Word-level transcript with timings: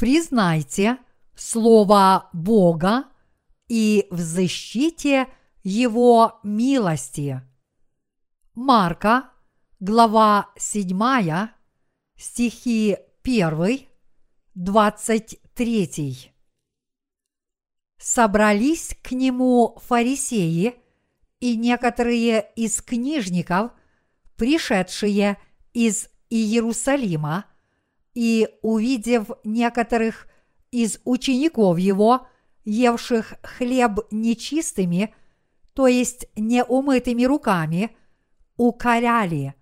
признайте 0.00 0.96
Слово 1.36 2.30
Бога 2.32 3.04
и 3.68 4.06
взыщите 4.10 5.28
Его 5.62 6.40
милости. 6.42 7.42
Марка, 8.54 9.30
глава 9.78 10.48
7, 10.56 11.50
стихи 12.16 12.96
1, 13.22 13.88
23. 14.54 16.32
Собрались 17.98 18.96
к 19.02 19.12
нему 19.12 19.78
фарисеи 19.84 20.76
и 21.40 21.56
некоторые 21.58 22.50
из 22.56 22.80
книжников, 22.80 23.72
пришедшие 24.36 25.36
из 25.74 26.08
Иерусалима, 26.30 27.49
и, 28.14 28.48
увидев 28.62 29.30
некоторых 29.44 30.26
из 30.70 31.00
учеников 31.04 31.78
его, 31.78 32.26
евших 32.64 33.34
хлеб 33.42 34.00
нечистыми, 34.10 35.14
то 35.74 35.86
есть 35.86 36.26
неумытыми 36.36 37.24
руками, 37.24 37.96
укоряли. 38.56 39.54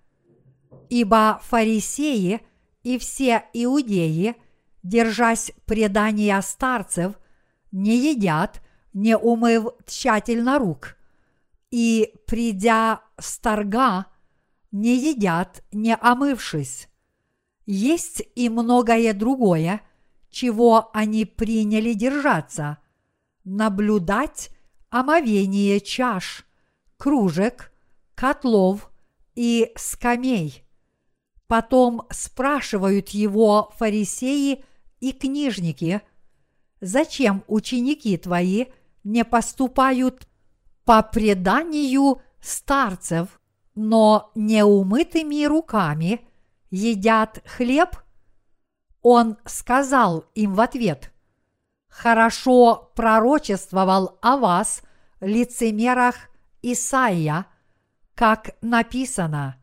Ибо 0.89 1.41
фарисеи 1.45 2.41
и 2.83 2.99
все 2.99 3.45
иудеи, 3.53 4.37
держась 4.83 5.53
предания 5.67 6.41
старцев, 6.41 7.15
не 7.71 7.97
едят, 8.11 8.63
не 8.95 9.17
умыв 9.17 9.67
тщательно 9.87 10.59
рук, 10.59 10.97
и, 11.71 12.15
придя 12.27 13.03
с 13.19 13.39
торга, 13.39 14.07
не 14.73 14.97
едят, 14.97 15.63
не 15.73 15.95
омывшись. 15.95 16.88
Есть 17.71 18.23
и 18.35 18.49
многое 18.49 19.13
другое, 19.13 19.83
чего 20.31 20.89
они 20.95 21.27
приняли 21.27 21.93
держаться, 21.93 22.79
наблюдать 23.45 24.49
омовение 24.89 25.79
чаш, 25.79 26.47
кружек, 26.97 27.71
котлов 28.15 28.91
и 29.35 29.71
скамей. 29.77 30.65
Потом 31.47 32.07
спрашивают 32.09 33.11
его 33.11 33.71
фарисеи 33.77 34.65
и 35.01 35.13
книжники, 35.13 36.01
зачем 36.81 37.45
ученики 37.49 38.17
твои 38.17 38.69
не 39.05 39.27
поступают 39.27 40.27
по 40.87 41.03
преданию 41.03 42.23
старцев, 42.41 43.39
но 43.75 44.31
неумытыми 44.35 45.45
руками 45.45 46.23
едят 46.71 47.43
хлеб– 47.47 47.97
он 49.03 49.37
сказал 49.45 50.27
им 50.35 50.55
в 50.55 50.61
ответ, 50.61 51.13
«Хорошо 51.89 52.93
пророчествовал 52.95 54.19
о 54.21 54.37
вас, 54.37 54.83
лицемерах 55.21 56.17
Исаия, 56.63 57.47
как 58.15 58.51
написано, 58.61 59.57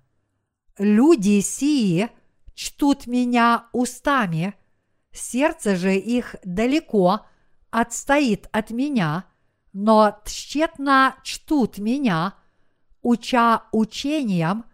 «Люди 0.77 1.41
сии 1.41 2.09
чтут 2.53 3.07
меня 3.07 3.67
устами, 3.71 4.55
сердце 5.11 5.75
же 5.75 5.95
их 5.95 6.35
далеко 6.43 7.25
отстоит 7.69 8.47
от 8.51 8.71
меня, 8.71 9.25
но 9.73 10.19
тщетно 10.25 11.15
чтут 11.23 11.77
меня, 11.77 12.33
уча 13.01 13.63
учением, 13.71 14.65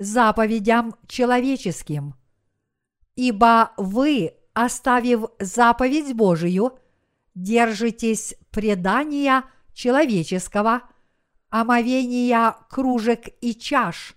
заповедям 0.00 0.96
человеческим» 1.06 2.14
ибо 3.20 3.72
вы, 3.76 4.32
оставив 4.54 5.26
заповедь 5.38 6.14
Божию, 6.14 6.78
держитесь 7.34 8.34
предания 8.50 9.44
человеческого, 9.74 10.82
омовения 11.50 12.56
кружек 12.70 13.28
и 13.42 13.54
чаш, 13.54 14.16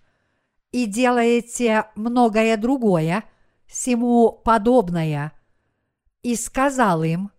и 0.72 0.86
делаете 0.86 1.88
многое 1.96 2.56
другое, 2.56 3.26
всему 3.66 4.32
подобное. 4.32 5.34
И 6.22 6.38
сказал 6.38 7.04
им, 7.04 7.32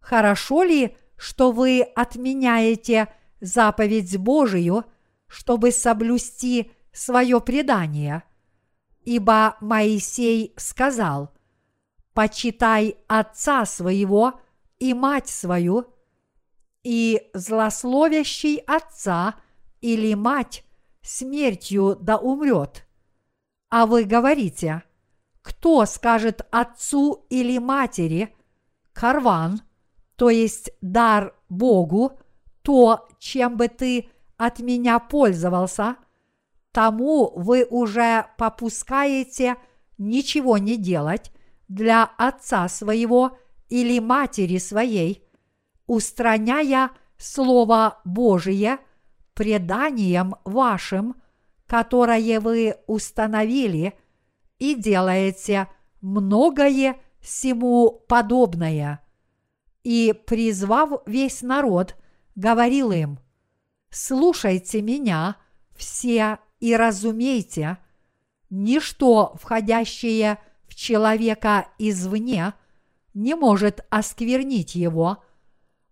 хорошо 0.00 0.62
ли, 0.62 0.94
что 1.16 1.52
вы 1.52 1.80
отменяете 1.80 3.08
заповедь 3.40 4.18
Божию, 4.18 4.84
чтобы 5.26 5.72
соблюсти 5.72 6.70
свое 6.98 7.40
предание– 7.40 8.22
ибо 9.08 9.56
Моисей 9.62 10.52
сказал, 10.58 11.32
«Почитай 12.12 12.98
отца 13.06 13.64
своего 13.64 14.38
и 14.78 14.92
мать 14.92 15.28
свою, 15.28 15.86
и 16.82 17.30
злословящий 17.32 18.56
отца 18.56 19.36
или 19.80 20.12
мать 20.12 20.62
смертью 21.00 21.96
да 21.98 22.18
умрет». 22.18 22.86
А 23.70 23.86
вы 23.86 24.04
говорите, 24.04 24.82
кто 25.40 25.86
скажет 25.86 26.46
отцу 26.50 27.26
или 27.30 27.56
матери, 27.56 28.36
карван, 28.92 29.62
то 30.16 30.28
есть 30.28 30.70
дар 30.82 31.34
Богу, 31.48 32.18
то, 32.60 33.08
чем 33.18 33.56
бы 33.56 33.68
ты 33.68 34.10
от 34.36 34.58
меня 34.58 34.98
пользовался– 34.98 35.96
тому 36.78 37.32
вы 37.34 37.66
уже 37.68 38.26
попускаете 38.36 39.56
ничего 39.98 40.58
не 40.58 40.76
делать 40.76 41.32
для 41.66 42.04
отца 42.04 42.68
своего 42.68 43.36
или 43.68 43.98
матери 43.98 44.58
своей, 44.58 45.24
устраняя 45.88 46.90
Слово 47.16 48.00
Божие 48.04 48.78
преданием 49.34 50.36
вашим, 50.44 51.16
которое 51.66 52.38
вы 52.38 52.76
установили, 52.86 53.94
и 54.60 54.76
делаете 54.76 55.66
многое 56.00 57.00
всему 57.18 58.04
подобное. 58.06 59.04
И, 59.82 60.14
призвав 60.26 61.02
весь 61.06 61.42
народ, 61.42 61.96
говорил 62.36 62.92
им, 62.92 63.18
«Слушайте 63.90 64.80
меня, 64.80 65.34
все 65.76 66.38
и 66.60 66.74
разумейте, 66.76 67.78
ничто, 68.50 69.34
входящее 69.40 70.38
в 70.66 70.74
человека 70.74 71.68
извне, 71.78 72.54
не 73.14 73.34
может 73.34 73.84
осквернить 73.90 74.74
его, 74.74 75.22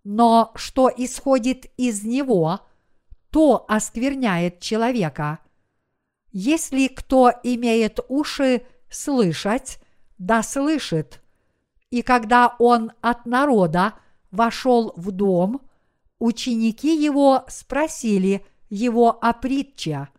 но 0.05 0.53
что 0.55 0.91
исходит 0.95 1.67
из 1.77 2.05
него, 2.05 2.61
то 3.31 3.65
оскверняет 3.69 4.61
человека. 4.61 5.41
Если 6.33 6.87
кто 6.89 7.33
имеет 7.43 7.99
уши 8.09 8.63
слышать, 8.89 9.79
да 10.19 10.43
слышит. 10.43 11.23
И 11.91 12.03
когда 12.03 12.55
он 12.59 12.93
от 13.01 13.27
народа 13.27 13.95
вошел 14.31 14.93
в 14.97 15.11
дом, 15.11 15.61
ученики 16.19 17.03
его 17.03 17.45
спросили 17.49 18.45
его 18.69 19.11
о 19.21 19.33
притче– 19.33 20.09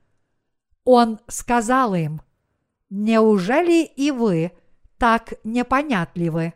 он 0.88 1.20
сказал 1.28 1.96
им, 1.96 2.22
«Неужели 2.90 3.84
и 3.84 4.10
вы 4.10 4.54
так 4.98 5.34
непонятливы? 5.44 6.54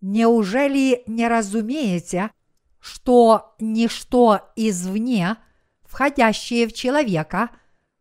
Неужели 0.00 1.02
не 1.06 1.28
разумеете, 1.28 2.30
что 2.78 3.54
ничто 3.60 4.50
извне, 4.56 5.36
входящее 5.82 6.68
в 6.68 6.72
человека, 6.72 7.50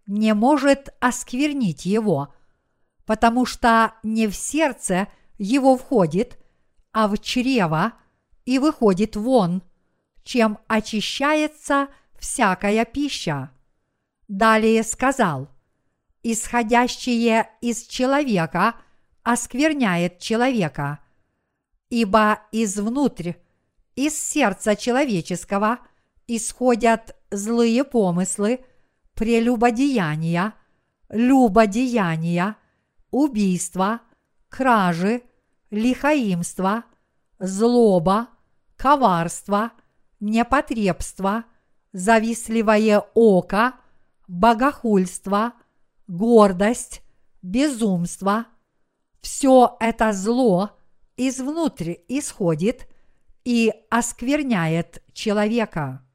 не 0.08 0.34
может 0.34 0.96
осквернить 1.02 1.86
его, 1.86 2.34
потому 3.06 3.46
что 3.46 3.96
не 4.02 4.28
в 4.28 4.38
сердце 4.38 5.10
его 5.38 5.76
входит, 5.76 6.40
а 6.94 7.10
в 7.10 7.18
чрево 7.18 7.92
и 8.46 8.60
выходит 8.60 9.18
вон, 9.18 9.62
чем 10.24 10.58
очищается 10.68 11.90
всякая 12.18 12.86
пища. 12.86 13.52
Далее 14.30 14.84
сказал, 14.84 15.50
исходящее 16.22 17.50
из 17.62 17.82
человека 17.88 18.76
оскверняет 19.24 20.20
человека, 20.20 21.00
ибо 21.90 22.40
извнутрь, 22.52 23.34
из 23.96 24.16
сердца 24.16 24.76
человеческого 24.76 25.80
исходят 26.28 27.16
злые 27.32 27.84
помыслы, 27.84 28.64
прелюбодеяния, 29.16 30.54
любодеяния, 31.10 32.56
убийства, 33.10 34.02
кражи, 34.48 35.24
лихаимство, 35.72 36.84
злоба, 37.40 38.28
коварство, 38.78 39.72
непотребство, 40.20 41.46
завистливое 41.94 43.00
око– 43.16 43.74
богохульство, 44.30 45.54
гордость, 46.08 47.02
безумство– 47.42 48.46
все 49.22 49.76
это 49.80 50.14
зло 50.14 50.78
извнутрь 51.18 51.96
исходит 52.08 52.88
и 53.44 53.74
оскверняет 53.90 55.04
человека. 55.14 56.06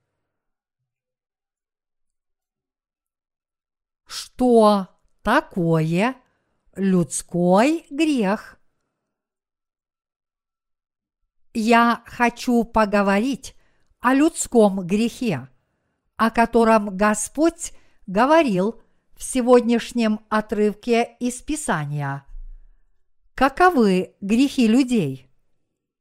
Что 4.06 4.88
такое 5.22 6.16
людской 6.74 7.86
грех? 7.90 8.58
Я 11.52 12.02
хочу 12.06 12.64
поговорить 12.64 13.54
о 14.00 14.14
людском 14.14 14.86
грехе, 14.86 15.48
о 16.16 16.30
котором 16.30 16.96
Господь 16.96 17.72
говорил 18.06 18.80
в 19.16 19.22
сегодняшнем 19.22 20.20
отрывке 20.28 21.16
из 21.20 21.40
Писания. 21.42 22.24
Каковы 23.34 24.14
грехи 24.20 24.66
людей? 24.66 25.30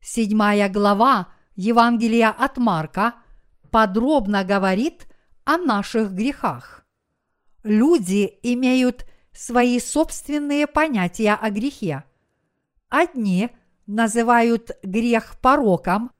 Седьмая 0.01 0.69
глава 0.69 1.29
Евангелия 1.55 2.29
от 2.29 2.57
Марка 2.57 3.15
подробно 3.71 4.44
говорит 4.44 5.07
о 5.45 5.57
наших 5.57 6.11
грехах. 6.11 6.85
Люди 7.63 8.39
имеют 8.44 9.06
свои 9.31 9.79
собственные 9.79 10.67
понятия 10.67 11.33
о 11.33 11.49
грехе. 11.49 12.03
Одни 12.89 13.49
называют 13.88 14.71
грех 14.83 15.39
пороком, 15.41 16.11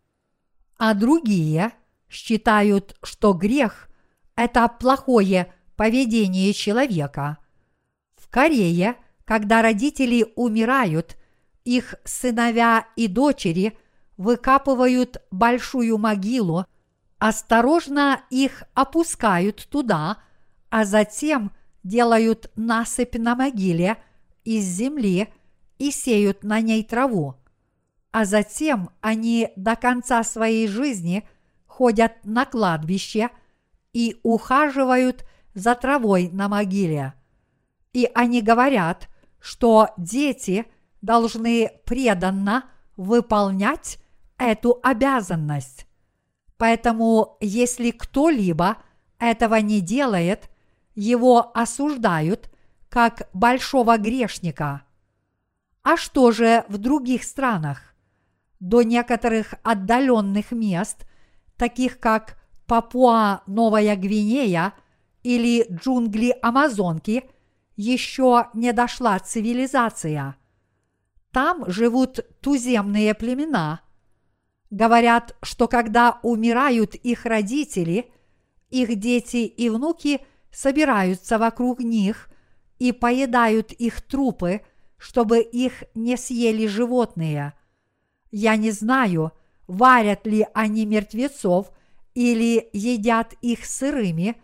а 0.78 0.94
другие 0.94 1.74
считают, 2.10 2.96
что 3.04 3.34
грех– 3.34 3.90
это 4.36 4.68
плохое 4.68 5.54
поведение 5.76 6.54
человека. 6.54 7.38
В 8.16 8.30
Корее, 8.30 8.96
когда 9.26 9.62
родители 9.62 10.26
умирают, 10.36 11.18
их 11.64 11.96
сыновья 12.04 12.88
и 12.96 13.08
дочери 13.08 13.78
выкапывают 14.18 15.22
большую 15.32 15.98
могилу, 15.98 16.66
осторожно 17.20 18.22
их 18.30 18.64
опускают 18.74 19.68
туда, 19.70 20.18
а 20.70 20.86
затем 20.86 21.52
делают 21.84 22.52
насыпь 22.56 23.16
на 23.16 23.36
могиле 23.36 23.98
из 24.44 24.66
земли 24.66 25.30
и 25.78 25.92
сеют 25.92 26.44
на 26.44 26.62
ней 26.62 26.84
траву. 26.84 27.36
А 28.12 28.26
затем 28.26 28.92
они 29.02 29.52
до 29.56 29.76
конца 29.76 30.24
своей 30.24 30.68
жизни 30.68 31.28
ходят 31.66 32.14
на 32.24 32.46
кладбище 32.46 33.30
и 33.92 34.20
ухаживают 34.24 35.26
за 35.54 35.76
травой 35.76 36.30
на 36.30 36.50
могиле. 36.50 37.14
И 37.94 38.10
они 38.14 38.42
говорят, 38.42 39.10
что 39.40 39.90
дети 39.98 40.66
должны 41.02 41.72
преданно 41.86 42.66
выполнять 42.98 44.00
эту 44.38 44.80
обязанность. 44.82 45.88
Поэтому, 46.58 47.38
если 47.40 47.92
кто-либо 47.92 48.78
этого 49.20 49.56
не 49.56 49.82
делает, 49.82 50.50
его 50.96 51.52
осуждают 51.54 52.50
как 52.90 53.30
большого 53.34 53.98
грешника. 53.98 54.84
А 55.82 55.98
что 55.98 56.32
же 56.32 56.64
в 56.70 56.78
других 56.78 57.24
странах? 57.24 57.96
До 58.60 58.84
некоторых 58.84 59.56
отдаленных 59.64 60.52
мест, 60.52 61.06
таких 61.58 62.00
как 62.00 62.38
Папуа-Новая 62.66 63.96
Гвинея 63.98 64.74
или 65.24 65.66
джунгли 65.72 66.36
Амазонки, 66.42 67.30
еще 67.76 68.48
не 68.54 68.72
дошла 68.74 69.18
цивилизация. 69.20 70.36
Там 71.32 71.64
живут 71.70 72.20
туземные 72.42 73.14
племена. 73.16 73.82
Говорят, 74.70 75.36
что 75.42 75.68
когда 75.68 76.20
умирают 76.22 76.96
их 76.96 77.26
родители, 77.26 78.12
их 78.70 78.96
дети 78.96 79.38
и 79.38 79.70
внуки 79.70 80.22
собираются 80.52 81.38
вокруг 81.38 81.80
них 81.80 82.30
и 82.80 82.92
поедают 82.92 83.72
их 83.72 84.02
трупы, 84.02 84.62
чтобы 84.98 85.40
их 85.40 85.84
не 85.96 86.18
съели 86.18 86.68
животные. 86.68 87.54
Я 88.32 88.56
не 88.56 88.72
знаю, 88.72 89.32
варят 89.68 90.26
ли 90.26 90.46
они 90.54 90.86
мертвецов 90.86 91.72
или 92.14 92.70
едят 92.74 93.34
их 93.42 93.66
сырыми, 93.66 94.36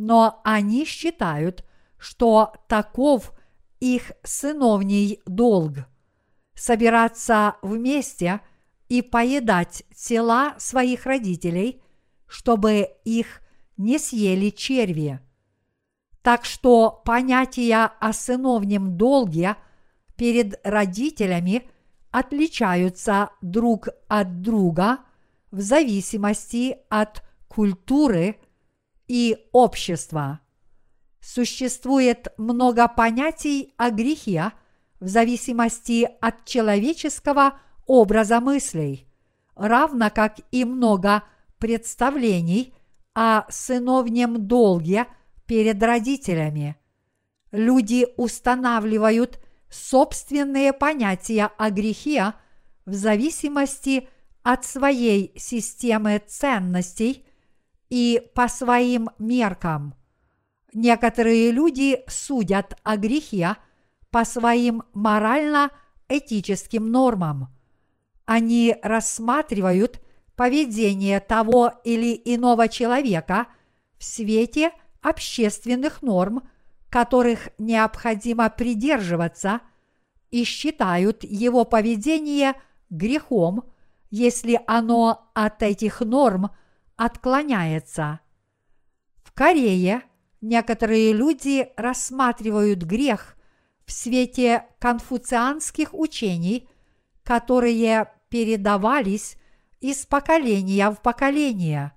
но 0.00 0.40
они 0.44 0.84
считают, 0.84 1.64
что 1.98 2.54
таков 2.68 3.32
их 3.80 4.12
сыновний 4.22 5.20
долг– 5.26 5.78
собираться 6.54 7.56
вместе 7.62 8.40
и 8.88 9.02
поедать 9.02 9.82
тела 9.96 10.54
своих 10.58 11.04
родителей, 11.04 11.82
чтобы 12.28 12.90
их 13.04 13.40
не 13.76 13.98
съели 13.98 14.50
черви. 14.50 15.18
Так 16.22 16.44
что 16.44 17.02
понятия 17.04 17.90
о 17.98 18.12
сыновнем 18.12 18.96
долге 18.96 19.56
перед 20.16 20.60
родителями 20.64 21.68
отличаются 22.12 23.30
друг 23.40 23.88
от 24.06 24.42
друга 24.42 24.98
в 25.50 25.60
зависимости 25.60 26.76
от 26.88 27.24
культуры 27.48 28.36
и 29.08 29.48
общества. 29.52 30.40
Существует 31.20 32.28
много 32.36 32.86
понятий 32.86 33.74
о 33.76 33.90
грехе 33.90 34.52
в 35.00 35.08
зависимости 35.08 36.08
от 36.20 36.44
человеческого 36.44 37.58
образа 37.86 38.40
мыслей, 38.40 39.08
равно 39.56 40.10
как 40.10 40.36
и 40.52 40.64
много 40.64 41.24
представлений 41.58 42.74
о 43.14 43.50
сыновнем 43.50 44.46
долге 44.46 45.06
перед 45.46 45.82
родителями. 45.82 46.76
Люди 47.50 48.06
устанавливают 48.16 49.40
собственные 49.70 50.72
понятия 50.72 51.50
о 51.58 51.70
грехе 51.70 52.34
в 52.86 52.94
зависимости 52.94 54.08
от 54.42 54.64
своей 54.64 55.32
системы 55.36 56.22
ценностей 56.26 57.24
и 57.90 58.30
по 58.34 58.48
своим 58.48 59.10
меркам. 59.18 59.94
Некоторые 60.72 61.50
люди 61.50 62.02
судят 62.06 62.78
о 62.82 62.96
грехе 62.96 63.56
по 64.10 64.24
своим 64.24 64.82
морально-этическим 64.92 66.90
нормам. 66.90 67.48
Они 68.26 68.76
рассматривают 68.82 70.00
поведение 70.36 71.20
того 71.20 71.72
или 71.84 72.20
иного 72.24 72.68
человека 72.68 73.46
в 73.98 74.04
свете 74.04 74.70
общественных 75.02 76.02
норм, 76.02 76.48
которых 76.90 77.48
необходимо 77.58 78.48
придерживаться, 78.50 79.60
и 80.30 80.44
считают 80.44 81.24
его 81.24 81.64
поведение 81.64 82.54
грехом, 82.90 83.64
если 84.10 84.60
оно 84.66 85.30
от 85.34 85.62
этих 85.62 86.00
норм 86.00 86.50
отклоняется. 86.98 88.20
В 89.22 89.32
Корее 89.32 90.02
некоторые 90.42 91.14
люди 91.14 91.70
рассматривают 91.76 92.82
грех 92.82 93.36
в 93.86 93.92
свете 93.92 94.66
конфуцианских 94.78 95.94
учений, 95.94 96.68
которые 97.22 98.12
передавались 98.28 99.36
из 99.80 100.04
поколения 100.04 100.90
в 100.90 101.00
поколение. 101.00 101.92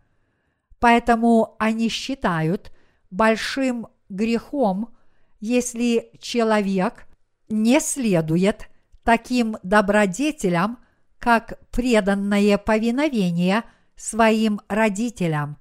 Поэтому 0.79 1.55
они 1.59 1.89
считают 1.89 2.71
большим 3.09 3.87
грехом, 4.07 4.95
если 5.39 6.11
человек 6.19 7.07
не 7.49 7.79
следует 7.79 8.69
таким 9.03 9.57
добродетелям, 9.63 10.79
как 11.17 11.59
преданное 11.71 12.57
повиновение 12.57 13.63
своим 14.01 14.61
родителям. 14.67 15.57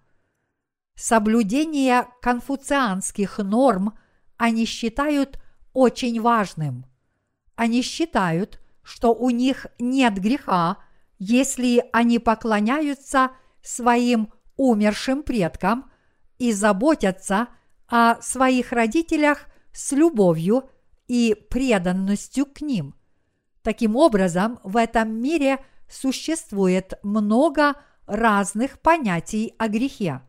Соблюдение 0.97 2.07
конфуцианских 2.23 3.37
норм 3.37 3.99
они 4.39 4.65
считают 4.65 5.39
очень 5.75 6.21
важным. 6.23 6.87
Они 7.55 7.83
считают, 7.83 8.59
что 8.83 9.15
у 9.15 9.29
них 9.29 9.67
нет 9.79 10.15
греха, 10.15 10.79
если 11.19 11.85
они 11.93 12.19
поклоняются 12.19 13.33
своим 13.61 14.33
умершим 14.57 15.23
предкам 15.23 15.91
и 16.39 16.53
заботятся 16.53 17.49
о 17.89 18.21
своих 18.23 18.73
родителях 18.73 19.49
с 19.71 19.93
любовью 19.93 20.71
и 21.09 21.35
преданностью 21.51 22.47
к 22.47 22.63
ним. 22.63 22.95
Таким 23.63 23.97
образом, 23.97 24.59
в 24.65 24.79
этом 24.79 25.13
мире 25.13 25.59
существует 25.91 26.95
много 27.03 27.75
разных 28.11 28.81
понятий 28.81 29.55
о 29.59 29.69
грехе. 29.69 30.21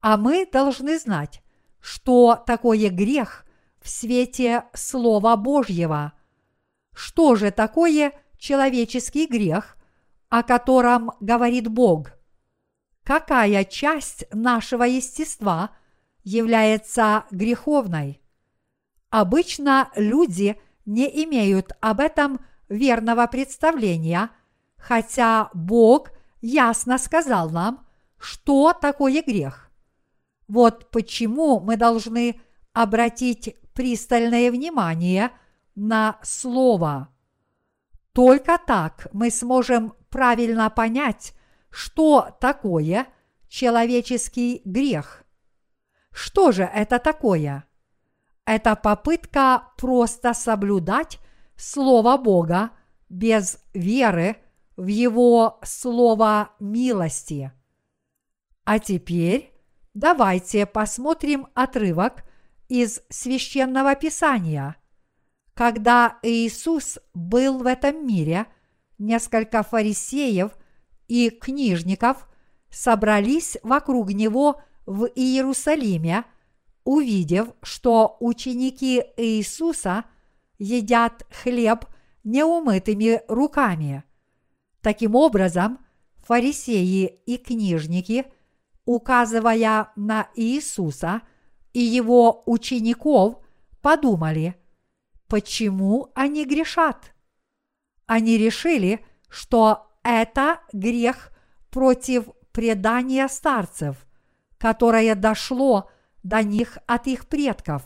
А 0.00 0.16
мы 0.16 0.46
должны 0.50 0.98
знать, 0.98 1.42
что 1.80 2.42
такое 2.46 2.90
грех 2.90 3.44
в 3.80 3.88
свете 3.88 4.64
Слова 4.72 5.36
Божьего. 5.36 6.12
Что 6.94 7.34
же 7.34 7.50
такое 7.50 8.12
человеческий 8.38 9.26
грех, 9.26 9.76
о 10.28 10.42
котором 10.42 11.12
говорит 11.20 11.68
Бог? 11.68 12.12
Какая 13.02 13.64
часть 13.64 14.24
нашего 14.32 14.84
естества 14.84 15.70
является 16.24 17.24
греховной? 17.30 18.20
Обычно 19.10 19.90
люди 19.96 20.60
не 20.84 21.06
имеют 21.24 21.72
об 21.80 22.00
этом 22.00 22.40
верного 22.68 23.26
представления, 23.26 24.30
хотя 24.76 25.50
Бог 25.52 26.10
ясно 26.46 26.98
сказал 26.98 27.50
нам, 27.50 27.86
что 28.18 28.72
такое 28.72 29.22
грех. 29.22 29.70
Вот 30.48 30.90
почему 30.90 31.60
мы 31.60 31.76
должны 31.76 32.40
обратить 32.72 33.56
пристальное 33.74 34.50
внимание 34.50 35.32
на 35.74 36.18
Слово. 36.22 37.08
Только 38.12 38.58
так 38.58 39.08
мы 39.12 39.30
сможем 39.30 39.94
правильно 40.08 40.70
понять, 40.70 41.34
что 41.68 42.36
такое 42.40 43.06
человеческий 43.48 44.62
грех. 44.64 45.24
Что 46.12 46.52
же 46.52 46.62
это 46.62 46.98
такое? 46.98 47.64
Это 48.46 48.76
попытка 48.76 49.72
просто 49.76 50.32
соблюдать 50.32 51.18
Слово 51.56 52.16
Бога 52.16 52.70
без 53.08 53.58
веры 53.74 54.36
в 54.76 54.86
Его 54.86 55.58
Слово 55.62 56.50
милости. 56.60 57.52
А 58.64 58.78
теперь 58.78 59.52
давайте 59.94 60.66
посмотрим 60.66 61.46
отрывок 61.54 62.24
из 62.68 63.00
священного 63.08 63.94
писания. 63.94 64.76
Когда 65.54 66.18
Иисус 66.22 66.98
был 67.14 67.58
в 67.58 67.66
этом 67.66 68.06
мире, 68.06 68.46
несколько 68.98 69.62
фарисеев 69.62 70.52
и 71.08 71.30
книжников 71.30 72.28
собрались 72.70 73.56
вокруг 73.62 74.10
него 74.12 74.60
в 74.84 75.06
Иерусалиме, 75.06 76.24
увидев, 76.84 77.48
что 77.62 78.16
ученики 78.20 79.02
Иисуса 79.16 80.04
едят 80.58 81.26
хлеб 81.30 81.86
неумытыми 82.24 83.22
руками. 83.28 84.04
Таким 84.86 85.16
образом, 85.16 85.80
фарисеи 86.18 87.06
и 87.26 87.38
книжники, 87.38 88.26
указывая 88.84 89.90
на 89.96 90.28
Иисуса– 90.36 91.22
и 91.76 91.80
его 91.80 92.42
учеников 92.46 93.42
подумали, 93.82 94.56
почему 95.28 96.10
они 96.14 96.46
грешат. 96.46 97.12
Они 98.06 98.38
решили, 98.38 99.04
что 99.28 99.92
это 100.02 100.62
грех 100.72 101.32
против 101.68 102.30
предания 102.52 103.28
старцев, 103.28 104.06
которое 104.56 105.14
дошло 105.14 105.90
до 106.22 106.42
них 106.42 106.78
от 106.86 107.08
их 107.08 107.28
предков. 107.28 107.82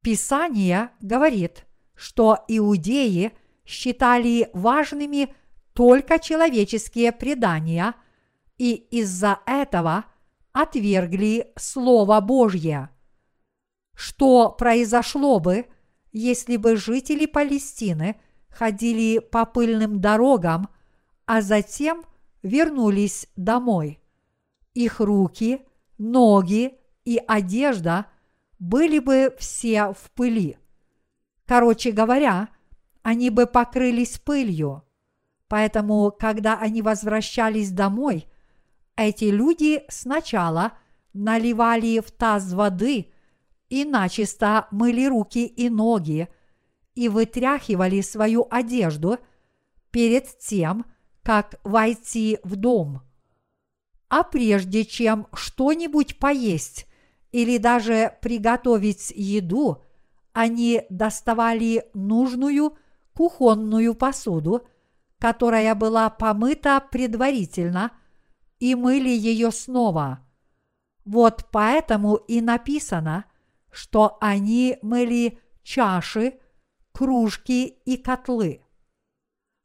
Писание 0.00 0.88
говорит, 1.02 1.66
что 1.94 2.46
иудеи 2.48 3.32
считали 3.64 4.50
важными 4.52 5.34
только 5.72 6.18
человеческие 6.18 7.12
предания, 7.12 7.94
и 8.58 8.74
из-за 8.74 9.40
этого 9.46 10.04
отвергли 10.52 11.52
Слово 11.56 12.20
Божье. 12.20 12.90
Что 13.94 14.50
произошло 14.50 15.40
бы, 15.40 15.66
если 16.12 16.56
бы 16.56 16.76
жители 16.76 17.26
Палестины 17.26 18.20
ходили 18.48 19.18
по 19.18 19.46
пыльным 19.46 20.00
дорогам, 20.00 20.68
а 21.26 21.40
затем 21.40 22.04
вернулись 22.42 23.26
домой? 23.36 24.00
Их 24.74 25.00
руки, 25.00 25.62
ноги 25.98 26.78
и 27.04 27.20
одежда 27.26 28.06
были 28.58 28.98
бы 28.98 29.34
все 29.38 29.92
в 29.92 30.10
пыли. 30.12 30.58
Короче 31.46 31.90
говоря, 31.90 32.48
они 33.02 33.30
бы 33.30 33.46
покрылись 33.46 34.18
пылью. 34.18 34.84
Поэтому, 35.48 36.10
когда 36.18 36.58
они 36.58 36.82
возвращались 36.82 37.70
домой, 37.70 38.26
эти 38.96 39.24
люди 39.24 39.82
сначала 39.88 40.72
наливали 41.12 42.00
в 42.00 42.10
таз 42.10 42.52
воды 42.52 43.12
и 43.68 43.84
начисто 43.84 44.66
мыли 44.70 45.06
руки 45.06 45.46
и 45.46 45.68
ноги 45.68 46.28
и 46.94 47.08
вытряхивали 47.08 48.00
свою 48.00 48.46
одежду 48.50 49.18
перед 49.90 50.38
тем, 50.38 50.86
как 51.22 51.60
войти 51.64 52.38
в 52.44 52.56
дом. 52.56 53.02
А 54.08 54.24
прежде 54.24 54.84
чем 54.84 55.26
что-нибудь 55.32 56.18
поесть 56.18 56.86
или 57.30 57.56
даже 57.56 58.16
приготовить 58.20 59.10
еду, 59.14 59.82
они 60.32 60.82
доставали 60.90 61.86
нужную 61.94 62.76
кухонную 63.14 63.94
посуду, 63.94 64.66
которая 65.18 65.74
была 65.74 66.10
помыта 66.10 66.82
предварительно– 66.90 67.92
и 68.62 68.76
мыли 68.76 69.08
ее 69.08 69.50
снова. 69.50 70.24
Вот 71.04 71.48
поэтому 71.50 72.14
и 72.14 72.40
написано, 72.40 73.24
что 73.72 74.18
они 74.20 74.78
мыли 74.82 75.40
чаши, 75.64 76.38
кружки 76.92 77.66
и 77.66 77.96
котлы. 77.96 78.62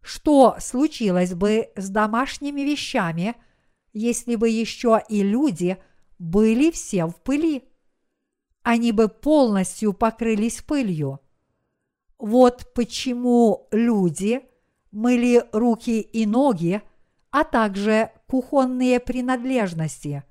Что 0.01 0.56
случилось 0.60 1.36
бы 1.36 1.70
с 1.75 1.89
домашними 1.89 2.62
вещами, 2.62 3.36
если 3.94 4.36
бы 4.36 4.50
еще 4.50 5.00
и 5.08 5.22
люди 5.22 5.77
были 6.18 6.72
все 6.72 7.06
в 7.06 7.18
пыли? 7.18 7.70
Они 8.63 8.92
бы 8.92 9.10
полностью 9.10 9.94
покрылись 9.94 10.63
пылью. 10.63 11.20
Вот 12.19 12.71
почему 12.74 13.67
люди 13.71 14.41
мыли 14.91 15.43
руки 15.51 16.01
и 16.01 16.25
ноги, 16.25 16.81
а 17.29 17.43
также 17.43 18.12
кухонные 18.27 19.00
принадлежности. 19.00 20.24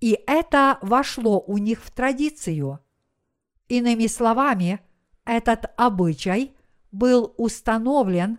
И 0.00 0.18
это 0.26 0.78
вошло 0.82 1.40
у 1.40 1.58
них 1.58 1.82
в 1.82 1.90
традицию. 1.90 2.80
Иными 3.68 4.06
словами, 4.06 4.80
этот 5.24 5.72
обычай 5.76 6.54
был 6.92 7.34
установлен 7.36 8.38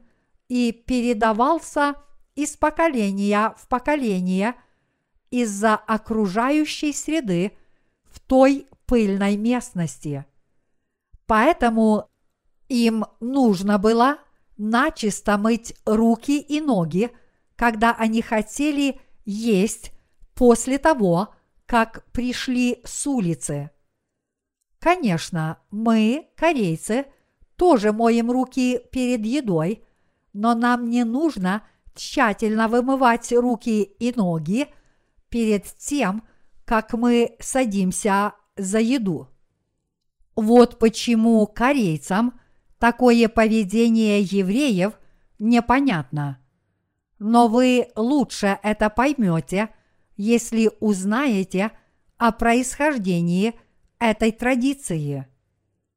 и 0.49 0.71
передавался 0.71 1.95
из 2.35 2.57
поколения 2.57 3.55
в 3.57 3.67
поколение 3.67 4.55
из-за 5.29 5.75
окружающей 5.75 6.91
среды 6.91 7.57
в 8.03 8.19
той 8.19 8.67
пыльной 8.85 9.37
местности. 9.37 10.25
Поэтому 11.25 12.10
им 12.71 13.05
нужно 13.19 13.77
было 13.77 14.17
начисто 14.57 15.37
мыть 15.37 15.75
руки 15.85 16.39
и 16.39 16.61
ноги 16.61 17.11
когда 17.61 17.93
они 17.93 18.23
хотели 18.23 18.99
есть 19.23 19.91
после 20.33 20.79
того, 20.79 21.35
как 21.67 22.03
пришли 22.11 22.81
с 22.83 23.05
улицы. 23.05 23.69
Конечно, 24.79 25.59
мы, 25.69 26.27
корейцы, 26.35 27.05
тоже 27.57 27.91
моем 27.91 28.31
руки 28.31 28.81
перед 28.91 29.23
едой, 29.27 29.83
но 30.33 30.55
нам 30.55 30.89
не 30.89 31.03
нужно 31.03 31.61
тщательно 31.93 32.67
вымывать 32.67 33.31
руки 33.31 33.83
и 33.83 34.11
ноги 34.15 34.65
перед 35.29 35.65
тем, 35.65 36.23
как 36.65 36.93
мы 36.93 37.35
садимся 37.39 38.33
за 38.57 38.79
еду. 38.79 39.27
Вот 40.35 40.79
почему 40.79 41.45
корейцам 41.45 42.40
такое 42.81 43.29
поведение 43.29 44.19
евреев 44.21 45.00
непонятно 45.39 46.41
но 47.23 47.47
вы 47.47 47.88
лучше 47.95 48.57
это 48.63 48.89
поймете, 48.89 49.69
если 50.17 50.71
узнаете 50.79 51.71
о 52.17 52.31
происхождении 52.31 53.53
этой 54.00 54.31
традиции. 54.31 55.27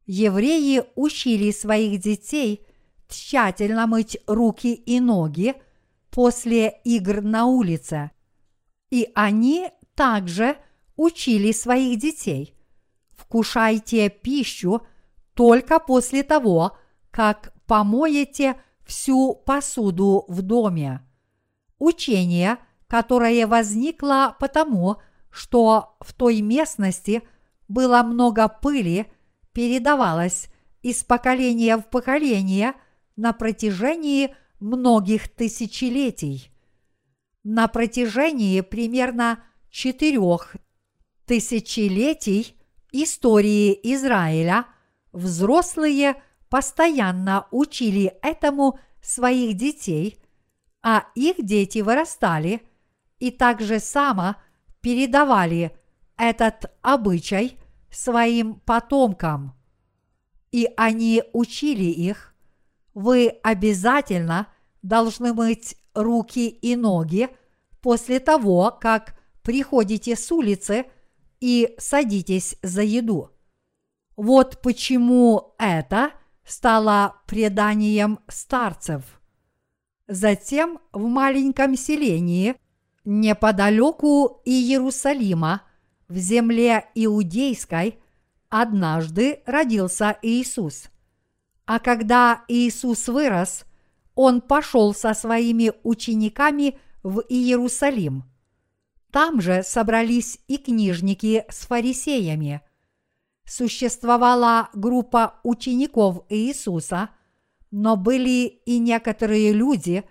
Евреи 0.04 0.84
учили 0.96 1.50
своих 1.50 1.98
детей 1.98 2.66
тщательно 3.08 3.86
мыть 3.86 4.18
руки 4.26 4.74
и 4.74 5.00
ноги 5.00 5.54
после 6.10 6.78
игр 6.84 7.22
на 7.22 7.46
улице. 7.46 8.10
И 8.90 9.08
они 9.14 9.70
также 9.94 10.58
учили 10.94 11.52
своих 11.52 11.98
детей. 11.98 12.54
Вкушайте 13.16 14.10
пищу 14.10 14.82
только 15.34 15.78
после 15.78 16.22
того, 16.22 16.76
как 17.10 17.52
помоете 17.66 18.56
всю 18.84 19.34
посуду 19.34 20.24
в 20.28 20.42
доме 20.42 21.00
учение, 21.78 22.58
которое 22.86 23.46
возникло 23.46 24.36
потому, 24.38 24.96
что 25.30 25.96
в 26.00 26.12
той 26.12 26.40
местности 26.40 27.22
было 27.68 28.02
много 28.02 28.48
пыли, 28.48 29.06
передавалось 29.52 30.48
из 30.82 31.02
поколения 31.02 31.76
в 31.76 31.88
поколение 31.88 32.74
на 33.16 33.32
протяжении 33.32 34.34
многих 34.60 35.28
тысячелетий. 35.28 36.50
На 37.42 37.68
протяжении 37.68 38.60
примерно 38.60 39.42
четырех 39.70 40.56
тысячелетий 41.26 42.56
истории 42.92 43.78
Израиля 43.94 44.66
взрослые 45.14 46.22
постоянно 46.50 47.46
учили 47.50 48.14
этому 48.22 48.78
своих 49.00 49.56
детей, 49.56 50.18
а 50.82 51.06
их 51.14 51.36
дети 51.38 51.78
вырастали 51.78 52.62
и 53.18 53.30
также 53.30 53.80
само 53.80 54.36
передавали 54.80 55.74
этот 56.16 56.70
обычай 56.82 57.58
своим 57.90 58.56
потомкам. 58.56 59.54
И 60.52 60.68
они 60.76 61.22
учили 61.32 61.84
их, 61.84 62.34
вы 62.92 63.28
обязательно 63.42 64.48
должны 64.82 65.32
мыть 65.32 65.76
руки 65.94 66.48
и 66.48 66.76
ноги 66.76 67.28
после 67.80 68.20
того, 68.20 68.76
как 68.80 69.18
приходите 69.42 70.16
с 70.16 70.30
улицы 70.30 70.86
и 71.40 71.74
садитесь 71.78 72.56
за 72.62 72.82
еду. 72.82 73.33
Вот 74.16 74.62
почему 74.62 75.54
это 75.58 76.12
стало 76.44 77.16
преданием 77.26 78.20
старцев. 78.28 79.02
Затем 80.06 80.78
в 80.92 81.06
маленьком 81.06 81.76
селении 81.76 82.56
неподалеку 83.04 84.42
Иерусалима 84.44 85.62
в 86.08 86.16
земле 86.16 86.86
иудейской 86.94 87.98
однажды 88.48 89.42
родился 89.46 90.18
Иисус. 90.22 90.90
А 91.66 91.78
когда 91.78 92.44
Иисус 92.48 93.08
вырос, 93.08 93.64
он 94.14 94.40
пошел 94.42 94.94
со 94.94 95.14
своими 95.14 95.72
учениками 95.82 96.78
в 97.02 97.22
Иерусалим. 97.28 98.24
Там 99.10 99.40
же 99.40 99.62
собрались 99.62 100.38
и 100.46 100.58
книжники 100.58 101.44
с 101.48 101.66
фарисеями. 101.66 102.60
Существовала 103.46 104.70
группа 104.72 105.34
учеников 105.42 106.24
Иисуса, 106.28 107.10
но 107.70 107.96
были 107.96 108.46
и 108.46 108.78
некоторые 108.78 109.52
люди, 109.52 110.04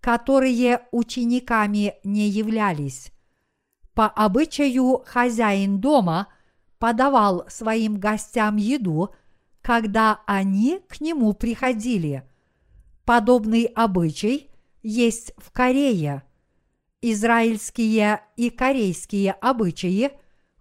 которые 0.00 0.86
учениками 0.90 1.94
не 2.04 2.28
являлись. 2.28 3.12
По 3.94 4.06
обычаю 4.06 5.02
хозяин 5.04 5.80
дома 5.80 6.28
подавал 6.78 7.44
своим 7.48 7.98
гостям 7.98 8.56
еду, 8.56 9.14
когда 9.60 10.22
они 10.26 10.80
к 10.88 11.00
нему 11.00 11.34
приходили. 11.34 12.24
Подобный 13.04 13.64
обычай 13.64 14.50
есть 14.82 15.34
в 15.36 15.50
Корее. 15.50 16.22
Израильские 17.02 18.22
и 18.36 18.50
корейские 18.50 19.32
обычаи 19.32 20.12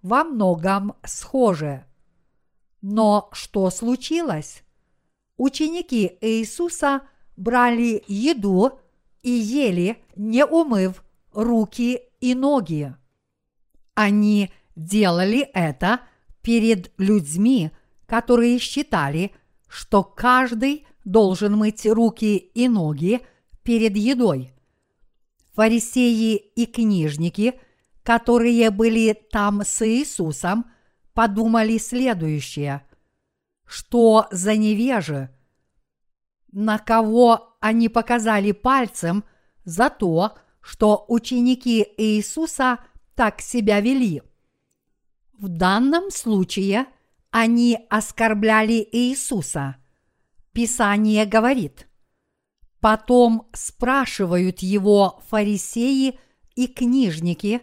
во 0.02 0.24
многом 0.24 0.96
схожи. 1.06 1.86
Но 2.82 3.30
что 3.34 3.70
случилось? 3.70 4.64
Ученики 5.38 6.18
Иисуса 6.22 7.02
брали 7.36 8.04
еду 8.08 8.80
и 9.22 9.32
ели, 9.32 9.98
не 10.16 10.46
умыв 10.46 11.04
руки 11.34 12.02
и 12.20 12.36
ноги. 12.36 12.96
Они 13.94 14.52
делали 14.76 15.40
это 15.54 16.02
перед 16.42 16.92
людьми, 16.98 17.72
которые 18.06 18.60
считали, 18.60 19.32
что 19.68 20.04
каждый 20.04 20.86
должен 21.06 21.58
мыть 21.58 21.86
руки 21.86 22.38
и 22.38 22.68
ноги 22.68 23.22
перед 23.64 23.96
едой. 23.96 24.54
Фарисеи 25.54 26.36
и 26.36 26.66
книжники, 26.66 27.60
которые 28.04 28.72
были 28.72 29.14
там 29.14 29.62
с 29.64 29.86
Иисусом, 29.86 30.66
подумали 31.20 31.78
следующее. 31.78 32.82
Что 33.66 34.28
за 34.32 34.56
невежи? 34.56 35.30
На 36.54 36.80
кого 36.80 37.58
они 37.60 37.90
показали 37.90 38.54
пальцем 38.54 39.26
за 39.66 39.90
то, 39.90 40.38
что 40.62 41.04
ученики 41.10 41.86
Иисуса– 41.98 42.80
так 43.16 43.42
себя 43.42 43.82
вели. 43.82 44.22
В 45.38 45.50
данном 45.50 46.10
случае 46.10 46.86
они 47.32 47.78
оскорбляли 47.90 48.88
Иисуса. 48.90 49.76
Писание 50.54 51.26
говорит, 51.26 51.90
потом 52.80 53.50
спрашивают 53.52 54.60
его 54.60 55.22
фарисеи 55.28 56.18
и 56.56 56.68
книжники, 56.68 57.62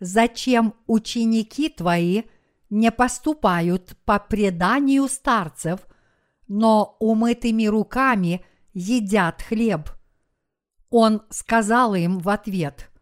зачем 0.00 0.72
ученики 0.86 1.68
твои 1.68 2.22
не 2.70 2.90
поступают 2.90 3.96
по 4.04 4.18
преданию 4.18 5.08
старцев, 5.08 5.80
но 6.48 6.96
умытыми 7.00 7.66
руками 7.66 8.44
едят 8.72 9.42
хлеб. 9.42 9.90
Он 10.90 11.22
сказал 11.30 11.94
им 11.94 12.18
в 12.18 12.28
ответ– 12.28 12.90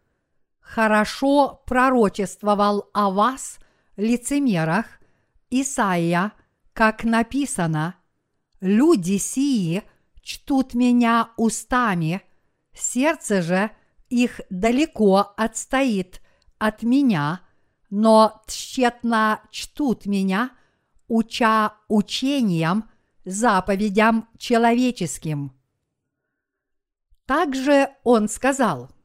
хорошо 0.65 1.61
пророчествовал 1.67 2.89
о 2.93 3.11
вас, 3.11 3.59
лицемерах, 3.95 4.87
Исаия, 5.51 6.33
как 6.73 7.03
написано, 7.03 7.95
«Люди 8.59 9.17
сии 9.17 9.83
чтут 10.21 10.73
меня 10.73 11.29
устами, 11.37 12.23
сердце 12.73 13.41
же 13.41 13.71
их 14.09 14.41
далеко 14.49 15.33
отстоит 15.37 16.19
от 16.57 16.81
меня, 16.81 17.41
но 17.89 18.41
тщетно 18.47 19.41
чтут 19.51 20.05
меня, 20.05 20.51
уча 21.07 21.73
учением, 21.87 22.89
заповедям 23.25 24.27
человеческим». 24.37 25.53
Также 27.25 27.89
он 28.03 28.29
сказал– 28.29 28.89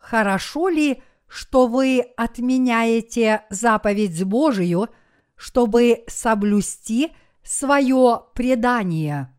Хорошо 0.00 0.70
ли, 0.70 1.02
что 1.28 1.66
вы 1.66 2.00
отменяете 2.16 3.44
заповедь 3.50 4.24
Божию, 4.24 4.88
чтобы 5.36 6.04
соблюсти 6.08 7.12
свое 7.44 8.22
предание? 8.34 9.32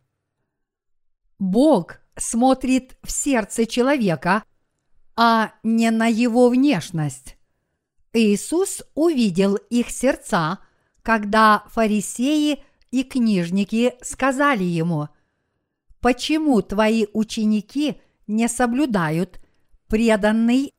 Бог 1.40 2.00
смотрит 2.16 2.96
в 3.04 3.12
сердце 3.12 3.66
человека, 3.66 4.44
а 5.16 5.54
не 5.64 5.90
на 5.90 6.06
его 6.08 6.50
внешность. 6.50 7.38
Иисус 8.14 8.84
увидел 8.94 9.56
их 9.56 9.90
сердца, 9.90 10.60
когда 11.02 11.64
фарисеи 11.70 12.64
и 12.92 13.04
книжники 13.04 13.96
сказали 14.02 14.64
ему, 14.64 15.10
«Почему 16.00 16.62
твои 16.62 17.08
ученики 17.14 18.02
не 18.28 18.48
соблюдают 18.48 19.40
преданный 19.88 20.74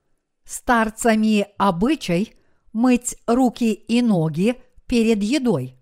старцами 0.45 1.47
обычай 1.59 2.35
мыть 2.73 3.16
руки 3.27 3.73
и 3.73 4.03
ноги 4.03 4.61
перед 4.87 5.23
едой. 5.23 5.77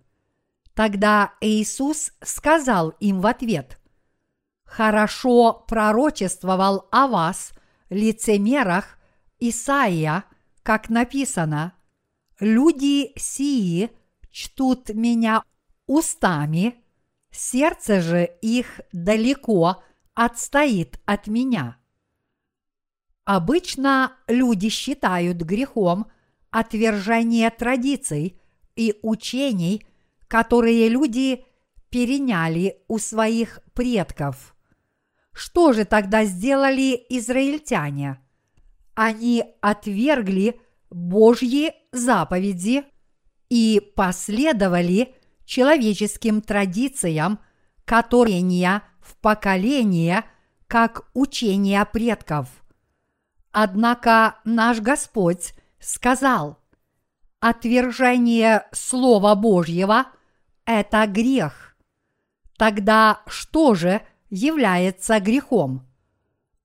Тогда 0.73 1.33
Иисус 1.41 2.11
сказал 2.21 2.89
им 2.99 3.21
в 3.21 3.27
ответ, 3.27 3.79
«Хорошо 4.63 5.65
пророчествовал 5.67 6.87
о 6.91 7.07
вас, 7.07 7.51
лицемерах, 7.89 8.97
Исаия, 9.39 10.25
как 10.63 10.89
написано, 10.89 11.73
«Люди 12.39 13.11
сии 13.17 13.89
чтут 14.31 14.89
меня 14.89 15.43
устами, 15.87 16.75
сердце 17.31 18.01
же 18.01 18.29
их 18.41 18.81
далеко 18.91 19.83
отстоит 20.13 20.99
от 21.05 21.27
меня». 21.27 21.77
Обычно 23.23 24.13
люди 24.27 24.69
считают 24.69 25.37
грехом 25.37 26.11
отвержение 26.49 27.49
традиций 27.49 28.39
и 28.75 28.97
учений, 29.03 29.85
которые 30.27 30.89
люди 30.89 31.45
переняли 31.89 32.81
у 32.87 32.97
своих 32.97 33.59
предков. 33.73 34.55
Что 35.33 35.73
же 35.73 35.85
тогда 35.85 36.25
сделали 36.25 37.05
израильтяне? 37.09 38.20
Они 39.03 39.43
отвергли 39.61 40.59
Божьи 40.89 41.73
заповеди 41.91 42.83
и 43.49 43.81
последовали 43.95 45.15
человеческим 45.45 46.41
традициям, 46.41 47.39
которые 47.85 48.41
в 48.99 49.15
поколение, 49.17 50.23
как 50.67 51.09
учения 51.13 51.83
предков– 51.85 52.47
Однако 53.51 54.37
наш 54.45 54.79
Господь 54.79 55.53
сказал, 55.79 56.57
отвержение 57.39 58.65
Слова 58.71 59.35
Божьего– 59.35 60.05
это 60.65 61.05
грех. 61.07 61.75
Тогда 62.57 63.21
что 63.27 63.75
же 63.75 64.01
является 64.29 65.19
грехом? 65.19 65.85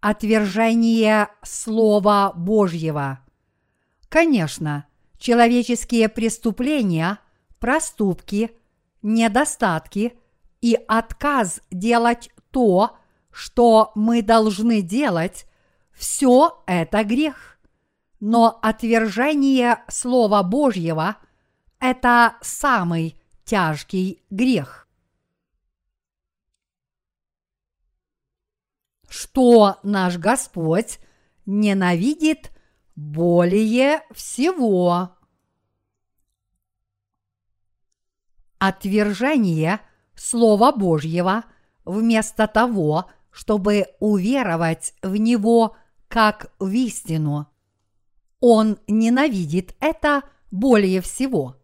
Отвержение 0.09 1.31
Слова 1.43 2.33
Божьего. 2.33 3.19
Конечно, 4.09 4.87
человеческие 5.19 6.09
преступления, 6.09 7.19
проступки, 7.59 8.53
недостатки 9.03 10.17
и 10.61 10.79
отказ 10.87 11.61
делать 11.73 12.31
то, 12.53 12.97
что 13.33 13.91
мы 13.97 14.23
должны 14.23 14.81
делать, 14.81 15.45
все 15.91 16.63
это 16.69 17.03
грех. 17.03 17.59
Но 18.21 18.61
отвержение 18.63 19.81
Слова 19.89 20.45
Божьего– 20.45 21.17
это 21.81 22.37
самый 22.43 23.21
тяжкий 23.45 24.23
грех. 24.31 24.86
Что 29.19 29.79
наш 29.83 30.19
Господь 30.19 30.99
ненавидит 31.47 32.51
более 32.97 34.03
всего? 34.11 35.17
Отвержение 38.59 39.81
Слова 40.15 40.71
Божьего 40.71 41.45
вместо 41.87 42.47
того, 42.47 43.07
чтобы 43.31 43.87
уверовать 44.01 44.93
в 45.01 45.17
Него 45.17 45.79
как 46.09 46.53
в 46.59 46.69
истину. 46.73 47.47
Он 48.41 48.79
ненавидит 48.87 49.77
это 49.81 50.25
более 50.51 51.01
всего. 51.01 51.57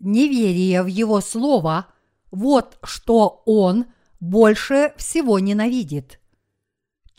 Неверие 0.00 0.82
в 0.82 0.86
Его 0.86 1.20
Слово– 1.20 1.86
вот 2.32 2.80
что 2.82 3.44
Он 3.46 3.86
больше 4.18 4.92
всего 4.96 5.38
ненавидит. 5.38 6.19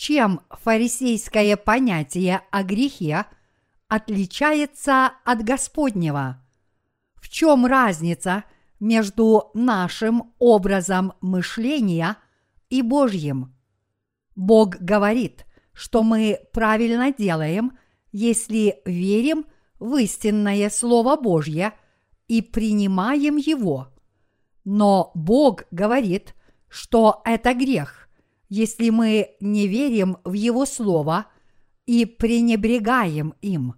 Чем 0.01 0.41
фарисейское 0.49 1.55
понятие 1.57 2.41
о 2.49 2.63
грехе 2.63 3.25
отличается 3.87 5.11
от 5.23 5.43
Господнего? 5.43 6.43
В 7.13 7.29
чем 7.29 7.67
разница 7.67 8.45
между 8.79 9.51
нашим 9.53 10.33
образом 10.39 11.13
мышления 11.21 12.17
и 12.71 12.81
Божьим? 12.81 13.53
Бог 14.35 14.77
говорит, 14.77 15.45
что 15.71 16.01
мы 16.01 16.39
правильно 16.51 17.13
делаем, 17.13 17.77
если 18.11 18.81
верим 18.85 19.45
в 19.77 19.97
истинное 19.97 20.71
Слово 20.71 21.15
Божье 21.15 21.73
и 22.27 22.41
принимаем 22.41 23.35
его. 23.37 23.89
Но 24.63 25.11
Бог 25.13 25.65
говорит, 25.69 26.33
что 26.69 27.21
это 27.23 27.53
грех, 27.53 28.00
если 28.51 28.89
мы 28.89 29.37
не 29.39 29.65
верим 29.65 30.17
в 30.25 30.33
Его 30.33 30.65
Слово 30.65 31.27
и 31.85 32.03
пренебрегаем 32.05 33.33
им. 33.41 33.75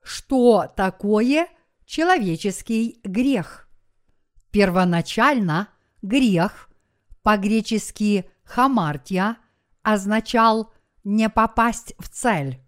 Что 0.00 0.72
такое 0.76 1.48
человеческий 1.84 3.00
грех? 3.02 3.68
Первоначально 4.52 5.70
грех, 6.02 6.70
по-гречески 7.24 8.30
хамартия, 8.44 9.38
означал 9.82 10.72
не 11.02 11.28
попасть 11.28 11.94
в 11.98 12.08
цель. 12.08 12.60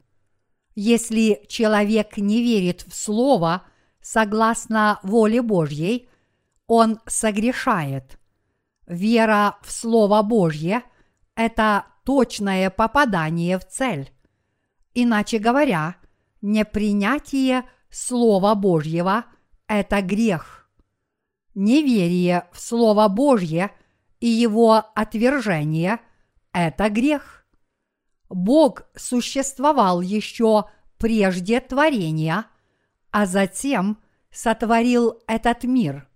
Если 0.74 1.46
человек 1.46 2.16
не 2.16 2.42
верит 2.42 2.82
в 2.82 2.96
Слово 2.96 3.62
согласно 4.00 4.98
воле 5.04 5.40
Божьей, 5.40 6.08
он 6.66 6.98
согрешает. 7.06 8.18
Вера 8.88 9.56
в 9.62 9.70
Слово 9.70 10.22
Божье– 10.22 10.82
это 11.36 11.86
точное 12.04 12.70
попадание 12.70 13.58
в 13.58 13.66
цель. 13.66 14.10
Иначе 14.94 15.38
говоря, 15.38 15.96
непринятие 16.40 17.64
Слова 17.90 18.54
Божьего– 18.54 19.26
это 19.68 20.02
грех. 20.02 20.68
Неверие 21.54 22.48
в 22.52 22.60
Слово 22.60 23.08
Божье 23.08 23.70
и 24.20 24.26
его 24.26 24.82
отвержение– 24.94 26.00
это 26.52 26.88
грех. 26.88 27.46
Бог 28.28 28.82
существовал 28.96 30.00
еще 30.00 30.64
прежде 30.98 31.60
творения, 31.60 32.46
а 33.10 33.26
затем 33.26 33.98
сотворил 34.30 35.22
этот 35.26 35.64
мир. 35.64 36.08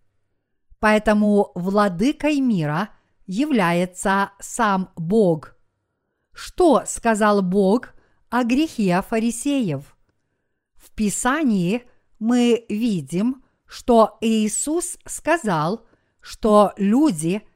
Поэтому 0.78 1.52
владыкой 1.54 2.40
мира 2.40 2.90
является 3.31 4.33
сам 4.40 4.90
Бог. 4.97 5.55
Что 6.33 6.83
сказал 6.87 7.43
Бог 7.43 7.95
о 8.29 8.43
грехе 8.43 9.03
фарисеев? 9.09 9.97
В 10.75 10.90
Писании 10.90 11.85
мы 12.19 12.64
видим, 12.69 13.45
что 13.66 14.19
Иисус 14.21 14.99
сказал, 15.07 15.87
что 16.21 16.73
люди– 16.77 17.43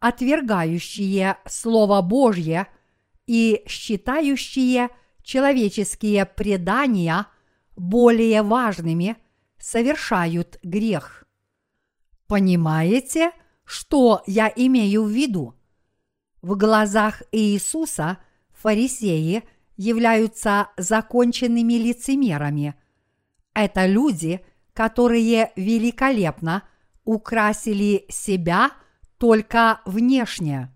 отвергающие 0.00 1.36
Слово 1.46 2.00
Божье 2.00 2.66
и 3.26 3.62
считающие 3.68 4.88
человеческие 5.22 6.24
предания 6.24 7.26
более 7.76 8.42
важными, 8.42 9.16
совершают 9.58 10.58
грех. 10.62 11.24
Понимаете, 12.26 13.30
что 13.70 14.22
я 14.26 14.52
имею 14.54 15.04
в 15.04 15.10
виду? 15.10 15.54
В 16.42 16.56
глазах 16.56 17.22
Иисуса 17.32 18.18
фарисеи 18.52 19.44
являются 19.76 20.68
законченными 20.76 21.74
лицемерами. 21.74 22.74
Это 23.54 23.86
люди, 23.86 24.44
которые 24.74 25.52
великолепно 25.56 26.64
украсили 27.04 28.04
себя– 28.08 28.72
только 29.20 29.82
внешне. 29.84 30.74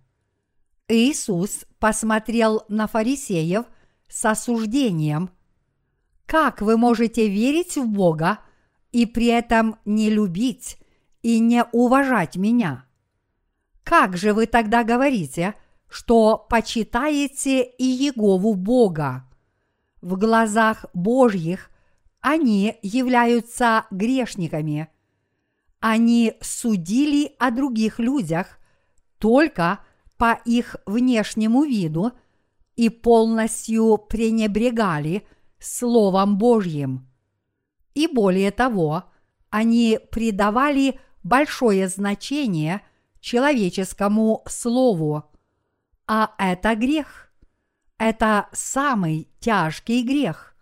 Иисус 0.86 1.64
посмотрел 1.78 2.62
на 2.68 2.86
фарисеев 2.86 3.64
с 4.06 4.24
осуждением. 4.26 5.30
Как 6.26 6.60
вы 6.60 6.76
можете 6.76 7.26
верить 7.26 7.78
в 7.78 7.86
Бога 7.86 8.40
и 8.92 9.06
при 9.06 9.28
этом 9.28 9.76
не 9.86 10.10
любить 10.10 10.76
и 11.24 11.40
не 11.40 11.64
уважать 11.72 12.36
меня? 12.36 12.84
Как 13.82 14.16
же 14.16 14.32
вы 14.32 14.46
тогда 14.46 14.84
говорите, 14.84 15.56
что 15.88 16.46
почитаете 16.48 17.64
и 17.64 17.84
Егову 17.84 18.54
Бога? 18.54 19.24
В 20.00 20.16
глазах 20.16 20.86
Божьих 20.94 21.70
они 22.20 22.78
являются 22.82 23.86
грешниками– 23.90 24.88
они 25.86 26.32
судили 26.40 27.34
о 27.38 27.50
других 27.50 27.98
людях 27.98 28.58
только 29.18 29.80
по 30.16 30.40
их 30.46 30.76
внешнему 30.86 31.64
виду 31.64 32.12
и 32.74 32.88
полностью 32.88 33.98
пренебрегали 33.98 35.26
Словом 35.58 36.38
Божьим. 36.38 37.06
И 37.92 38.06
более 38.06 38.50
того, 38.50 39.04
они 39.50 39.98
придавали 40.10 40.98
большое 41.24 41.88
значение 41.88 42.82
человеческому 43.18 44.44
слову, 44.46 45.24
а 46.06 46.34
это 46.38 46.76
грех. 46.76 47.32
Это 47.98 48.48
самый 48.52 49.28
тяжкий 49.40 50.02
грех. 50.02 50.54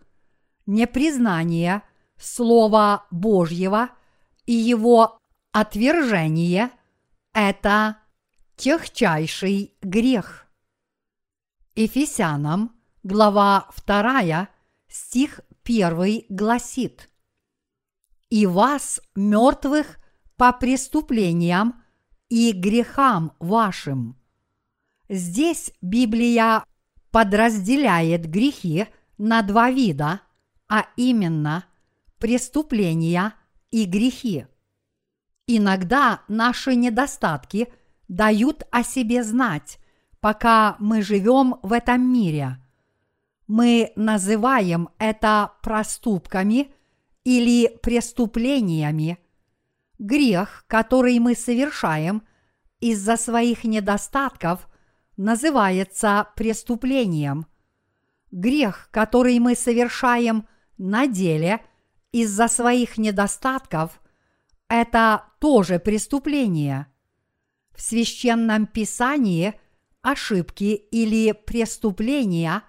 Непризнание 0.64 1.82
Слова 2.16 3.06
Божьего– 3.10 3.90
и 4.46 4.52
его 4.52 5.18
отвержение– 5.52 6.70
это 7.32 7.98
техчайший 8.56 9.76
грех. 9.82 10.46
Ефесянам, 11.74 12.76
глава 13.02 13.68
2, 13.86 14.48
стих 14.88 15.40
1 15.64 16.24
гласит 16.28 17.08
«И 18.28 18.46
вас, 18.46 19.00
мертвых, 19.14 19.98
по 20.36 20.52
преступлениям 20.52 21.82
и 22.28 22.52
грехам 22.52 23.32
вашим». 23.38 24.16
Здесь 25.08 25.72
Библия 25.82 26.64
подразделяет 27.10 28.28
грехи 28.30 28.86
на 29.18 29.42
два 29.42 29.70
вида, 29.70 30.20
а 30.68 30.86
именно 30.96 31.64
преступления– 32.18 33.34
и 33.72 33.86
грехи. 33.86 34.46
Иногда 35.48 36.22
наши 36.28 36.76
недостатки 36.76 37.72
дают 38.06 38.62
о 38.70 38.84
себе 38.84 39.24
знать, 39.24 39.78
пока 40.20 40.76
мы 40.78 41.02
живем 41.02 41.56
в 41.62 41.72
этом 41.72 42.00
мире. 42.12 42.58
Мы 43.48 43.92
называем 43.96 44.90
это 44.98 45.52
проступками 45.62 46.72
или 47.24 47.68
преступлениями. 47.82 49.18
Грех, 50.02 50.64
который 50.66 51.16
мы 51.20 51.36
совершаем 51.36 52.26
из-за 52.80 53.16
своих 53.16 53.62
недостатков, 53.62 54.68
называется 55.16 56.26
преступлением. 56.34 57.46
Грех, 58.32 58.88
который 58.90 59.38
мы 59.38 59.54
совершаем 59.54 60.48
на 60.76 61.06
деле 61.06 61.64
из-за 62.10 62.48
своих 62.48 62.98
недостатков, 62.98 64.02
это 64.66 65.26
тоже 65.38 65.78
преступление. 65.78 66.88
В 67.70 67.80
священном 67.80 68.66
писании 68.66 69.54
ошибки 70.00 70.74
или 70.90 71.30
преступления 71.30 72.64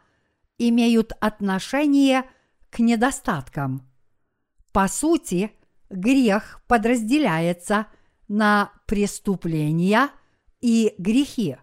имеют 0.60 1.14
отношение 1.20 2.30
к 2.70 2.78
недостаткам. 2.78 3.90
По 4.72 4.88
сути, 4.88 5.52
грех 5.94 6.62
подразделяется 6.68 7.88
на 8.28 8.72
преступления 8.88 10.10
и 10.62 10.96
грехи. 10.98 11.58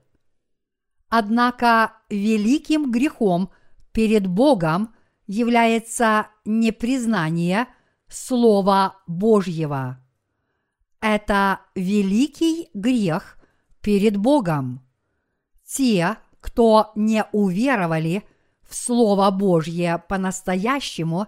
Однако 1.09 1.95
великим 2.09 2.90
грехом 2.90 3.51
перед 3.93 4.27
Богом 4.27 4.95
является 5.27 6.29
непризнание 6.45 7.66
Слова 8.09 8.97
Божьего. 9.07 9.99
Это 11.01 11.61
великий 11.75 12.69
грех 12.75 13.38
перед 13.81 14.16
Богом. 14.16 14.85
Те, 15.64 16.16
кто 16.40 16.93
не 16.95 17.25
уверовали 17.33 18.25
в 18.69 18.75
Слово 18.75 19.31
Божье 19.31 20.03
по-настоящему, 20.09 21.27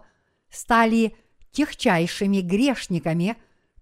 стали 0.51 1.17
техчайшими 1.53 2.41
грешниками 2.41 3.37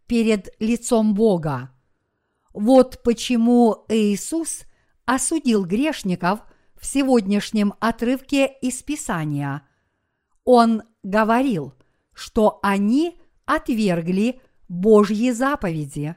перед 0.07 0.55
лицом 0.59 1.15
Бога. 1.15 1.71
Вот 2.53 3.03
почему 3.03 3.85
Иисус 3.89 4.63
осудил 5.07 5.65
грешников 5.65 6.41
в 6.75 6.87
сегодняшнем 6.87 7.75
отрывке 7.81 8.47
из 8.61 8.83
Писания. 8.83 9.63
Он 10.45 10.83
говорил, 11.03 11.75
что 12.13 12.59
они 12.63 13.21
отвергли 13.45 14.41
Божьи 14.69 15.31
заповеди. 15.31 16.17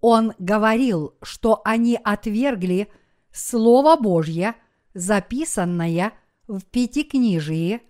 Он 0.00 0.32
говорил, 0.38 1.14
что 1.22 1.62
они 1.64 1.98
отвергли 2.02 2.88
Слово 3.32 4.00
Божье, 4.00 4.54
записанное 4.94 6.12
в 6.48 6.62
Пятикнижии, 6.64 7.82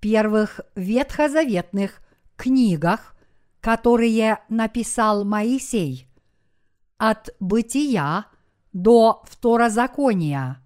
первых 0.00 0.60
ветхозаветных 0.74 2.00
книгах, 2.40 3.14
которые 3.60 4.38
написал 4.48 5.24
Моисей, 5.24 6.08
от 6.96 7.28
бытия 7.38 8.26
до 8.72 9.22
второзакония. 9.24 10.62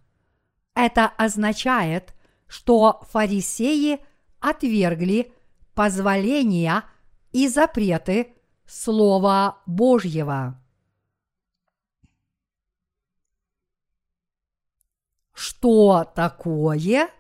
Это 0.75 1.07
означает, 1.07 2.15
что 2.47 3.03
фарисеи 3.11 3.99
отвергли 4.41 5.33
позволения 5.75 6.85
и 7.33 7.49
запреты 7.49 8.35
Слова 8.67 9.59
Божьего. 9.67 10.61
Что 15.33 16.05
такое 16.15 17.11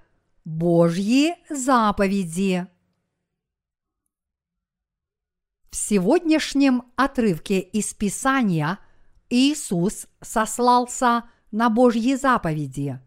Божьи 0.45 1.35
заповеди? 1.51 2.69
В 5.75 5.77
сегодняшнем 5.77 6.85
отрывке 6.95 7.59
из 7.59 7.93
Писания 7.95 8.79
Иисус 9.29 10.07
сослался 10.21 11.25
на 11.51 11.69
Божьи 11.69 12.15
заповеди. 12.15 13.01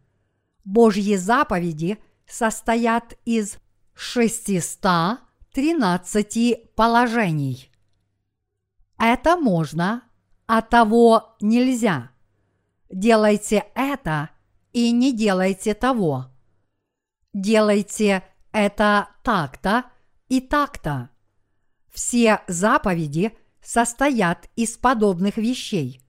Божьи 0.65 1.15
заповеди 1.15 1.97
состоят 2.27 3.13
из 3.23 3.59
613 3.93 6.75
положений. 6.75 7.71
Это 8.99 9.37
можно, 9.37 10.03
а 10.45 10.61
того 10.61 11.37
нельзя. 11.39 12.11
Делайте 12.89 13.63
это 13.75 14.31
и 14.73 14.91
не 14.91 15.13
делайте 15.13 15.73
того. 15.73 16.25
Делайте 17.31 18.25
это 18.51 19.07
так-то 19.23 19.85
и 20.27 20.41
так-то. 20.41 21.11
Все 21.97 22.41
заповеди 22.47 23.35
состоят 23.59 24.51
из 24.55 24.77
подобных 24.77 25.37
вещей. 25.37 25.99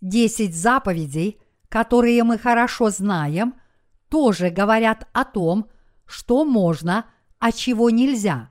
Десять 0.00 0.54
заповедей, 0.54 1.40
которые 1.68 2.22
мы 2.22 2.38
хорошо 2.38 2.90
знаем, 2.90 3.56
тоже 4.08 4.50
говорят 4.50 5.08
о 5.12 5.24
том, 5.24 5.68
что 6.06 6.44
можно, 6.44 7.04
а 7.40 7.50
чего 7.50 7.90
нельзя. 7.90 8.50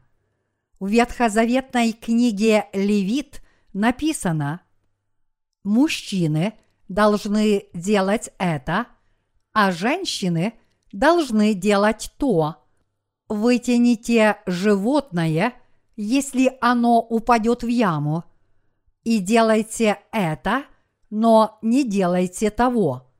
В 0.82 0.89
ветхозаветной 0.89 1.93
книге 1.93 2.65
Левит 2.73 3.41
написано, 3.71 4.60
мужчины 5.63 6.53
должны 6.89 7.67
делать 7.73 8.32
это, 8.39 8.88
а 9.53 9.71
женщины 9.71 10.53
должны 10.91 11.53
делать 11.53 12.12
то. 12.17 12.67
Вытяните 13.30 14.39
животное, 14.45 15.53
если 15.97 16.57
оно 16.62 17.01
упадет 17.01 17.63
в 17.63 17.67
яму, 17.67 18.23
и 19.03 19.19
делайте 19.19 19.99
это, 20.12 20.63
но 21.10 21.57
не 21.62 21.83
делайте 21.83 22.49
того. 22.51 23.12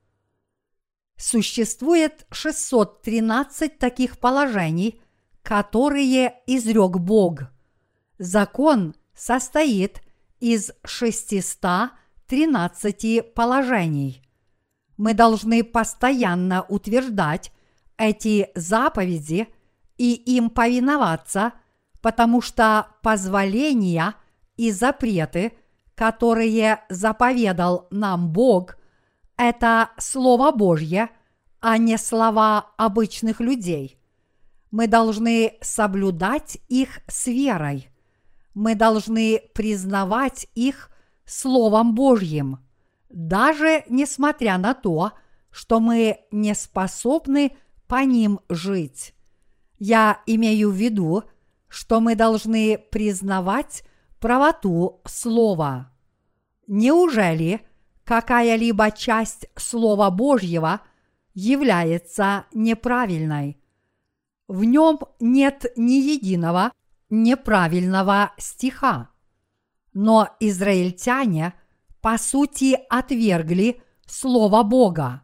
Существует 1.16 2.26
613 2.30 3.78
таких 3.78 4.18
положений, 4.18 5.00
которые 5.42 6.40
изрек 6.46 6.98
Бог. 6.98 7.50
Закон 8.18 8.94
состоит 9.14 10.00
из 10.38 10.70
613 10.84 13.34
положений. 13.34 14.22
Мы 14.96 15.14
должны 15.14 15.64
постоянно 15.64 16.62
утверждать 16.62 17.50
эти 17.96 18.52
заповеди 18.54 19.48
и 19.96 20.12
им 20.12 20.50
повиноваться, 20.50 21.54
потому 22.00 22.40
что 22.40 22.88
позволения 23.02 24.14
и 24.56 24.70
запреты, 24.70 25.52
которые 25.94 26.80
заповедал 26.88 27.86
нам 27.90 28.30
Бог, 28.32 28.76
это 29.36 29.90
Слово 29.98 30.52
Божье, 30.52 31.10
а 31.60 31.78
не 31.78 31.96
слова 31.98 32.72
обычных 32.76 33.40
людей. 33.40 33.98
Мы 34.70 34.86
должны 34.86 35.54
соблюдать 35.60 36.58
их 36.68 37.00
с 37.08 37.26
верой– 37.26 37.88
мы 38.58 38.74
должны 38.74 39.40
признавать 39.54 40.48
их 40.56 40.90
Словом 41.24 41.94
Божьим, 41.94 42.58
даже 43.08 43.84
несмотря 43.88 44.58
на 44.58 44.74
то, 44.74 45.12
что 45.52 45.78
мы 45.78 46.18
не 46.32 46.56
способны 46.56 47.52
по 47.86 48.02
ним 48.02 48.40
жить. 48.48 49.14
Я 49.78 50.22
имею 50.26 50.70
в 50.72 50.74
виду, 50.74 51.22
что 51.22 51.30
мы 52.00 52.14
должны 52.14 52.78
признавать 52.78 53.84
правоту 54.20 55.00
Слова. 55.06 55.92
Неужели 56.66 57.60
какая-либо 58.04 58.90
часть 58.90 59.48
Слова 59.56 60.10
Божьего 60.10 60.80
является 61.34 62.46
неправильной? 62.52 63.60
В 64.48 64.64
нем 64.64 64.98
нет 65.20 65.66
ни 65.76 65.94
единого 65.94 66.72
неправильного 67.10 68.32
стиха. 68.38 69.10
Но 69.92 70.28
израильтяне 70.40 71.54
по 72.00 72.18
сути 72.18 72.78
отвергли 72.88 73.82
Слово 74.06 74.62
Бога. 74.62 75.22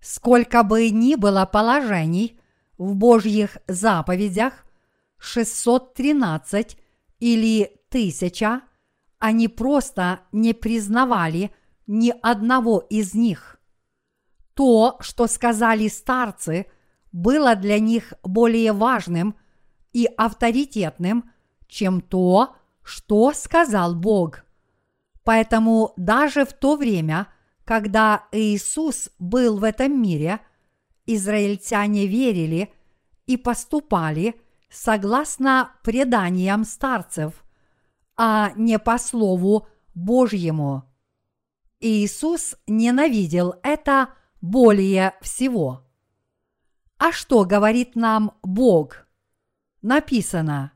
Сколько 0.00 0.62
бы 0.62 0.90
ни 0.90 1.14
было 1.16 1.46
положений 1.46 2.38
в 2.78 2.94
Божьих 2.94 3.58
заповедях, 3.66 4.65
613 5.26 6.78
или 7.20 7.62
1000, 7.88 8.62
они 9.18 9.48
просто 9.48 10.20
не 10.32 10.54
признавали 10.54 11.50
ни 11.86 12.14
одного 12.22 12.80
из 12.90 13.14
них. 13.14 13.60
То, 14.54 14.96
что 15.00 15.26
сказали 15.26 15.88
старцы, 15.88 16.66
было 17.12 17.56
для 17.56 17.78
них 17.78 18.12
более 18.22 18.72
важным– 18.72 19.34
и 19.96 20.10
авторитетным, 20.18 21.24
чем 21.68 22.02
то, 22.02 22.54
что 22.82 23.32
сказал 23.32 23.94
Бог. 23.94 24.44
Поэтому 25.24 25.94
даже 25.96 26.44
в 26.44 26.52
то 26.52 26.76
время, 26.76 27.28
когда 27.64 28.26
Иисус 28.30 29.08
был 29.18 29.56
в 29.56 29.64
этом 29.64 30.02
мире, 30.02 30.40
израильтяне 31.06 32.06
верили 32.06 32.74
и 33.24 33.38
поступали 33.38 34.34
согласно 34.76 35.72
преданиям 35.82 36.64
старцев, 36.64 37.44
а 38.16 38.52
не 38.56 38.78
по 38.78 38.98
слову 38.98 39.66
Божьему. 39.94 40.84
Иисус 41.80 42.56
ненавидел 42.66 43.54
это 43.62 44.10
более 44.42 45.14
всего. 45.22 45.82
А 46.98 47.10
что 47.10 47.44
говорит 47.44 47.96
нам 47.96 48.32
Бог? 48.42 49.06
Написано, 49.80 50.72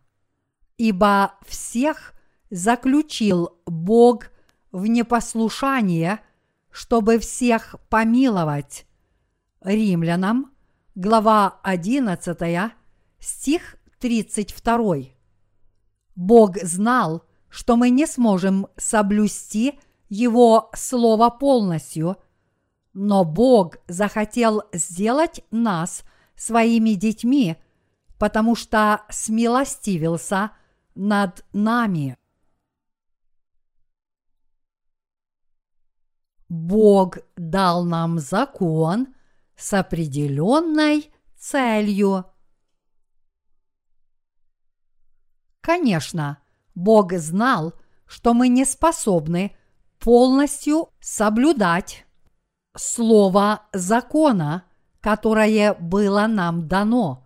ибо 0.78 1.34
всех 1.46 2.14
заключил 2.50 3.60
Бог 3.66 4.30
в 4.72 4.86
непослушание, 4.86 6.20
чтобы 6.70 7.18
всех 7.18 7.76
помиловать. 7.90 8.86
Римлянам, 9.60 10.52
глава 10.94 11.60
11, 11.62 12.72
стих 13.18 13.76
32. 14.00 14.96
Бог 16.16 16.56
знал, 16.62 17.24
что 17.48 17.76
мы 17.76 17.90
не 17.90 18.06
сможем 18.06 18.66
соблюсти 18.76 19.78
Его 20.08 20.70
Слово 20.74 21.30
полностью, 21.30 22.16
но 22.92 23.24
Бог 23.24 23.76
захотел 23.86 24.62
сделать 24.72 25.44
нас 25.50 26.02
своими 26.34 26.90
детьми, 26.94 27.56
потому 28.18 28.56
что 28.56 29.02
смилостивился 29.10 30.52
над 30.94 31.44
нами. 31.52 32.16
Бог 36.48 37.18
дал 37.36 37.84
нам 37.84 38.18
закон 38.18 39.14
с 39.56 39.72
определенной 39.72 41.12
целью. 41.36 42.26
Конечно, 45.70 46.38
Бог 46.74 47.12
знал, 47.12 47.74
что 48.04 48.34
мы 48.34 48.48
не 48.48 48.64
способны 48.64 49.54
полностью 50.00 50.88
соблюдать 50.98 52.06
слово 52.76 53.62
закона, 53.72 54.64
которое 55.00 55.74
было 55.74 56.26
нам 56.26 56.66
дано. 56.66 57.24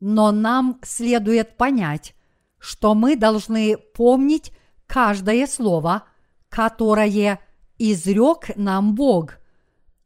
Но 0.00 0.32
нам 0.32 0.80
следует 0.82 1.58
понять, 1.58 2.14
что 2.58 2.94
мы 2.94 3.14
должны 3.14 3.76
помнить 3.76 4.52
каждое 4.86 5.46
слово, 5.46 6.04
которое 6.48 7.40
изрек 7.76 8.56
нам 8.56 8.94
Бог, 8.94 9.34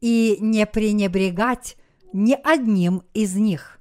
и 0.01 0.35
не 0.41 0.65
пренебрегать 0.65 1.77
ни 2.11 2.33
одним 2.33 3.03
из 3.13 3.37
них. 3.37 3.79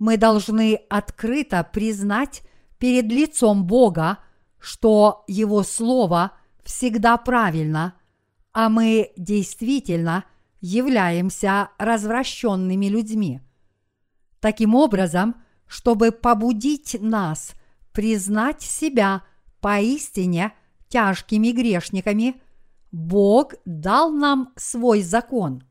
Мы 0.00 0.16
должны 0.16 0.80
открыто 0.90 1.62
признать 1.62 2.42
перед 2.82 3.12
лицом 3.12 3.64
Бога, 3.64 4.18
что 4.58 5.22
Его 5.28 5.62
Слово 5.62 6.32
всегда 6.64 7.16
правильно, 7.16 7.94
а 8.52 8.68
мы 8.68 9.12
действительно 9.16 10.24
являемся 10.60 11.68
развращенными 11.78 12.86
людьми. 12.86 13.40
Таким 14.40 14.74
образом, 14.74 15.36
чтобы 15.68 16.10
побудить 16.10 16.96
нас 17.00 17.52
признать 17.92 18.62
себя 18.62 19.22
поистине 19.60 20.52
тяжкими 20.88 21.52
грешниками, 21.52 22.42
Бог 22.90 23.54
дал 23.64 24.10
нам 24.10 24.52
свой 24.56 25.02
закон. 25.02 25.62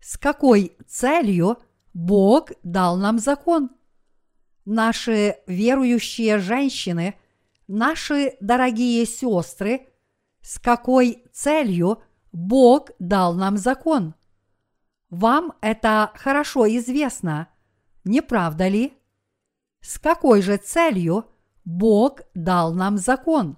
С 0.00 0.18
какой 0.18 0.76
целью 0.84 1.58
Бог 1.94 2.50
дал 2.64 2.96
нам 2.96 3.20
закон? 3.20 3.70
Наши 4.68 5.36
верующие 5.46 6.38
женщины, 6.38 7.14
наши 7.66 8.36
дорогие 8.40 9.06
сестры, 9.06 9.88
с 10.42 10.58
какой 10.58 11.24
целью 11.32 12.02
Бог 12.32 12.90
дал 12.98 13.34
нам 13.34 13.56
закон. 13.56 14.14
Вам 15.10 15.54
это 15.62 16.12
хорошо 16.14 16.68
известно, 16.68 17.48
не 18.04 18.20
правда 18.20 18.68
ли? 18.68 18.92
С 19.80 19.98
какой 19.98 20.42
же 20.42 20.58
целью 20.58 21.24
Бог 21.64 22.20
дал 22.34 22.74
нам 22.74 22.98
закон? 22.98 23.56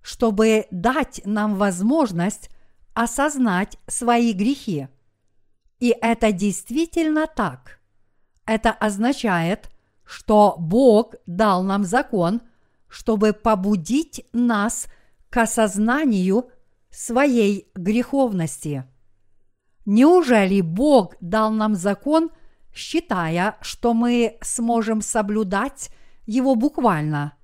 Чтобы 0.00 0.66
дать 0.70 1.20
нам 1.24 1.56
возможность 1.56 2.50
осознать 2.94 3.78
свои 3.86 4.32
грехи. 4.32 4.88
И 5.80 5.94
это 6.00 6.32
действительно 6.32 7.26
так. 7.26 7.80
Это 8.46 8.70
означает, 8.70 9.70
что 10.04 10.56
Бог 10.58 11.14
дал 11.26 11.62
нам 11.62 11.84
закон, 11.84 12.42
чтобы 12.88 13.32
побудить 13.32 14.26
нас 14.32 14.86
к 15.30 15.38
осознанию 15.38 16.50
своей 16.90 17.68
греховности. 17.74 18.84
Неужели 19.84 20.60
Бог 20.60 21.16
дал 21.20 21.50
нам 21.50 21.74
закон, 21.74 22.30
считая, 22.72 23.56
что 23.60 23.94
мы 23.94 24.38
сможем 24.42 25.02
соблюдать 25.02 25.90
его 26.26 26.54
буквально? 26.54 27.34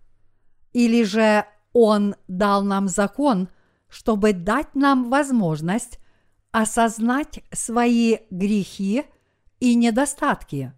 Или 0.73 1.03
же 1.03 1.44
Он 1.73 2.14
дал 2.29 2.62
нам 2.62 2.88
закон, 2.88 3.49
чтобы 3.88 4.33
дать 4.33 4.75
нам 4.75 5.11
возможность 5.11 5.99
осознать 6.53 7.42
свои 7.53 8.18
грехи 8.31 9.05
и 9.59 9.75
недостатки? 9.75 10.73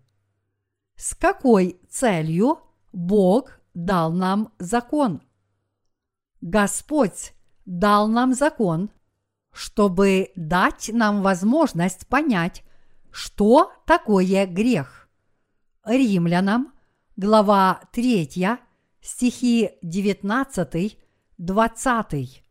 С 1.03 1.17
какой 1.17 1.81
целью 1.89 2.61
Бог 2.93 3.59
дал 3.75 4.13
нам 4.13 4.53
закон. 4.61 5.21
Господь 6.41 7.33
дал 7.65 8.07
нам 8.07 8.35
закон, 8.35 8.89
чтобы 9.53 10.31
дать 10.37 10.91
нам 10.93 11.23
возможность 11.23 12.07
понять, 12.07 12.63
что 13.11 13.73
такое 13.85 14.47
грех. 14.47 15.09
Римлянам, 15.85 16.73
глава 17.17 17.81
3, 17.91 18.59
стихи 19.01 19.71
19, 19.83 20.99
20. 21.37 22.45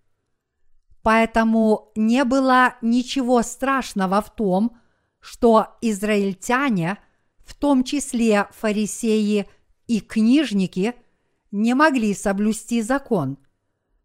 Поэтому 1.02 1.94
не 1.96 2.26
было 2.26 2.76
ничего 2.82 3.44
страшного 3.44 4.22
в 4.22 4.36
том, 4.36 4.78
что 5.22 5.78
израильтяне– 5.80 6.98
в 7.46 7.56
том 7.56 7.84
числе 7.84 8.48
фарисеи 8.52 9.48
и 9.88 10.00
книжники, 10.00 10.96
не 11.52 11.74
могли 11.74 12.14
соблюсти 12.14 12.82
закон, 12.82 13.38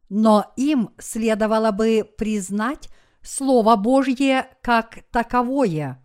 но 0.08 0.52
им 0.56 0.90
следовало 0.98 1.70
бы 1.70 2.08
признать 2.16 2.88
Слово 3.22 3.76
Божье 3.76 4.48
как 4.62 5.04
таковое. 5.10 6.04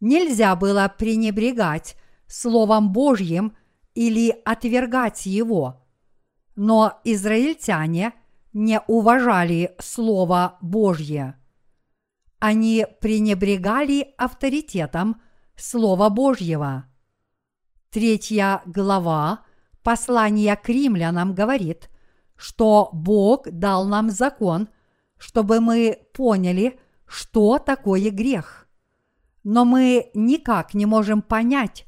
Нельзя 0.00 0.54
было 0.56 0.92
пренебрегать 0.96 1.96
Словом 2.26 2.92
Божьим 2.92 3.56
или 3.94 4.30
отвергать 4.44 5.26
его. 5.26 5.84
Но 6.54 7.00
израильтяне 7.04 8.12
не 8.52 8.80
уважали 8.86 9.74
Слово 9.80 10.58
Божье. 10.60 11.36
Они 12.40 12.86
пренебрегали 13.00 14.14
авторитетом– 14.16 15.20
Слова 15.60 16.08
Божьего. 16.08 16.84
Третья 17.90 18.62
глава 18.64 19.44
послания 19.82 20.54
к 20.54 20.68
римлянам 20.68 21.34
говорит, 21.34 21.90
что 22.36 22.90
Бог 22.92 23.50
дал 23.50 23.84
нам 23.84 24.08
закон, 24.08 24.68
чтобы 25.16 25.58
мы 25.58 25.98
поняли, 26.14 26.78
что 27.06 27.58
такое 27.58 28.10
грех. 28.10 28.68
Но 29.42 29.64
мы 29.64 30.12
никак 30.14 30.74
не 30.74 30.86
можем 30.86 31.22
понять, 31.22 31.86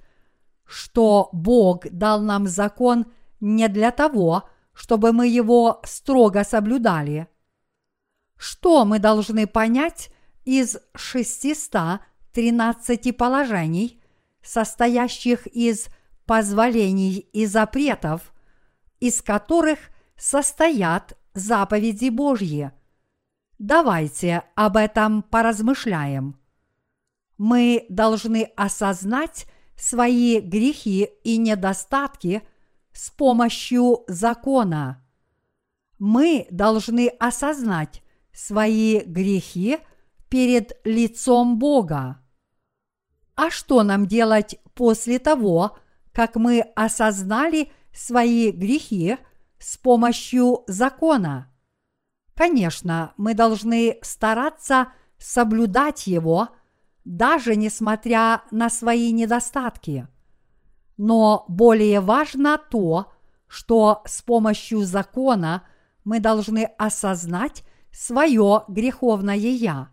что 0.65 1.29
Бог 1.33 1.89
дал 1.93 2.23
нам 2.23 2.49
закон 2.49 3.07
не 3.39 3.69
для 3.69 3.93
того, 3.93 4.49
чтобы 4.73 5.13
мы 5.13 5.29
его 5.29 5.81
строго 5.85 6.43
соблюдали. 6.43 7.29
Что 8.37 8.85
мы 8.85 8.99
должны 8.99 9.47
понять 9.47 10.11
из 10.45 10.77
600 10.97 12.01
13 12.33 13.17
положений, 13.17 14.01
состоящих 14.43 15.47
из 15.47 15.89
позволений 16.27 17.19
и 17.33 17.47
запретов, 17.47 18.33
из 19.01 19.23
которых 19.23 19.79
состоят 20.17 21.19
заповеди 21.35 22.09
Божьи. 22.09 22.73
Давайте 23.59 24.45
об 24.55 24.77
этом 24.77 25.23
поразмышляем. 25.23 26.39
Мы 27.37 27.87
должны 27.89 28.45
осознать 28.57 29.47
свои 29.77 30.41
грехи 30.41 31.09
и 31.25 31.37
недостатки 31.39 32.43
с 32.93 33.11
помощью 33.11 34.05
закона. 34.09 35.05
Мы 35.99 36.47
должны 36.51 37.09
осознать 37.19 38.03
свои 38.33 39.01
грехи 39.01 39.79
перед 40.31 40.81
лицом 40.85 41.59
Бога. 41.59 42.23
А 43.35 43.51
что 43.51 43.83
нам 43.83 44.07
делать 44.07 44.57
после 44.75 45.19
того, 45.19 45.77
как 46.13 46.37
мы 46.37 46.61
осознали 46.75 47.73
свои 47.93 48.51
грехи 48.51 49.19
с 49.59 49.77
помощью 49.77 50.65
закона? 50.67 51.53
Конечно, 52.35 53.13
мы 53.17 53.35
должны 53.35 53.99
стараться 54.03 54.93
соблюдать 55.19 56.07
его, 56.07 56.49
даже 57.05 57.57
несмотря 57.57 58.43
на 58.51 58.71
свои 58.71 59.13
недостатки. 59.13 60.09
Но 60.97 61.45
более 61.49 62.01
важно 62.01 62.59
то, 62.59 63.13
что 63.47 64.03
с 64.07 64.23
помощью 64.23 64.85
закона 64.85 65.65
мы 66.05 66.21
должны 66.21 66.65
осознать 66.79 67.65
свое 67.91 68.65
греховное 68.69 69.37
«я». 69.37 69.91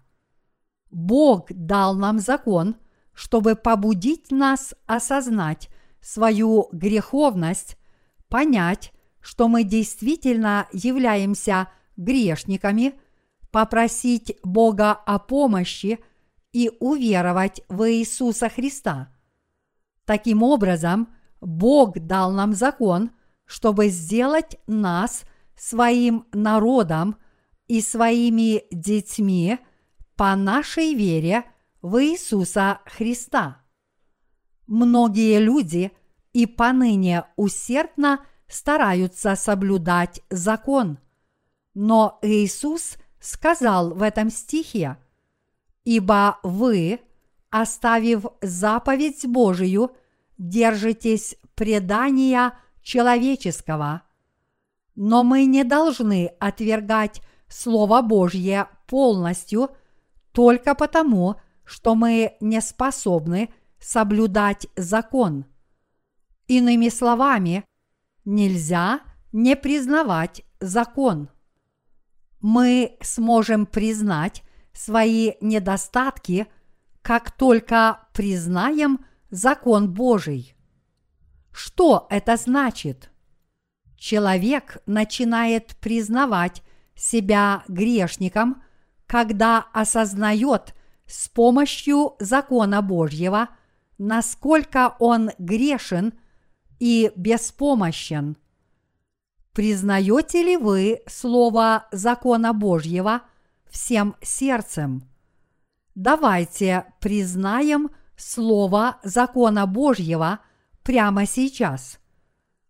Бог 0.89 1.47
дал 1.49 1.95
нам 1.95 2.19
закон, 2.19 2.75
чтобы 3.13 3.55
побудить 3.55 4.31
нас 4.31 4.73
осознать 4.85 5.69
свою 6.01 6.69
греховность, 6.71 7.77
понять, 8.29 8.93
что 9.19 9.47
мы 9.47 9.63
действительно 9.63 10.67
являемся 10.71 11.69
грешниками, 11.97 12.93
попросить 13.51 14.37
Бога 14.43 14.91
о 14.91 15.19
помощи 15.19 15.99
и 16.53 16.71
уверовать 16.79 17.61
в 17.69 17.89
Иисуса 17.91 18.49
Христа. 18.49 19.13
Таким 20.05 20.43
образом, 20.43 21.09
Бог 21.41 21.99
дал 21.99 22.31
нам 22.31 22.53
закон, 22.53 23.11
чтобы 23.45 23.89
сделать 23.89 24.57
нас 24.67 25.23
своим 25.55 26.25
народом 26.31 27.17
и 27.67 27.81
своими 27.81 28.63
детьми 28.71 29.59
по 30.17 30.35
нашей 30.35 30.95
вере 30.95 31.45
в 31.81 32.03
Иисуса 32.03 32.79
Христа. 32.85 33.61
Многие 34.65 35.39
люди 35.39 35.91
и 36.33 36.45
поныне 36.45 37.23
усердно 37.35 38.25
стараются 38.47 39.35
соблюдать 39.35 40.21
закон. 40.29 40.97
Но 41.73 42.17
Иисус 42.23 42.97
сказал 43.19 43.93
в 43.93 44.01
этом 44.01 44.29
стихе, 44.29 44.97
«Ибо 45.85 46.39
вы, 46.43 46.99
оставив 47.49 48.25
заповедь 48.41 49.25
Божию, 49.25 49.91
держитесь 50.37 51.37
предания 51.55 52.53
человеческого. 52.81 54.01
Но 54.95 55.23
мы 55.23 55.45
не 55.45 55.63
должны 55.63 56.31
отвергать 56.39 57.21
Слово 57.47 58.01
Божье 58.01 58.67
полностью 58.87 59.69
только 60.37 60.75
потому, 60.75 61.37
что 61.63 61.95
мы 61.95 62.37
не 62.41 62.61
способны 62.61 63.49
соблюдать 63.79 64.67
закон. 64.75 65.45
Иными 66.45 66.89
словами, 66.89 67.65
нельзя 68.23 68.99
не 69.31 69.55
признавать 69.55 70.43
закон. 70.59 71.29
Мы 72.39 72.99
сможем 73.01 73.65
признать 73.65 74.43
свои 74.73 75.31
недостатки, 75.41 76.45
как 77.01 77.31
только 77.31 78.07
признаем 78.13 79.03
закон 79.31 79.91
Божий. 79.91 80.55
Что 81.51 82.05
это 82.11 82.37
значит? 82.37 83.09
Человек 83.95 84.83
начинает 84.85 85.75
признавать 85.77 86.61
себя 86.93 87.63
грешником, 87.67 88.61
когда 89.07 89.65
осознает 89.73 90.75
с 91.07 91.29
помощью 91.29 92.15
закона 92.19 92.81
Божьего, 92.81 93.49
насколько 93.97 94.95
он 94.99 95.31
грешен 95.39 96.13
и 96.79 97.11
беспомощен. 97.15 98.37
Признаете 99.53 100.43
ли 100.43 100.57
вы 100.57 101.01
слово 101.07 101.87
закона 101.91 102.53
Божьего 102.53 103.23
всем 103.69 104.15
сердцем? 104.21 105.03
Давайте 105.95 106.85
признаем 106.99 107.89
слово 108.15 108.99
закона 109.03 109.65
Божьего 109.65 110.41
прямо 110.83 111.25
сейчас. 111.25 111.99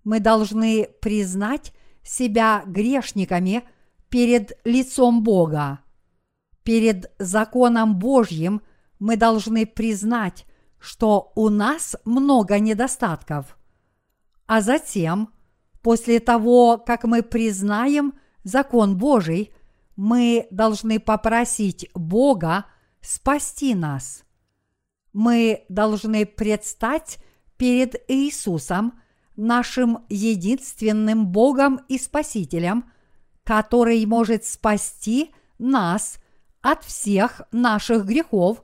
Мы 0.05 0.21
должны 0.21 0.87
признать 1.01 1.73
себя 2.03 2.63
грешниками 2.65 3.63
перед 4.07 4.57
лицом 4.63 5.23
Бога. 5.23 5.79
Перед 6.67 7.09
законом 7.17 7.97
Божьим 7.97 8.61
мы 8.99 9.15
должны 9.15 9.65
признать, 9.65 10.45
что 10.79 11.31
у 11.33 11.47
нас 11.47 11.95
много 12.03 12.59
недостатков. 12.59 13.57
А 14.47 14.59
затем, 14.59 15.29
после 15.81 16.19
того, 16.19 16.77
как 16.77 17.05
мы 17.05 17.23
признаем 17.23 18.15
закон 18.43 18.97
Божий, 18.97 19.53
мы 19.95 20.47
должны 20.51 20.99
попросить 20.99 21.89
Бога 21.93 22.65
спасти 22.99 23.73
нас. 23.73 24.25
Мы 25.13 25.63
должны 25.69 26.25
предстать 26.25 27.19
перед 27.55 27.95
Иисусом, 28.09 28.99
нашим 29.37 29.99
единственным 30.09 31.27
Богом 31.27 31.79
и 31.87 31.97
Спасителем, 31.97 32.91
который 33.45 34.05
может 34.05 34.43
спасти 34.43 35.31
нас 35.59 36.19
от 36.67 36.83
всех 36.83 37.41
наших 37.51 38.05
грехов 38.05 38.63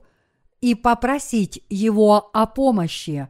и 0.60 0.74
попросить 0.74 1.64
Его 1.68 2.30
о 2.32 2.46
помощи. 2.46 3.28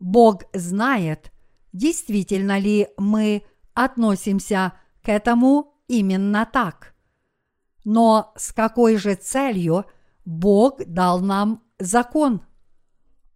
Бог 0.00 0.44
знает, 0.52 1.32
действительно 1.72 2.58
ли 2.58 2.88
мы 2.96 3.44
относимся 3.74 4.72
к 5.02 5.08
этому 5.08 5.74
именно 5.88 6.48
так. 6.50 6.94
Но 7.84 8.32
с 8.36 8.52
какой 8.52 8.96
же 8.96 9.14
целью 9.14 9.84
Бог 10.24 10.84
дал 10.86 11.20
нам 11.20 11.62
закон? 11.78 12.42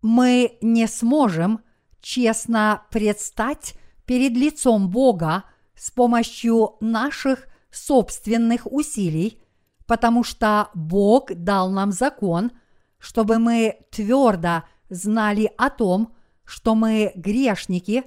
мы 0.06 0.58
не 0.60 0.86
сможем 0.86 1.60
честно 2.00 2.84
предстать 2.90 3.74
перед 4.04 4.32
лицом 4.32 4.88
Бога 4.88 5.42
с 5.74 5.90
помощью 5.90 6.76
наших 6.80 7.48
собственных 7.72 8.70
усилий, 8.70 9.42
потому 9.86 10.24
что 10.24 10.70
Бог 10.74 11.32
дал 11.32 11.70
нам 11.70 11.92
закон, 11.92 12.52
чтобы 12.98 13.38
мы 13.38 13.78
твердо 13.90 14.64
знали 14.88 15.52
о 15.56 15.70
том, 15.70 16.14
что 16.44 16.74
мы 16.74 17.12
грешники 17.14 18.04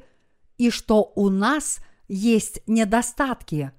и 0.58 0.70
что 0.70 1.12
у 1.16 1.30
нас 1.30 1.80
есть 2.08 2.62
недостатки. 2.68 3.72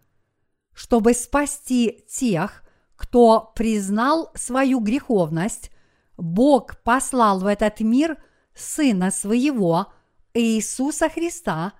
Чтобы 0.72 1.14
спасти 1.14 2.04
тех, 2.08 2.62
кто 2.96 3.52
признал 3.54 4.30
свою 4.34 4.80
греховность, 4.80 5.70
Бог 6.16 6.78
послал 6.82 7.40
в 7.40 7.46
этот 7.46 7.80
мир 7.80 8.18
Сына 8.54 9.10
Своего, 9.10 9.92
Иисуса 10.34 11.08
Христа, 11.08 11.72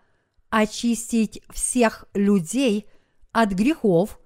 очистить 0.48 1.42
всех 1.50 2.06
людей 2.14 2.90
от 3.32 3.50
грехов 3.52 4.18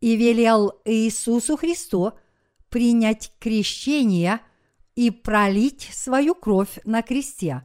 и 0.00 0.16
велел 0.16 0.80
Иисусу 0.84 1.56
Христу 1.56 2.12
принять 2.68 3.32
крещение 3.38 4.40
и 4.94 5.10
пролить 5.10 5.88
свою 5.92 6.34
кровь 6.34 6.78
на 6.84 7.02
кресте. 7.02 7.62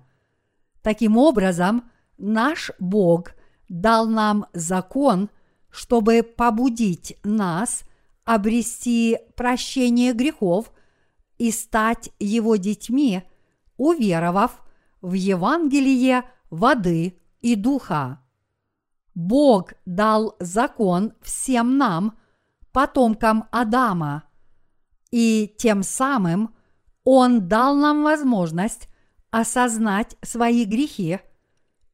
Таким 0.81 1.17
образом, 1.17 1.89
наш 2.17 2.71
Бог 2.79 3.31
дал 3.69 4.07
нам 4.07 4.45
закон, 4.53 5.29
чтобы 5.69 6.23
побудить 6.23 7.17
нас 7.23 7.83
обрести 8.25 9.17
прощение 9.35 10.13
грехов– 10.13 10.71
и 11.41 11.49
стать 11.49 12.11
его 12.19 12.55
детьми, 12.55 13.23
уверовав 13.75 14.61
в 15.01 15.13
Евангелие 15.13 16.23
воды 16.51 17.17
и 17.39 17.55
духа. 17.55 18.21
Бог 19.15 19.73
дал 19.87 20.35
закон 20.39 21.13
всем 21.23 21.79
нам, 21.79 22.15
потомкам 22.71 23.45
Адама, 23.51 24.23
и 25.11 25.53
тем 25.57 25.83
самым 25.83 26.55
Он 27.03 27.47
дал 27.47 27.75
нам 27.75 28.03
возможность 28.03 28.87
осознать 29.29 30.15
свои 30.21 30.65
грехи, 30.65 31.19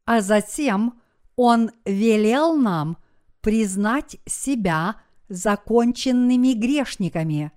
а 0.05 0.21
затем 0.21 1.01
Он 1.35 1.71
велел 1.85 2.55
нам 2.55 2.97
признать 3.41 4.17
себя 4.25 4.95
законченными 5.29 6.53
грешниками. 6.53 7.51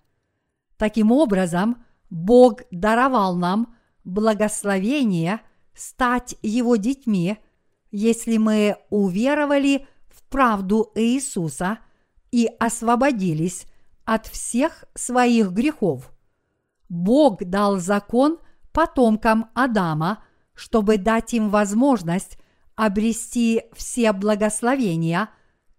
Таким 0.76 1.12
образом, 1.12 1.84
Бог 2.08 2.62
даровал 2.70 3.36
нам 3.36 3.76
благословение 4.04 5.40
стать 5.74 6.36
Его 6.42 6.76
детьми, 6.76 7.38
если 7.90 8.36
мы 8.36 8.76
уверовали 8.90 9.86
в 10.08 10.22
правду 10.28 10.90
Иисуса 10.94 11.78
и 12.30 12.48
освободились 12.58 13.66
от 14.04 14.26
всех 14.26 14.84
своих 14.94 15.50
грехов. 15.50 16.12
Бог 16.88 17.44
дал 17.44 17.78
закон 17.78 18.38
потомкам 18.72 19.50
Адама, 19.54 20.22
чтобы 20.54 20.98
дать 20.98 21.34
им 21.34 21.50
возможность 21.50 22.38
обрести 22.76 23.62
все 23.72 24.12
благословения, 24.12 25.30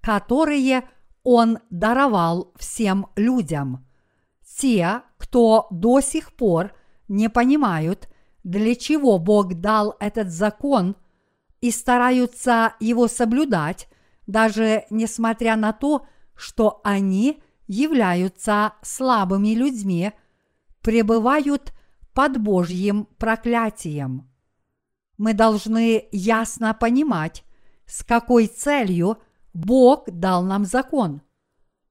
которые 0.02 0.88
Он 1.24 1.60
даровал 1.70 2.54
всем 2.58 3.08
людям– 3.16 3.86
Те, 4.62 5.02
кто 5.18 5.68
до 5.72 6.02
сих 6.02 6.34
пор 6.34 6.74
не 7.08 7.30
понимают, 7.30 8.10
для 8.44 8.76
чего 8.76 9.18
Бог 9.18 9.56
дал 9.56 9.96
этот 10.00 10.30
закон 10.30 10.96
и 11.62 11.72
стараются 11.72 12.74
его 12.80 13.08
соблюдать, 13.08 13.88
даже 14.28 14.86
несмотря 14.90 15.56
на 15.56 15.74
то, 15.74 16.06
они 16.84 17.42
являются 17.68 18.74
слабыми 18.82 19.50
людьми, 19.50 20.12
пребывают 20.82 21.74
под 22.14 22.38
Божьим 22.38 23.08
проклятием. 23.18 24.30
Мы 25.18 25.34
должны 25.34 26.08
ясно 26.12 26.74
понимать, 26.74 27.44
с 27.86 28.04
какой 28.04 28.48
целью 28.48 29.20
Бог 29.54 30.10
дал 30.10 30.44
нам 30.44 30.66
закон. 30.66 31.22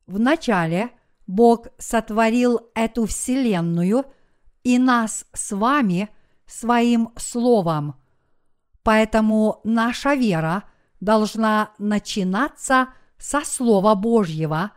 Вначале 0.06 0.90
Бог 1.26 1.68
сотворил 1.78 2.70
эту 2.74 3.06
вселенную 3.06 4.04
и 4.64 4.78
нас 4.78 5.26
с 5.32 5.52
вами 5.52 6.08
своим 6.46 7.12
словом. 7.16 7.94
Поэтому 8.82 9.60
наша 9.62 10.14
вера 10.14 10.64
должна 10.98 11.70
начинаться 11.78 12.88
со 13.20 13.44
Слова 13.44 13.94
Божьего, 13.94 14.72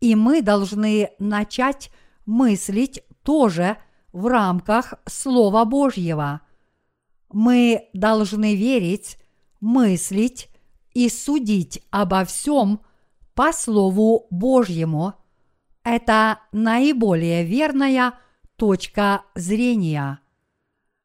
и 0.00 0.14
мы 0.14 0.40
должны 0.40 1.10
начать 1.18 1.90
мыслить 2.24 3.02
тоже 3.22 3.76
в 4.12 4.26
рамках 4.26 4.94
Слова 5.06 5.64
Божьего. 5.64 6.40
Мы 7.32 7.90
должны 7.92 8.54
верить, 8.54 9.18
мыслить 9.60 10.48
и 10.94 11.08
судить 11.08 11.82
обо 11.90 12.24
всем 12.24 12.80
по 13.34 13.52
Слову 13.52 14.26
Божьему. 14.30 15.14
Это 15.82 16.40
наиболее 16.52 17.44
верная 17.44 18.14
точка 18.56 19.22
зрения. 19.34 20.20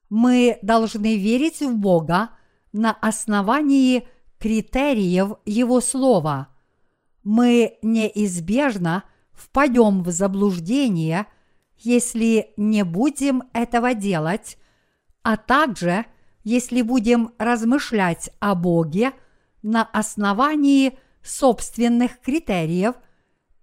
Мы 0.10 0.60
должны 0.62 1.18
верить 1.18 1.62
в 1.62 1.76
Бога 1.78 2.30
на 2.72 2.92
основании 2.92 4.08
критериев 4.40 5.38
Его 5.46 5.82
Слова. 5.82 6.55
Мы 7.26 7.80
неизбежно 7.82 9.04
впадем 9.34 10.04
в 10.04 10.12
заблуждение, 10.12 11.26
если 11.80 12.54
не 12.56 12.84
будем 12.84 13.44
этого 13.52 13.96
делать, 13.96 14.58
а 15.24 15.36
также 15.36 16.06
если 16.44 16.84
будем 16.84 17.32
размышлять 17.40 18.30
о 18.40 18.54
Боге 18.54 19.12
на 19.64 19.84
основании 19.84 21.00
собственных 21.24 22.22
критериев 22.22 22.94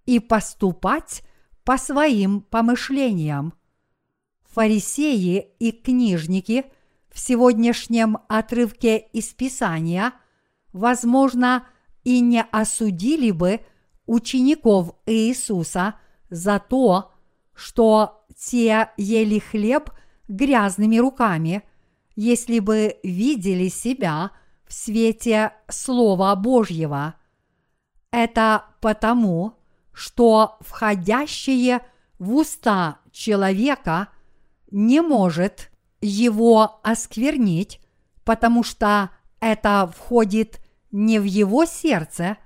и 0.05 0.19
поступать 0.19 1.23
по 1.63 1.77
своим 1.77 2.41
помышлениям. 2.41 3.53
Фарисеи 4.51 5.47
и 5.59 5.71
книжники 5.71 6.65
в 7.09 7.17
сегодняшнем 7.17 8.17
отрывке 8.27 8.97
из 8.97 9.27
Писания, 9.27 10.11
возможно, 10.73 11.65
и 12.03 12.19
не 12.19 12.43
осудили 12.43 13.31
бы 13.31 13.61
учеников 14.05 14.95
Иисуса 15.05 15.95
за 16.29 16.59
то, 16.59 17.11
что 17.53 18.25
те 18.35 18.89
ели 18.97 19.39
хлеб 19.39 19.91
грязными 20.27 20.97
руками, 20.97 21.63
если 22.15 22.59
бы 22.59 22.97
видели 23.03 23.69
себя 23.69 24.31
в 24.67 24.73
свете 24.73 25.53
Слова 25.69 26.35
Божьего. 26.35 27.15
Это 28.11 28.65
потому, 28.81 29.57
что 29.91 30.57
входящее 30.61 31.81
в 32.19 32.35
уста 32.35 32.99
человека 33.11 34.09
не 34.71 35.01
может 35.01 35.71
его 36.01 36.79
осквернить, 36.83 37.79
потому 38.23 38.63
что 38.63 39.09
это 39.39 39.91
входит 39.95 40.62
не 40.93 41.19
в 41.19 41.23
его 41.25 41.65
сердце, 41.65 42.37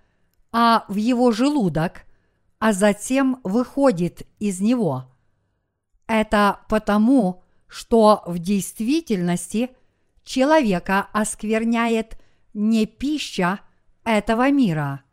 а 0.52 0.86
в 0.88 0.96
его 0.96 1.32
желудок, 1.32 2.06
а 2.60 2.74
затем 2.74 3.40
выходит 3.44 4.24
из 4.40 4.62
него. 4.62 5.14
Это 6.08 6.62
потому, 6.70 7.44
что 7.68 8.24
в 8.26 8.40
действительности 8.40 9.70
человека 10.24 11.10
оскверняет 11.12 12.18
не 12.54 12.86
пища 12.86 13.60
этого 14.06 14.50
мира. 14.50 15.04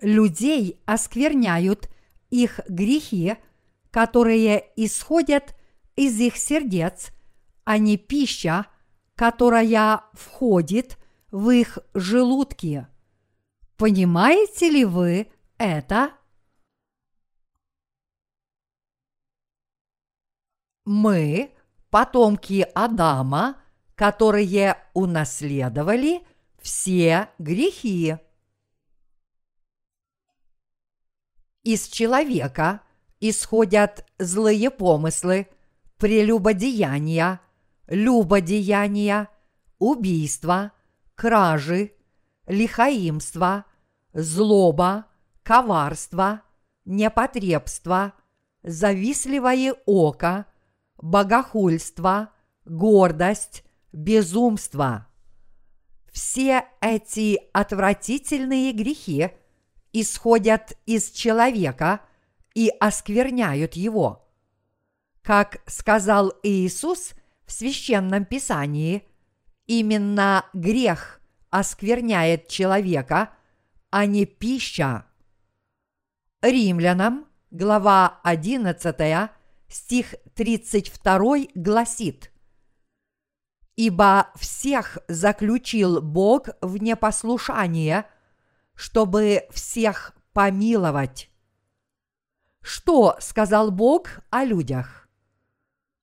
Людей 0.00 0.80
оскверняют 0.86 1.90
их 2.30 2.60
грехи, 2.68 3.34
которые 3.90 4.64
исходят 4.76 5.56
из 5.96 6.18
их 6.20 6.36
сердец, 6.36 7.08
а 7.64 7.78
не 7.78 7.96
пища, 7.96 8.66
которая 9.16 10.02
входит 10.12 10.99
в 11.30 11.50
их 11.50 11.78
желудки. 11.94 12.86
Понимаете 13.76 14.70
ли 14.70 14.84
вы 14.84 15.30
это? 15.58 16.12
Мы 20.84 21.54
потомки 21.90 22.66
Адама, 22.74 23.62
которые 23.94 24.76
унаследовали 24.92 26.22
все 26.60 27.30
грехи. 27.38 28.16
Из 31.62 31.88
человека 31.88 32.80
исходят 33.20 34.06
злые 34.18 34.70
помыслы, 34.70 35.46
прелюбодеяния, 35.98 37.40
любодеяния, 37.86 39.28
убийства, 39.78 40.72
кражи, 41.20 41.92
лихаимство, 42.46 43.66
злоба, 44.14 45.04
коварство, 45.42 46.40
непотребство, 46.86 48.14
завистливое 48.62 49.74
око, 49.84 50.46
богохульство, 50.96 52.30
гордость, 52.64 53.64
безумство. 53.92 55.08
Все 56.10 56.64
эти 56.80 57.38
отвратительные 57.52 58.72
грехи 58.72 59.28
исходят 59.92 60.72
из 60.86 61.10
человека 61.10 62.00
и 62.54 62.72
оскверняют 62.80 63.74
его. 63.74 64.26
Как 65.20 65.60
сказал 65.66 66.32
Иисус 66.42 67.12
в 67.44 67.52
священном 67.52 68.24
писании, 68.24 69.09
именно 69.70 70.46
грех 70.52 71.20
оскверняет 71.50 72.48
человека, 72.48 73.30
а 73.90 74.04
не 74.04 74.26
пища. 74.26 75.06
Римлянам, 76.42 77.28
глава 77.52 78.18
11, 78.24 79.30
стих 79.68 80.16
32 80.34 81.36
гласит 81.54 82.32
«Ибо 83.76 84.32
всех 84.34 84.98
заключил 85.06 86.02
Бог 86.02 86.48
в 86.60 86.78
непослушание, 86.78 88.06
чтобы 88.74 89.46
всех 89.50 90.16
помиловать». 90.32 91.30
Что 92.60 93.16
сказал 93.20 93.70
Бог 93.70 94.18
о 94.30 94.42
людях? 94.44 95.08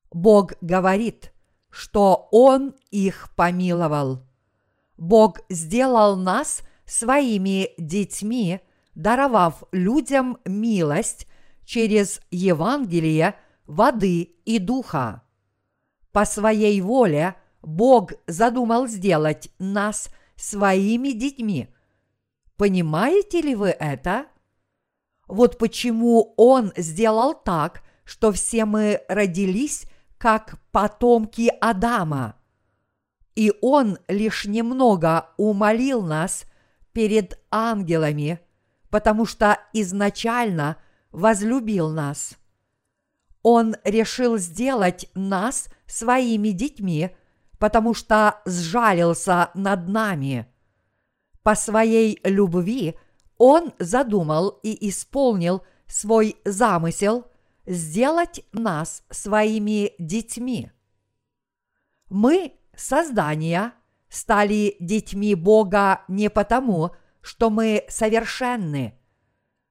Бог 0.09 0.53
говорит, 0.61 1.33
что 1.69 2.27
Он 2.31 2.75
их 2.91 3.29
помиловал. 3.35 4.25
Бог 4.97 5.39
сделал 5.49 6.15
нас 6.15 6.61
своими 6.85 7.69
детьми, 7.77 8.61
даровав 8.95 9.63
людям 9.71 10.37
милость 10.45 11.27
через 11.65 12.21
Евангелие– 12.31 13.35
воды 13.67 14.21
и 14.45 14.59
духа. 14.59 15.21
По 16.11 16.25
своей 16.25 16.81
воле 16.81 17.35
Бог 17.61 18.13
задумал 18.25 18.87
сделать 18.87 19.51
нас 19.59 20.09
своими 20.35 21.09
детьми. 21.11 21.67
Понимаете 22.55 23.41
ли 23.41 23.53
вы 23.53 23.69
это? 23.69 24.25
Вот 25.27 25.57
почему 25.57 26.33
Он 26.37 26.71
сделал 26.77 27.33
так, 27.33 27.83
что 28.03 28.31
все 28.31 28.65
мы 28.65 29.01
родились 29.09 29.83
как 30.17 30.59
потомки 30.71 31.51
Адама. 31.61 32.35
И 33.35 33.53
Он 33.61 33.99
лишь 34.07 34.45
немного 34.45 35.29
умолил 35.37 36.01
нас 36.01 36.45
перед 36.91 37.39
ангелами, 37.51 38.39
потому 38.89 39.25
что 39.25 39.59
изначально 39.73 40.77
возлюбил 41.11 41.89
нас. 41.89 42.37
Он 43.43 43.75
решил 43.83 44.37
сделать 44.37 45.09
нас 45.13 45.69
своими 45.85 46.49
детьми, 46.49 47.15
потому 47.59 47.93
что 47.93 48.41
сжалился 48.45 49.51
над 49.53 49.87
нами. 49.87 50.47
По 51.43 51.55
своей 51.55 52.19
любви 52.23 52.97
Он 53.37 53.71
задумал 53.79 54.59
и 54.63 54.89
исполнил 54.89 55.63
свой 55.85 56.35
замысел 56.43 57.25
сделать 57.67 58.43
нас 58.53 59.03
своими 59.11 59.91
детьми. 59.99 60.71
Мы, 62.09 62.53
создания, 62.75 63.73
стали 64.09 64.77
детьми 64.79 65.35
Бога 65.35 66.01
не 66.07 66.29
потому, 66.29 66.91
что 67.21 67.49
мы 67.49 67.83
совершенны. 67.89 68.97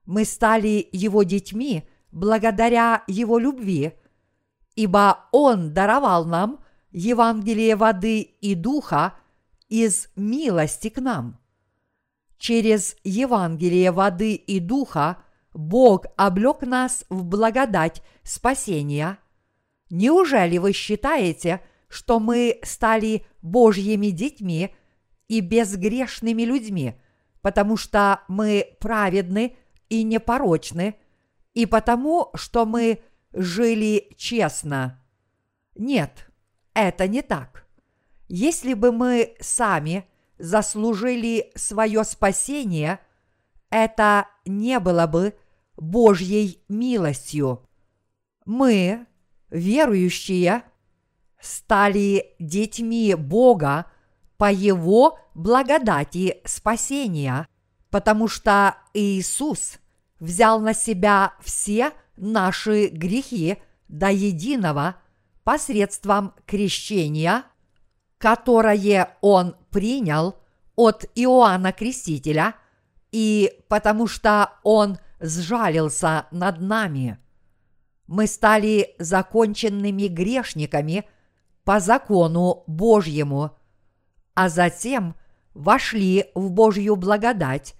Мы 0.05 0.23
стали 0.23 0.87
Его 0.91 1.23
детьми 1.23 1.83
благодаря 2.11 3.03
Его 3.07 3.39
любви, 3.39 3.93
ибо 4.75 5.25
Он 5.31 5.73
даровал 5.73 6.25
нам 6.25 6.63
Евангелие 6.91 7.75
воды 7.75 8.21
и 8.21 8.55
духа 8.55 9.15
из 9.67 10.07
милости 10.15 10.89
к 10.89 10.99
нам. 11.01 11.39
Через 12.37 12.95
Евангелие 13.03 13.91
воды 13.91 14.35
и 14.35 14.59
духа 14.59 15.17
Бог 15.57 16.05
облек 16.17 16.61
нас 16.61 17.03
в 17.09 17.23
благодать 17.23 18.03
спасения. 18.21 19.17
Неужели 19.89 20.59
вы 20.59 20.71
считаете, 20.71 21.61
что 21.89 22.19
мы 22.19 22.59
стали 22.61 23.25
Божьими 23.41 24.11
детьми 24.11 24.75
и 25.27 25.39
безгрешными 25.39 26.43
людьми, 26.43 26.93
потому 27.41 27.75
что 27.75 28.21
мы 28.27 28.77
праведны 28.79 29.57
и 29.89 30.03
непорочны, 30.03 30.93
и 31.55 31.65
потому, 31.65 32.29
что 32.35 32.67
мы 32.67 33.01
жили 33.33 34.11
честно? 34.15 35.03
Нет, 35.75 36.29
это 36.75 37.07
не 37.07 37.23
так. 37.23 37.65
Если 38.27 38.75
бы 38.75 38.91
мы 38.91 39.35
сами 39.39 40.07
заслужили 40.37 41.51
свое 41.55 42.03
спасение, 42.03 42.99
это 43.71 44.27
не 44.45 44.79
было 44.79 45.07
бы 45.07 45.33
Божьей 45.77 46.63
милостью. 46.67 47.67
Мы, 48.45 49.05
верующие, 49.49 50.63
стали 51.39 52.35
детьми 52.39 53.15
Бога 53.15 53.85
по 54.37 54.51
Его 54.51 55.19
благодати 55.33 56.41
спасения, 56.45 57.47
потому 57.89 58.27
что 58.27 58.75
Иисус 58.93 59.79
взял 60.19 60.59
на 60.59 60.73
себя 60.73 61.33
все 61.41 61.91
наши 62.17 62.87
грехи 62.87 63.57
до 63.87 64.09
единого 64.09 64.95
посредством 65.43 66.33
крещения, 66.45 67.43
которое 68.17 69.17
Он 69.21 69.55
принял 69.69 70.35
от 70.75 71.05
Иоанна 71.15 71.71
Крестителя, 71.71 72.55
и 73.11 73.63
потому 73.67 74.07
что 74.07 74.51
Он 74.63 74.97
сжалился 75.19 76.27
над 76.31 76.61
нами. 76.61 77.17
Мы 78.07 78.27
стали 78.27 78.95
законченными 78.99 80.07
грешниками 80.07 81.05
по 81.63 81.79
закону 81.79 82.63
Божьему, 82.67 83.57
а 84.33 84.49
затем 84.49 85.15
вошли 85.53 86.31
в 86.33 86.51
Божью 86.51 86.95
благодать, 86.95 87.75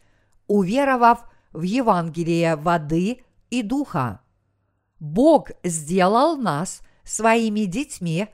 уверовав 0.47 1.23
в 1.53 1.61
Евангелие 1.61 2.55
воды 2.55 3.23
и 3.49 3.61
духа. 3.61 4.21
Бог 4.99 5.51
сделал 5.63 6.37
нас 6.37 6.81
своими 7.03 7.61
детьми, 7.61 8.27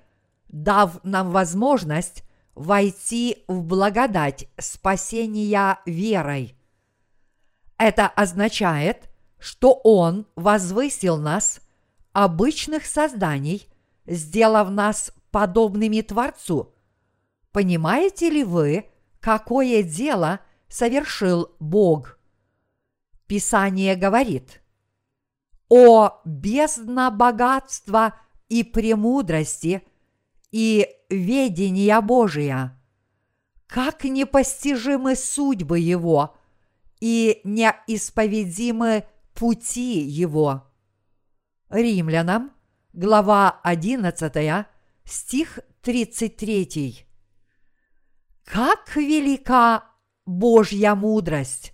дав 0.48 1.04
нам 1.04 1.32
возможность 1.32 2.24
войти 2.56 3.44
в 3.48 3.64
благодать 3.64 4.48
спасения 4.58 5.80
верой. 5.86 6.56
Это 7.86 8.08
означает, 8.08 9.10
что 9.38 9.74
Он 9.84 10.26
возвысил 10.38 11.18
нас, 11.18 11.60
обычных 12.14 12.86
созданий, 12.86 13.68
сделав 14.06 14.70
нас 14.70 15.12
подобными 15.32 16.00
Творцу. 16.00 16.74
Понимаете 17.52 18.30
ли 18.30 18.46
вы, 18.46 18.86
какое 19.20 19.84
дело 19.84 20.40
совершил 20.70 21.54
Бог? 21.60 22.20
Писание 23.28 23.98
говорит, 23.98 24.62
«О 25.68 26.22
бездна 26.24 27.12
богатства 27.12 28.16
и 28.48 28.64
премудрости 28.64 29.86
и 30.52 30.88
ведения 31.10 32.00
Божия! 32.00 32.82
Как 33.68 34.06
непостижимы 34.06 35.18
судьбы 35.18 35.80
Его!» 35.80 36.38
И 37.04 37.42
неисповедимы 37.44 39.04
пути 39.34 40.00
его. 40.00 40.72
Римлянам, 41.70 42.54
глава 42.94 43.60
11, 43.62 44.66
стих 45.04 45.60
33. 45.82 47.06
Как 48.46 48.96
велика 48.96 49.84
Божья 50.26 50.96
мудрость! 50.96 51.74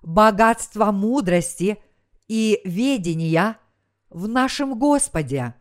Богатство 0.00 0.92
мудрости 0.92 1.76
и 2.26 2.62
ведения 2.64 3.58
в 4.08 4.28
нашем 4.28 4.78
Господе. 4.78 5.56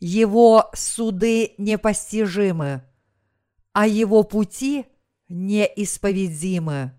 Его 0.00 0.70
суды 0.72 1.52
непостижимы, 1.58 2.82
а 3.74 3.86
его 3.86 4.22
пути 4.22 4.86
неисповедимы. 5.28 6.98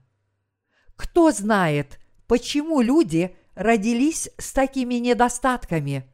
Кто 0.96 1.32
знает, 1.32 2.00
почему 2.28 2.82
люди 2.82 3.36
родились 3.54 4.30
с 4.38 4.54
такими 4.54 4.96
недостатками? 4.96 6.10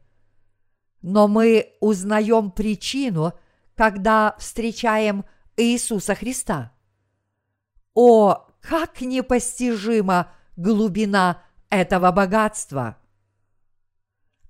Но 1.02 1.28
мы 1.28 1.74
узнаем 1.80 2.50
причину, 2.50 3.32
когда 3.76 4.36
встречаем 4.38 5.24
Иисуса 5.56 6.14
Христа. 6.14 6.72
О, 7.94 8.46
как 8.60 9.00
непостижима 9.00 10.32
глубина 10.56 11.42
этого 11.70 12.12
богатства! 12.12 12.96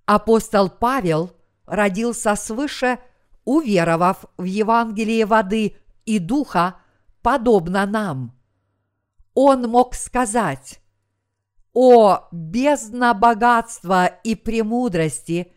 Апостол 0.05 0.69
Павел 0.69 1.33
родился 1.65 2.35
свыше, 2.37 2.99
уверовав 3.45 4.25
в 4.37 4.45
Евангелие 4.45 5.25
воды 5.25 5.77
и 6.05 6.19
духа, 6.19 6.77
подобно 7.23 7.87
нам– 7.87 8.37
он 9.35 9.63
мог 9.63 9.95
сказать, 9.95 10.81
«О, 11.73 12.29
бездна 12.33 13.15
богатства 13.15 14.07
и 14.07 14.35
премудрости 14.35 15.53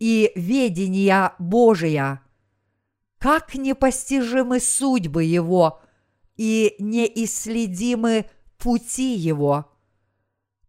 и 0.00 0.32
ведения 0.34 1.32
Божия! 1.38 2.22
Как 3.18 3.54
непостижимы 3.54 4.60
судьбы 4.60 5.24
Его 5.24 5.80
и 6.36 6.74
неисследимы 6.78 8.28
пути 8.58 9.14
Его! 9.14 9.70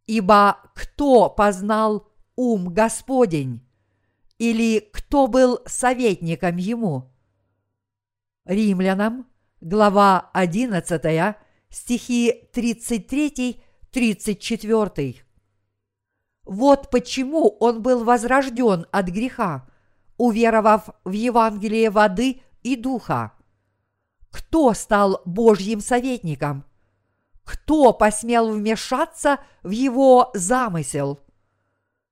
Ибо 0.05 0.59
кто 0.75 1.31
познал 1.31 2.07
ум 2.35 2.71
Господень? 2.71 3.61
Или 4.37 4.79
кто 4.79 5.25
был 5.25 5.61
советником 5.65 6.57
Ему?» 6.57 7.11
Римлянам, 8.45 9.25
глава 9.61 10.29
11, 10.33 11.35
стихи 11.75 12.49
33-34. 12.53 15.17
Вот 16.45 16.89
почему 16.89 17.49
он 17.59 17.81
был 17.81 18.05
возрожден 18.05 18.85
от 18.91 19.07
греха, 19.07 19.67
уверовав 20.17 20.89
в 21.03 21.11
Евангелие 21.11 21.89
воды 21.89 22.41
и 22.63 22.77
духа. 22.77 23.33
Кто 24.29 24.73
стал 24.73 25.21
Божьим 25.25 25.81
советником? 25.81 26.63
Кто 27.43 27.91
посмел 27.91 28.51
вмешаться 28.51 29.39
в 29.61 29.71
его 29.71 30.31
замысел? 30.33 31.19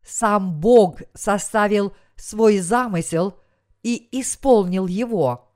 Сам 0.03 0.59
Бог 0.59 0.99
составил 1.13 1.93
свой 2.17 2.59
замысел 2.59 3.39
и 3.81 4.09
исполнил 4.19 4.87
его. 4.87 5.53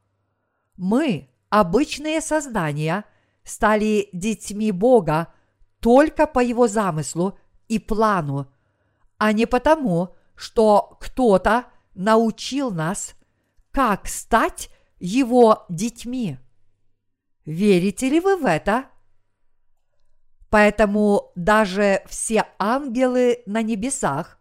Мы, 0.78 1.30
обычные 1.50 2.22
создания– 2.22 3.04
стали 3.48 4.10
детьми 4.12 4.72
Бога 4.72 5.34
только 5.80 6.28
по 6.28 6.40
Его 6.40 6.68
замыслу 6.68 7.40
и 7.70 7.80
плану, 7.80 8.52
а 9.18 9.32
не 9.32 9.46
потому, 9.46 10.16
что 10.36 10.98
кто-то 11.00 11.66
научил 11.96 12.72
нас, 12.72 13.16
как 13.72 14.08
стать 14.08 14.70
Его 15.00 15.66
детьми. 15.70 16.38
Верите 17.46 18.10
ли 18.10 18.20
вы 18.20 18.36
в 18.36 18.46
это? 18.46 18.86
Поэтому 20.50 21.32
даже 21.36 22.02
все 22.08 22.46
ангелы 22.60 23.44
на 23.46 23.62
небесах 23.62 24.40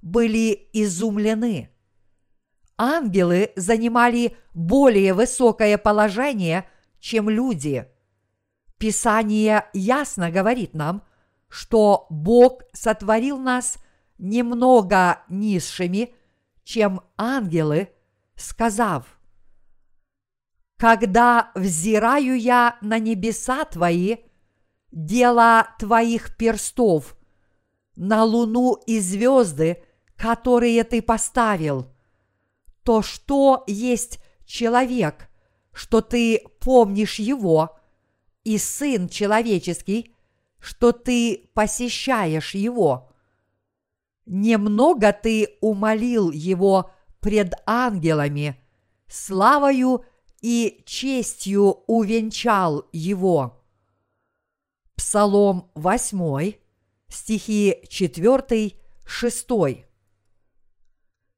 были 0.00 0.68
изумлены. 0.72 1.70
Ангелы 2.78 3.52
занимали 3.56 4.36
более 4.54 5.12
высокое 5.14 5.76
положение, 5.76 6.68
чем 7.00 7.28
люди– 7.28 7.90
Писание 8.78 9.68
ясно 9.72 10.30
говорит 10.30 10.74
нам, 10.74 11.02
что 11.48 12.06
Бог 12.10 12.62
сотворил 12.72 13.38
нас 13.38 13.78
немного 14.18 15.22
низшими, 15.28 16.14
чем 16.64 17.00
ангелы, 17.16 17.90
сказав, 18.34 19.18
«Когда 20.76 21.52
взираю 21.54 22.38
я 22.38 22.76
на 22.82 22.98
небеса 22.98 23.64
Твои, 23.64 24.16
дело 24.90 25.68
Твоих 25.78 26.36
перстов, 26.36 27.16
на 27.94 28.24
луну 28.24 28.74
и 28.86 29.00
звезды, 29.00 29.82
которые 30.16 30.84
Ты 30.84 31.00
поставил, 31.00 31.90
то 32.82 33.00
что 33.00 33.64
есть 33.66 34.18
человек, 34.44 35.30
что 35.72 36.02
Ты 36.02 36.42
помнишь 36.60 37.18
его, 37.18 37.75
и 38.46 38.58
Сын 38.58 39.08
человеческий, 39.08 40.14
что 40.58 40.92
Ты 40.92 41.50
посещаешь 41.54 42.54
его?» 42.54 43.10
немного 44.26 45.12
ты 45.12 45.56
умолил 45.60 46.30
его 46.30 46.90
пред 47.20 47.54
ангелами, 47.64 48.60
славою 49.08 50.04
и 50.42 50.82
честью 50.84 51.84
увенчал 51.86 52.86
его. 52.92 53.64
Псалом 54.96 55.70
8, 55.74 56.54
стихи 57.08 57.76
4, 57.88 58.72
6. 59.04 59.48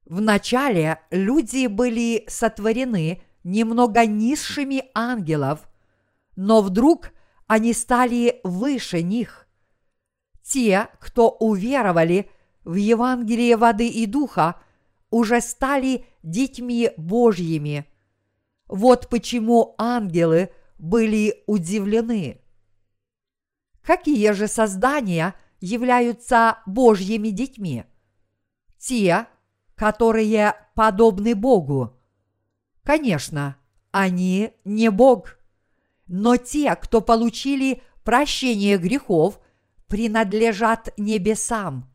Вначале 0.05 0.99
люди 1.11 1.67
были 1.67 2.25
сотворены 2.27 3.21
немного 3.43 4.05
низшими 4.05 4.85
ангелов, 4.95 5.68
но 6.41 6.61
вдруг 6.61 7.11
они 7.47 7.73
стали 7.73 8.39
выше 8.43 9.01
них. 9.01 9.47
Те, 10.41 10.89
кто 10.99 11.29
уверовали– 11.29 12.29
в 12.69 12.75
Евангелие 12.75 13.57
воды 13.57 13.87
и 13.87 14.05
духа 14.05 14.61
уже 15.09 15.41
стали 15.41 16.05
детьми 16.21 16.91
Божьими. 16.97 17.87
Вот 18.67 19.09
почему 19.09 19.73
ангелы 19.79 20.51
были 20.77 21.43
удивлены. 21.47 22.39
Какие 23.81 24.33
же 24.33 24.47
создания 24.47 25.33
являются 25.59 26.59
Божьими 26.67 27.29
детьми? 27.29 27.85
Те, 28.77 29.25
которые 29.73 30.53
подобны 30.75 31.33
Богу. 31.33 31.97
Конечно, 32.83 33.57
они 33.89 34.53
не 34.63 34.91
Бог, 34.91 35.38
но 36.09 36.37
те, 36.37 36.75
кто 36.75 37.01
получили 37.01 37.83
прощение 38.03 38.77
грехов, 38.77 39.39
принадлежат 39.87 40.89
небесам. 40.97 41.89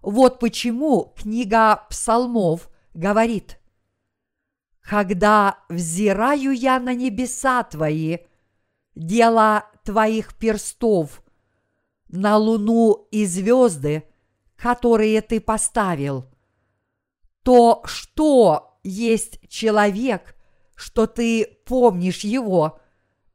Вот 0.00 0.38
почему 0.38 1.12
книга 1.16 1.84
псалмов 1.90 2.70
говорит, 2.94 3.60
«Когда 4.80 5.58
взираю 5.68 6.52
я 6.52 6.78
на 6.78 6.94
небеса 6.94 7.64
твои, 7.64 8.18
дело 8.94 9.64
твоих 9.82 10.34
перстов, 10.36 11.22
на 12.08 12.36
луну 12.36 13.08
и 13.10 13.26
звезды, 13.26 14.04
которые 14.56 15.20
ты 15.22 15.40
поставил, 15.40 16.26
то 17.42 17.82
что 17.84 18.78
есть 18.84 19.40
человек, 19.48 20.36
что 20.76 21.06
ты 21.06 21.58
помнишь 21.66 22.20
его, 22.20 22.80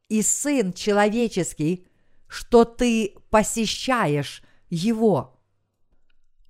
и 0.10 0.22
сын 0.22 0.74
человеческий, 0.74 1.88
что 2.28 2.66
ты 2.66 3.16
посещаешь 3.30 4.44
его?» 4.70 5.40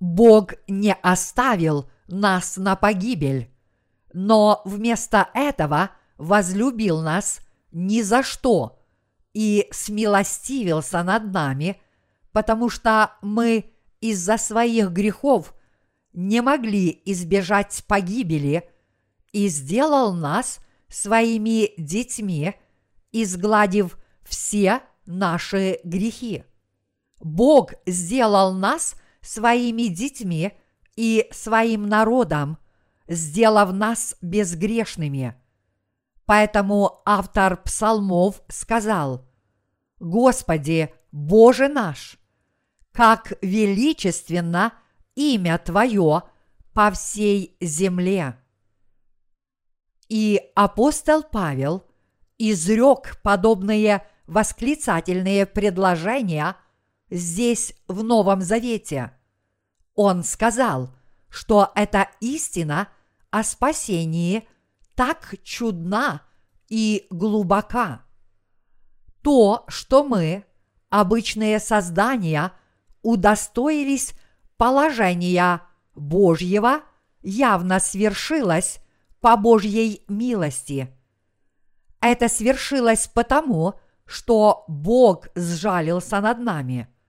Бог 0.00 0.54
не 0.66 0.94
оставил 0.94 1.88
нас 2.08 2.56
на 2.56 2.74
погибель, 2.74 3.50
но 4.12 4.62
вместо 4.64 5.28
этого 5.34 5.90
возлюбил 6.16 7.02
нас 7.02 7.40
ни 7.70 8.00
за 8.00 8.22
что 8.22 8.80
и 9.32 9.68
смилостивился 9.70 11.02
над 11.02 11.32
нами, 11.32 11.80
потому 12.32 12.68
что 12.68 13.12
мы 13.22 13.72
из-за 14.00 14.38
своих 14.38 14.90
грехов 14.90 15.54
не 16.12 16.40
могли 16.40 17.00
избежать 17.04 17.84
погибели 17.86 18.68
и 19.32 19.48
сделал 19.48 20.14
нас 20.14 20.60
своими 20.88 21.72
детьми, 21.80 22.54
изгладив 23.12 23.98
все 24.22 24.82
наши 25.06 25.80
грехи. 25.84 26.44
Бог 27.20 27.72
сделал 27.86 28.54
нас 28.54 28.94
своими 29.20 29.88
детьми 29.88 30.52
и 30.96 31.28
своим 31.32 31.88
народом, 31.88 32.58
сделав 33.08 33.72
нас 33.72 34.16
безгрешными. 34.22 35.34
Поэтому 36.24 37.02
автор 37.04 37.56
псалмов 37.62 38.42
сказал, 38.48 39.26
«Господи, 39.98 40.94
Боже 41.10 41.68
наш, 41.68 42.18
как 42.92 43.32
величественно 43.42 44.72
имя 45.16 45.58
Твое 45.58 46.22
по 46.72 46.90
всей 46.92 47.56
земле!» 47.60 48.38
И 50.08 50.40
апостол 50.54 51.22
Павел 51.22 51.89
изрек 52.40 53.20
подобные 53.22 54.06
восклицательные 54.26 55.46
предложения– 55.46 56.56
здесь 57.10 57.74
в 57.88 58.02
Новом 58.02 58.40
Завете. 58.40 59.12
Он 59.94 60.22
сказал, 60.22 60.94
что 61.28 61.72
эта 61.74 62.08
истина 62.20 62.88
о 63.30 63.42
спасении 63.42 64.48
так 64.94 65.34
чудна 65.42 66.22
и 66.68 67.06
глубока. 67.10 68.02
То, 69.22 69.64
что 69.68 70.04
мы, 70.04 70.44
обычные 70.88 71.58
создания, 71.58 72.52
удостоились 73.02 74.14
положения 74.56 75.62
Божьего, 75.94 76.82
явно 77.22 77.80
свершилось 77.80 78.80
по 79.20 79.36
Божьей 79.36 80.04
милости. 80.08 80.96
Это 82.00 82.28
свершилось 82.28 83.08
потому, 83.08 83.74
что 84.06 84.64
Бог 84.68 85.28
сжалился 85.34 86.20
над 86.20 86.38
нами– 86.38 86.88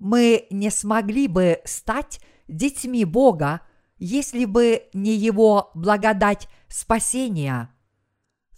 мы 0.00 0.46
не 0.50 0.70
смогли 0.70 1.28
бы 1.28 1.60
стать 1.64 2.20
детьми 2.48 3.04
Бога, 3.04 3.60
если 3.98 4.46
бы 4.46 4.88
не 4.94 5.14
Его 5.14 5.70
благодать 5.74 6.48
спасения. 6.68 7.70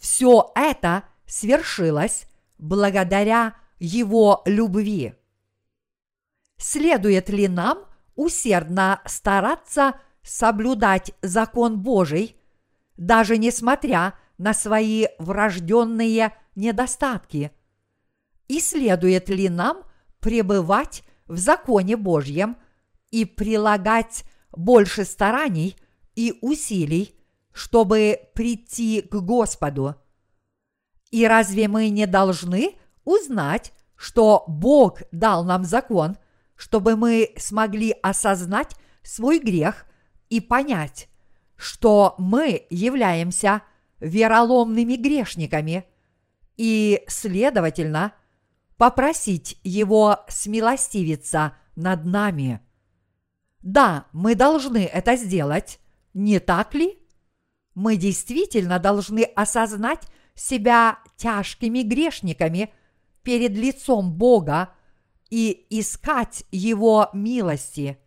Все 0.01 0.53
это 0.55 1.03
свершилось 1.27 2.27
благодаря 2.59 3.57
Его 3.81 4.43
любви. 4.47 5.15
Следует 6.59 7.29
ли 7.29 7.49
нам 7.49 7.87
усердно 8.15 9.03
стараться 9.05 9.95
соблюдать 10.23 11.13
закон 11.23 11.83
Божий, 11.83 12.37
даже 12.97 13.37
несмотря 13.37 14.15
на 14.43 14.55
свои 14.55 15.07
врожденные 15.21 16.33
недостатки? 16.57 17.53
И 18.49 18.59
следует 18.59 19.29
ли 19.29 19.49
нам 19.49 19.85
пребывать 20.19 21.05
в 21.27 21.39
законе 21.39 21.97
Божьем 21.97 22.57
и 23.13 23.25
прилагать 23.25 24.25
больше 24.51 25.05
стараний 25.05 25.77
и 26.17 26.37
усилий, 26.43 27.15
чтобы 27.53 28.19
прийти 28.35 29.01
к 29.03 29.15
Господу. 29.15 29.95
И 31.13 31.25
разве 31.27 31.69
мы 31.69 31.89
не 31.91 32.07
должны 32.07 32.75
узнать, 33.05 33.73
что 33.95 34.45
Бог 34.49 35.03
дал 35.13 35.45
нам 35.45 35.65
закон, 35.65 36.17
чтобы 36.57 36.97
мы 36.97 37.33
смогли 37.37 37.95
осознать 38.03 38.75
свой 39.05 39.39
грех 39.39 39.87
и 40.31 40.41
понять, 40.41 41.09
что 41.55 42.17
мы 42.19 42.67
являемся 42.71 43.63
вероломными 44.03 44.97
грешниками 44.97 45.87
и, 46.57 47.03
следовательно, 47.07 48.13
попросить 48.77 49.59
Его 49.63 50.19
смилостивиться 50.29 51.55
над 51.77 52.05
нами. 52.05 52.61
Да, 53.61 54.07
мы 54.13 54.35
должны 54.35 54.85
это 54.85 55.17
сделать, 55.17 55.79
не 56.15 56.41
так 56.41 56.75
ли? 56.75 56.99
Мы 57.75 57.97
действительно 57.97 58.79
должны 58.81 59.23
осознать 59.23 60.09
себя 60.35 60.99
тяжкими 61.17 61.83
грешниками 61.83 62.73
перед 63.23 63.53
лицом 63.53 64.13
Бога 64.13 64.71
и 65.31 65.67
искать 65.71 66.45
Его 66.51 67.09
милости. 67.13 67.99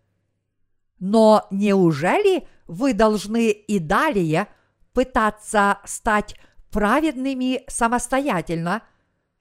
Но 0.99 1.47
неужели 1.51 2.47
вы 2.67 2.93
должны 2.93 3.51
и 3.51 3.79
далее 3.79 4.49
пытаться 4.95 5.79
стать 5.83 6.35
праведными 6.71 7.63
самостоятельно, 7.67 8.81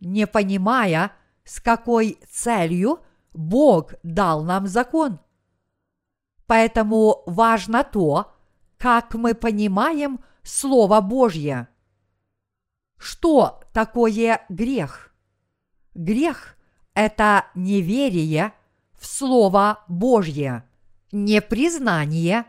не 0.01 0.27
понимая, 0.27 1.13
с 1.45 1.61
какой 1.61 2.19
целью 2.29 2.99
Бог 3.33 3.95
дал 4.03 4.43
нам 4.43 4.67
закон. 4.67 5.21
Поэтому 6.47 7.23
важно 7.27 7.85
то, 7.85 8.35
как 8.77 9.15
мы 9.15 9.35
понимаем 9.35 10.21
Слово 10.43 11.01
Божье. 11.01 11.69
Что 12.99 13.61
такое 13.73 14.45
грех? 14.49 15.15
Грех– 15.95 16.57
это 16.95 17.47
неверие 17.55 18.53
в 18.99 19.07
Слово 19.07 19.85
Божье, 19.89 20.65
непризнание 21.13 22.45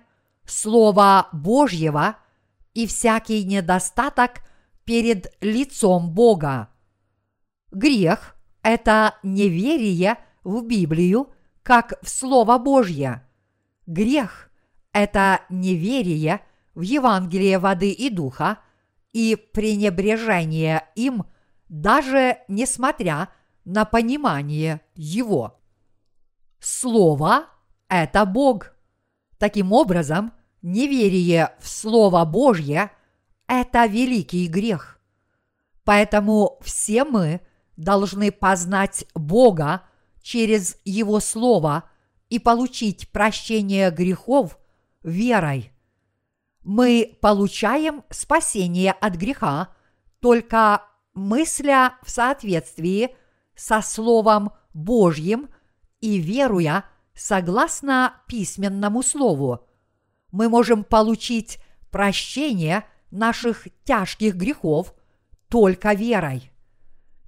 Слова 0.46 1.30
Божьего 1.32 2.18
и 2.76 2.86
всякий 2.86 3.44
недостаток 3.44 4.42
перед 4.84 5.34
лицом 5.42 6.12
Бога. 6.12 6.70
Грех– 7.72 8.36
это 8.62 9.16
неверие 9.24 10.18
в 10.44 10.62
Библию 10.62 11.34
как 11.64 11.98
в 12.04 12.10
Слово 12.10 12.60
Божье. 12.60 13.28
Грех– 13.88 14.52
это 14.94 15.42
неверие 15.50 16.42
в 16.76 16.82
Евангелие 16.82 17.58
воды 17.58 17.92
и 17.92 18.10
духа 18.10 18.60
и 19.14 19.36
пренебрежение 19.36 20.88
им, 20.96 21.26
даже 21.70 22.40
несмотря 22.48 23.30
на 23.64 23.86
понимание 23.86 24.82
его. 24.96 25.60
Слово– 26.60 27.46
это 27.88 28.26
Бог. 28.26 28.74
Таким 29.38 29.72
образом, 29.72 30.34
неверие 30.66 31.56
в 31.60 31.68
Слово 31.68 32.26
Божье– 32.26 32.92
это 33.48 33.86
великий 33.86 34.48
грех. 34.48 35.00
Поэтому 35.84 36.60
все 36.62 37.06
мы– 37.06 37.42
должны 37.78 38.32
познать 38.32 39.06
Бога 39.14 39.84
через 40.22 40.78
Его 40.86 41.20
Слово 41.20 41.90
и 42.30 42.40
получить 42.40 43.10
прощение 43.12 43.92
грехов 43.92 44.58
верой. 45.04 45.72
Мы 46.64 47.18
получаем 47.22 48.04
спасение 48.10 48.92
от 48.92 49.16
греха 49.16 49.70
только 50.20 50.84
мысля 51.14 51.98
в 52.02 52.10
соответствии 52.10 53.16
со 53.56 53.82
Словом 53.82 54.52
Божьим 54.74 55.50
и 56.02 56.18
веруя 56.18 56.86
согласно 57.14 58.16
письменному 58.28 59.04
Слову. 59.04 59.68
Мы 60.36 60.50
можем 60.50 60.84
получить 60.84 61.60
прощение 61.92 62.84
наших 63.10 63.70
тяжких 63.86 64.36
грехов 64.36 64.94
только 65.48 65.94
верой. 65.94 66.52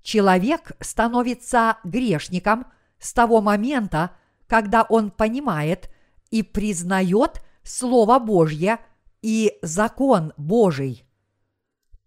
Человек 0.02 0.74
становится 0.82 1.78
грешником 1.86 2.68
с 3.00 3.14
того 3.14 3.40
момента, 3.40 4.12
когда 4.46 4.84
он 4.84 5.10
понимает 5.12 5.90
и 6.32 6.44
признает 6.44 7.42
Слово 7.64 8.20
Божье 8.20 8.78
и 9.22 9.58
закон 9.62 10.34
Божий. 10.36 11.06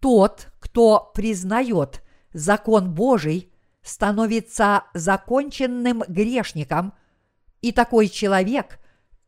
Тот, 0.01 0.48
кто 0.59 1.11
признает 1.14 2.03
закон 2.34 2.92
Божий, 2.92 3.51
становится 3.80 4.84
законченным 4.92 6.05
грешником, 6.09 6.92
и 7.62 7.72
такой 7.72 8.09
человек 8.09 8.78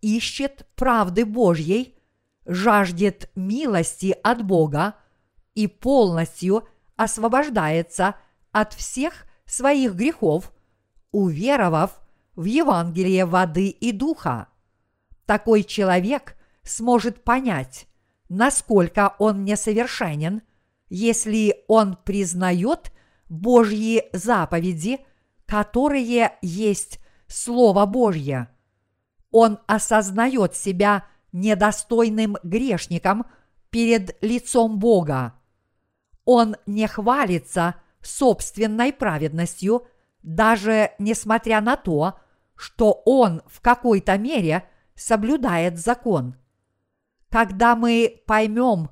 ищет 0.03 0.67
правды 0.75 1.25
Божьей, 1.25 1.97
жаждет 2.45 3.31
милости 3.35 4.15
от 4.23 4.45
Бога 4.45 4.97
и 5.55 5.67
полностью 5.67 6.69
освобождается 6.97 8.17
от 8.51 8.75
всех 8.75 9.27
своих 9.47 9.95
грехов, 9.95 10.53
уверовав 11.13 12.01
в 12.35 12.45
Евангелие 12.45 13.25
воды 13.25 13.69
и 13.69 13.93
духа. 13.93 14.49
Такой 15.25 15.63
человек 15.63 16.37
сможет 16.63 17.25
понять, 17.25 17.87
насколько 18.29 19.15
он 19.19 19.45
несовершенен, 19.45 20.43
если 20.89 21.65
он 21.69 21.97
признает 21.97 22.93
Божьи 23.29 24.05
заповеди, 24.13 25.01
которые 25.47 26.33
есть 26.43 26.99
Слово 27.27 27.87
Божье. 27.87 28.49
Он 29.33 29.59
осознает 29.67 30.55
себя 30.55 31.07
недостойным 31.33 32.37
грешником 32.43 33.27
перед 33.71 34.23
лицом 34.23 34.79
Бога. 34.79 35.35
Он 36.25 36.57
не 36.67 36.87
хвалится 36.87 37.77
собственной 38.03 38.93
праведностью, 38.93 39.87
даже 40.23 40.93
несмотря 40.99 41.61
на 41.61 41.77
то, 41.77 42.19
что 42.55 43.03
он 43.07 43.43
в 43.47 43.61
какой-то 43.61 44.17
мере 44.19 44.69
соблюдает 44.95 45.79
закон. 45.79 46.37
Когда 47.31 47.75
мы 47.75 48.23
поймем 48.27 48.91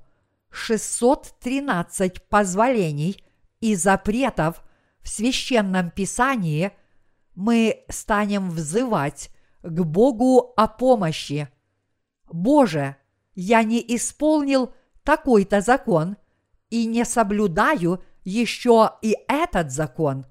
613 0.50 2.28
позволений 2.28 3.22
и 3.60 3.74
запретов 3.74 4.64
в 5.02 5.08
священном 5.08 5.90
писании, 5.90 6.72
мы 7.34 7.84
станем 7.88 8.50
взывать 8.50 9.30
к 9.62 9.84
Богу 9.84 10.52
о 10.56 10.68
помощи. 10.68 11.48
Боже, 12.30 12.96
я 13.34 13.62
не 13.62 13.80
исполнил 13.96 14.72
такой-то 15.02 15.60
закон 15.60 16.16
и 16.68 16.86
не 16.86 17.04
соблюдаю 17.04 18.02
еще 18.24 18.92
и 19.02 19.16
этот 19.28 19.70
закон. 19.70 20.26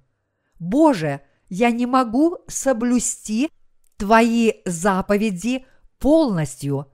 Боже, 0.60 1.22
я 1.50 1.72
не 1.72 1.86
могу 1.86 2.38
соблюсти 2.48 3.50
Твои 3.98 4.54
заповеди 4.66 5.66
полностью. 5.98 6.92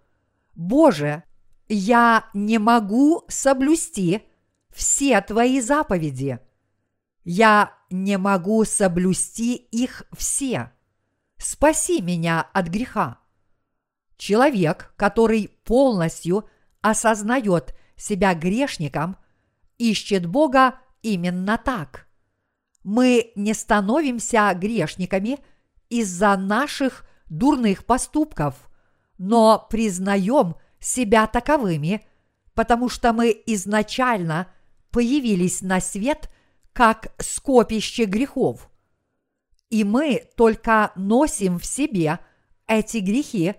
Боже, 0.55 1.23
я 1.67 2.29
не 2.33 2.57
могу 2.57 3.23
соблюсти 3.27 4.23
все 4.73 5.21
Твои 5.21 5.61
заповеди. 5.61 6.39
Я 7.23 7.73
не 7.89 8.17
могу 8.17 8.65
соблюсти 8.65 9.55
их 9.55 10.03
все. 10.15 10.71
Спаси 11.37 12.01
меня 12.01 12.41
от 12.53 12.67
греха. 12.67 13.19
Человек, 14.17 14.93
который 14.95 15.49
полностью 15.63 16.47
осознает 16.81 17.75
себя 17.95 18.33
грешником, 18.33 19.17
ищет 19.77 20.25
Бога 20.25 20.79
именно 21.01 21.57
так. 21.57 22.07
Мы 22.83 23.31
не 23.35 23.53
становимся 23.53 24.53
грешниками 24.53 25.39
из-за 25.89 26.37
наших 26.37 27.07
дурных 27.27 27.85
поступков, 27.85 28.69
но 29.17 29.65
признаем 29.69 30.55
себя 30.79 31.27
таковыми, 31.27 32.05
потому 32.53 32.89
что 32.89 33.11
мы 33.11 33.35
изначально 33.47 34.47
появились 34.91 35.61
на 35.61 35.81
свет 35.81 36.29
как 36.73 37.13
скопище 37.19 38.05
грехов. 38.05 38.69
И 39.69 39.83
мы 39.83 40.29
только 40.35 40.91
носим 40.95 41.59
в 41.59 41.65
себе 41.65 42.19
эти 42.67 42.97
грехи, 42.97 43.55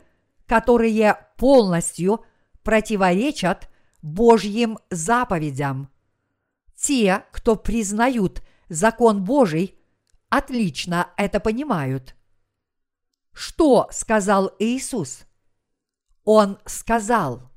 которые 0.46 1.18
полностью 1.36 2.24
противоречат 2.62 3.68
Божьим 4.02 4.78
заповедям. 4.90 5.90
Те, 6.76 7.24
кто 7.32 7.56
признают 7.56 8.42
закон 8.68 9.24
Божий, 9.24 9.78
отлично 10.28 11.10
это 11.16 11.40
понимают. 11.40 12.14
Что 13.32 13.88
сказал 13.90 14.52
Иисус? 14.58 15.26
Он 16.24 16.58
сказал, 16.64 17.50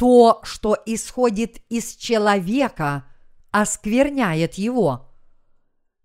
то, 0.00 0.40
что 0.44 0.78
исходит 0.86 1.58
из 1.68 1.94
человека, 1.94 3.04
оскверняет 3.50 4.54
его. 4.54 5.09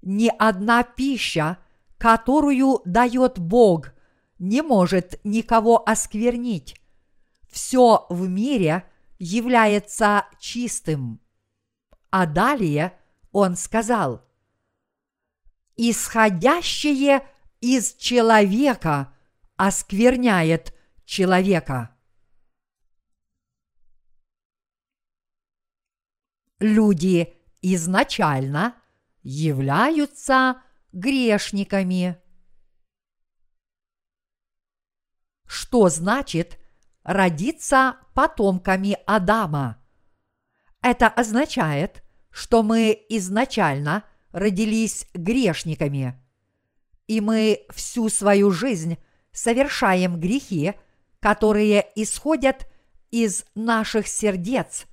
Ни 0.06 0.32
одна 0.38 0.84
пища, 0.84 1.58
которую 1.98 2.82
дает 2.86 3.40
Бог, 3.40 3.92
не 4.38 4.62
может 4.62 5.20
никого 5.24 5.84
осквернить. 5.90 6.80
Все 7.50 8.06
в 8.10 8.30
мире 8.30 8.86
является 9.18 10.28
чистым. 10.40 11.20
А 12.12 12.28
далее 12.28 12.96
он 13.32 13.56
сказал, 13.56 14.24
«Исходящее 15.76 17.28
из 17.60 17.96
человека 17.96 19.12
оскверняет 19.56 20.72
человека». 21.06 21.98
Люди 26.60 27.34
изначально 27.64 28.76
являются 29.26 30.62
грешниками. 30.94 32.18
Что 35.48 35.90
значит 35.90 36.60
родиться 37.04 37.98
потомками 38.14 38.98
Адама? 39.08 39.84
Это 40.82 41.08
означает, 41.08 42.04
что 42.30 42.62
мы 42.62 43.06
изначально 43.10 44.04
родились 44.32 45.08
грешниками, 45.16 46.22
и 47.08 47.20
мы 47.20 47.66
всю 47.72 48.10
свою 48.10 48.52
жизнь 48.52 48.98
совершаем 49.32 50.20
грехи, 50.20 50.74
которые 51.20 51.88
исходят 51.96 52.68
из 53.10 53.46
наших 53.56 54.08
сердец, 54.08 54.86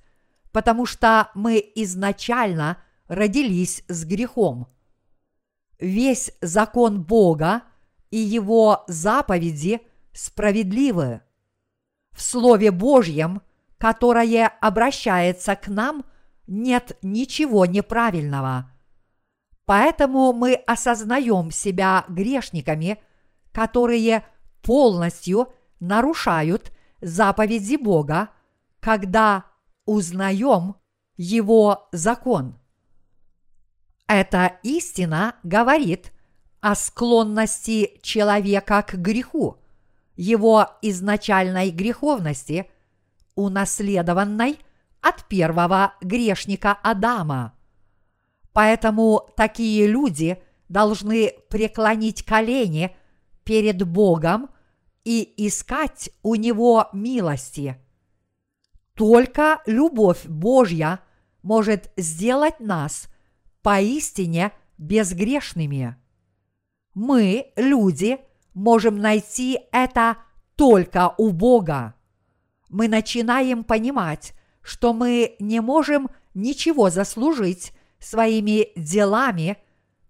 потому 0.51 0.87
что 0.87 1.29
мы 1.35 1.63
изначально 1.75 2.82
родились 3.07 3.83
с 3.87 4.05
грехом. 4.05 4.67
Весь 5.79 6.31
закон 6.41 7.03
Бога 7.03 7.63
и 8.11 8.17
его 8.17 8.83
заповеди 8.87 9.81
справедливы. 10.13 11.21
В 12.11 12.21
Слове 12.21 12.71
Божьем, 12.71 13.41
которое 13.77 14.47
обращается 14.47 15.55
к 15.55 15.67
нам, 15.67 16.05
нет 16.47 16.97
ничего 17.01 17.65
неправильного. 17.65 18.71
Поэтому 19.65 20.33
мы 20.33 20.55
осознаем 20.55 21.51
себя 21.51 22.05
грешниками, 22.07 23.01
которые 23.51 24.25
полностью 24.61 25.53
нарушают 25.79 26.71
заповеди 27.01 27.75
Бога, 27.75 28.29
когда 28.79 29.45
узнаем 29.85 30.75
Его 31.17 31.87
закон. 31.91 32.59
Эта 34.07 34.59
истина 34.63 35.35
говорит 35.43 36.11
о 36.61 36.75
склонности 36.75 37.99
человека 38.01 38.83
к 38.83 38.95
греху, 38.95 39.57
его 40.15 40.67
изначальной 40.81 41.71
греховности, 41.71 42.69
унаследованной 43.35 44.59
от 45.01 45.25
первого 45.27 45.93
грешника 46.01 46.73
Адама. 46.73 47.53
Поэтому 48.53 49.29
такие 49.35 49.87
люди 49.87 50.41
должны 50.69 51.33
преклонить 51.49 52.23
колени 52.23 52.95
перед 53.43 53.83
Богом 53.83 54.49
и 55.03 55.33
искать 55.47 56.11
у 56.21 56.35
Него 56.35 56.87
милости. 56.93 57.77
Только 58.93 59.61
любовь 59.65 60.25
Божья 60.25 60.99
может 61.41 61.91
сделать 61.97 62.59
нас 62.59 63.07
поистине 63.63 64.51
безгрешными. 64.77 65.95
Мы, 66.93 67.51
люди, 67.55 68.19
можем 68.53 68.97
найти 68.97 69.59
это 69.71 70.17
только 70.55 71.15
у 71.17 71.31
Бога. 71.31 71.95
Мы 72.69 72.87
начинаем 72.87 73.63
понимать, 73.63 74.33
что 74.61 74.93
мы 74.93 75.35
не 75.39 75.61
можем 75.61 76.09
ничего 76.33 76.89
заслужить 76.89 77.71
своими 77.99 78.67
делами 78.75 79.57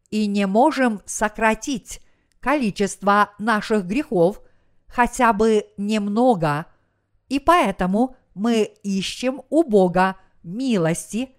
и 0.10 0.28
не 0.28 0.48
можем 0.48 1.02
сократить 1.06 2.02
количество 2.40 3.32
наших 3.40 3.86
грехов 3.86 4.42
хотя 4.88 5.34
бы 5.34 5.66
немного, 5.78 6.66
и 7.30 7.40
поэтому 7.40 8.16
мы 8.36 8.64
ищем 8.84 9.42
у 9.50 9.64
Бога 9.64 10.18
милости 10.44 11.30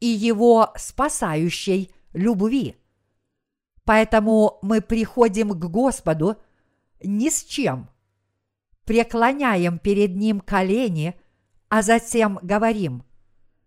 и 0.00 0.06
Его 0.06 0.72
спасающей 0.76 1.90
любви. 2.12 2.76
Поэтому 3.84 4.58
мы 4.62 4.80
приходим 4.80 5.50
к 5.50 5.64
Господу 5.70 6.36
ни 7.02 7.30
с 7.30 7.44
чем, 7.44 7.88
преклоняем 8.84 9.78
перед 9.78 10.14
Ним 10.16 10.40
колени, 10.40 11.18
а 11.68 11.82
затем 11.82 12.38
говорим, 12.42 13.04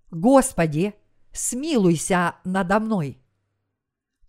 «Господи, 0.10 0.94
смилуйся 1.32 2.36
надо 2.44 2.80
мной». 2.80 3.18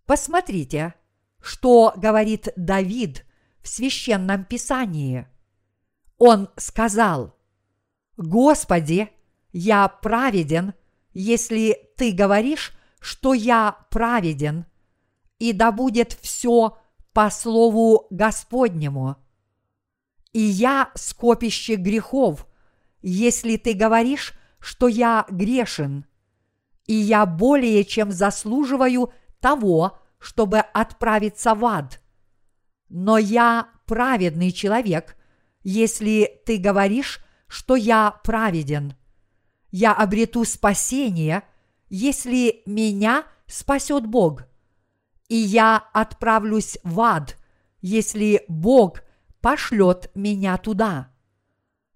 Посмотрите, 0.06 0.94
что 1.40 1.92
говорит 1.96 2.48
Давид 2.56 3.26
в 3.62 3.68
священном 3.68 4.44
писании. 4.44 5.26
Он 6.18 6.48
сказал, 6.56 7.36
«Господи, 8.16 9.10
я 9.52 9.88
праведен, 9.88 10.74
если 11.12 11.76
ты 11.96 12.12
говоришь, 12.12 12.72
что 13.00 13.34
я 13.34 13.86
праведен, 13.90 14.66
и 15.38 15.52
да 15.52 15.72
будет 15.72 16.12
все 16.12 16.78
по 17.12 17.30
слову 17.30 18.06
Господнему. 18.10 19.16
И 20.32 20.40
я 20.40 20.90
скопище 20.94 21.74
грехов, 21.74 22.46
если 23.02 23.56
ты 23.56 23.74
говоришь, 23.74 24.34
что 24.60 24.88
я 24.88 25.26
грешен, 25.28 26.06
и 26.86 26.94
я 26.94 27.26
более 27.26 27.84
чем 27.84 28.12
заслуживаю 28.12 29.12
того, 29.40 29.98
чтобы 30.18 30.58
отправиться 30.58 31.54
в 31.54 31.64
ад. 31.66 32.00
Но 32.88 33.18
я 33.18 33.68
праведный 33.86 34.52
человек, 34.52 35.16
если 35.64 36.40
ты 36.46 36.58
говоришь, 36.58 37.22
что 37.48 37.74
я 37.76 38.20
праведен. 38.22 38.94
Я 39.72 39.94
обрету 39.94 40.44
спасение, 40.44 41.42
если 41.88 42.62
меня 42.66 43.24
спасет 43.46 44.06
Бог. 44.06 44.44
И 45.28 45.34
я 45.34 45.78
отправлюсь 45.94 46.78
в 46.84 47.00
ад, 47.00 47.38
если 47.80 48.44
Бог 48.48 49.02
пошлет 49.40 50.10
меня 50.14 50.58
туда. 50.58 51.10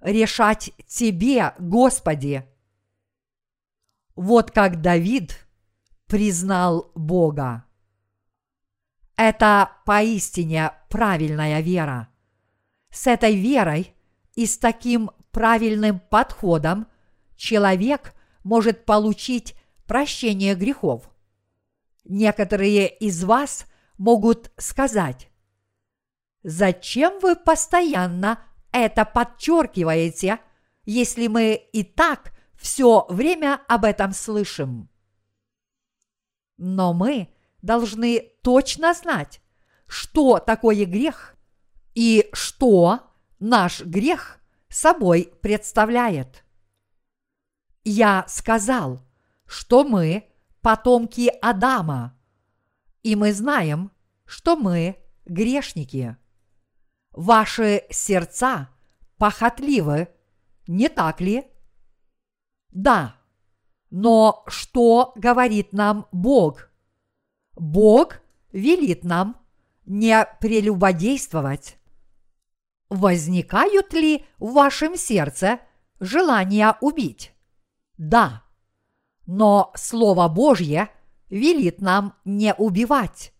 Решать 0.01 0.73
тебе, 0.87 1.55
Господи. 1.59 2.47
Вот 4.15 4.53
как 4.53 4.81
Давид 4.81 5.47
признал 6.07 6.91
Бога. 6.95 7.67
Это 9.17 9.71
поистине 9.85 10.73
правильная 10.89 11.61
вера. 11.61 12.09
С 12.91 13.07
этой 13.07 13.37
верой 13.37 13.95
и 14.35 14.47
с 14.47 14.57
таким 14.57 15.11
правильным 15.31 16.01
подходом 16.01 16.87
человек 17.37 18.15
может 18.43 18.85
получить 18.85 19.55
прощение 19.87 20.55
грехов. 20.55 21.11
Некоторые 22.05 22.89
из 22.89 23.25
вас 23.25 23.67
могут 23.99 24.53
сказать, 24.57 25.29
зачем 26.43 27.19
вы 27.21 27.35
постоянно 27.37 28.41
это 28.73 29.05
подчеркиваете, 29.05 30.39
если 30.85 31.27
мы 31.27 31.55
и 31.73 31.83
так 31.83 32.33
все 32.55 33.07
время 33.09 33.61
об 33.69 33.85
этом 33.85 34.13
слышим? 34.13 34.89
Но 36.57 36.93
мы 36.93 37.35
должны 37.63 38.33
точно 38.43 38.95
знать, 38.95 39.41
что 39.87 40.39
такое 40.39 40.85
грех 40.87 41.35
и 41.95 42.29
что 42.33 43.01
наш 43.39 43.83
грех 43.83 44.39
собой 44.69 45.33
представляет. 45.43 46.46
Я 47.89 48.25
сказал, 48.27 49.01
что 49.47 49.85
мы 49.85 50.29
потомки 50.61 51.31
Адама, 51.41 52.19
и 53.05 53.15
мы 53.15 53.33
знаем, 53.33 53.93
что 54.25 54.57
мы 54.57 54.97
грешники. 55.25 56.17
Ваши 57.13 57.85
сердца 57.91 58.71
похотливы, 59.19 60.09
не 60.67 60.89
так 60.89 61.21
ли? 61.21 61.47
Да. 62.71 63.15
Но 63.91 64.43
что 64.49 65.13
говорит 65.15 65.73
нам 65.73 66.09
Бог? 66.11 66.69
Бог 67.55 68.17
велит 68.51 69.05
нам 69.05 69.41
не 69.85 70.27
прелюбодействовать. 70.41 71.79
Возникают 72.89 73.93
ли 73.93 74.27
в 74.39 74.55
вашем 74.55 74.97
сердце 74.97 75.61
желания 76.01 76.77
убить? 76.81 77.33
Да. 77.99 78.43
Но 79.27 79.73
Слово 79.75 80.29
Божье 80.29 80.91
велит 81.29 81.81
нам 81.81 82.15
не 82.25 82.55
убивать. 82.55 83.33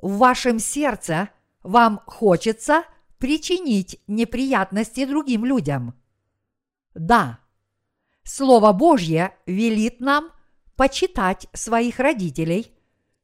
В 0.00 0.18
вашем 0.18 0.58
сердце 0.58 1.30
вам 1.62 2.02
хочется 2.06 2.84
причинить 3.18 4.00
неприятности 4.06 5.04
другим 5.04 5.44
людям. 5.44 5.94
Да. 6.94 7.40
Слово 8.22 8.72
Божье 8.72 9.36
велит 9.46 10.00
нам 10.00 10.30
почитать 10.76 11.48
своих 11.52 11.98
родителей– 11.98 12.72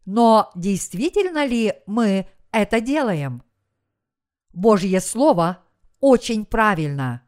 но 0.07 0.51
действительно 0.55 1.47
ли 1.47 1.75
мы 1.87 2.29
это 2.53 2.81
делаем? 2.81 3.43
Божье 4.53 5.01
Слово 5.01 5.65
очень 6.01 6.45
правильно. 6.45 7.24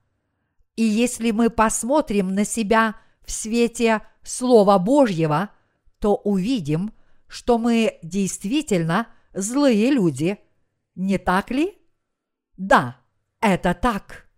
И 0.76 0.82
если 0.82 1.30
мы 1.30 1.48
посмотрим 1.50 2.34
на 2.34 2.44
себя 2.44 2.96
в 3.24 3.32
свете 3.32 4.02
Слова 4.22 4.78
Божьего, 4.78 5.50
то 5.98 6.14
увидим, 6.16 6.92
что 7.26 7.58
мы 7.58 7.98
действительно 8.02 9.08
злые 9.32 9.90
люди. 9.90 10.38
Не 10.94 11.18
так 11.18 11.50
ли? 11.50 11.78
Да, 12.56 13.00
это 13.40 13.74
так. 13.74 14.28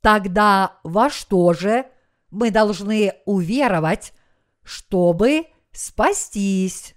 Тогда 0.00 0.78
во 0.84 1.08
что 1.08 1.54
же 1.54 1.90
мы 2.30 2.50
должны 2.50 3.14
уверовать, 3.24 4.12
чтобы 4.62 5.46
спастись. 5.72 6.94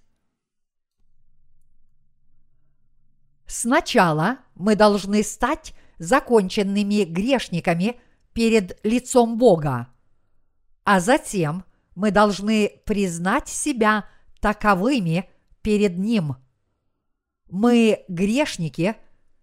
Сначала 3.46 4.40
мы 4.58 4.76
должны 4.76 5.24
стать 5.24 5.74
законченными 5.98 7.04
грешниками 7.04 8.00
перед 8.34 8.80
лицом 8.84 9.38
Бога, 9.38 9.88
а 10.84 11.00
затем 11.00 11.64
мы 11.96 12.12
должны 12.12 12.82
признать 12.86 13.48
себя 13.48 14.06
таковыми 14.40 15.30
перед 15.62 15.98
Ним. 15.98 16.36
Мы 17.50 18.04
грешники, 18.08 18.96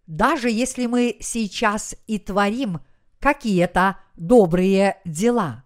даже 0.06 0.50
если 0.50 0.86
мы 0.86 1.16
сейчас 1.20 1.96
и 2.06 2.18
творим 2.18 2.80
какие-то 3.18 3.98
добрые 4.14 5.00
дела. 5.04 5.64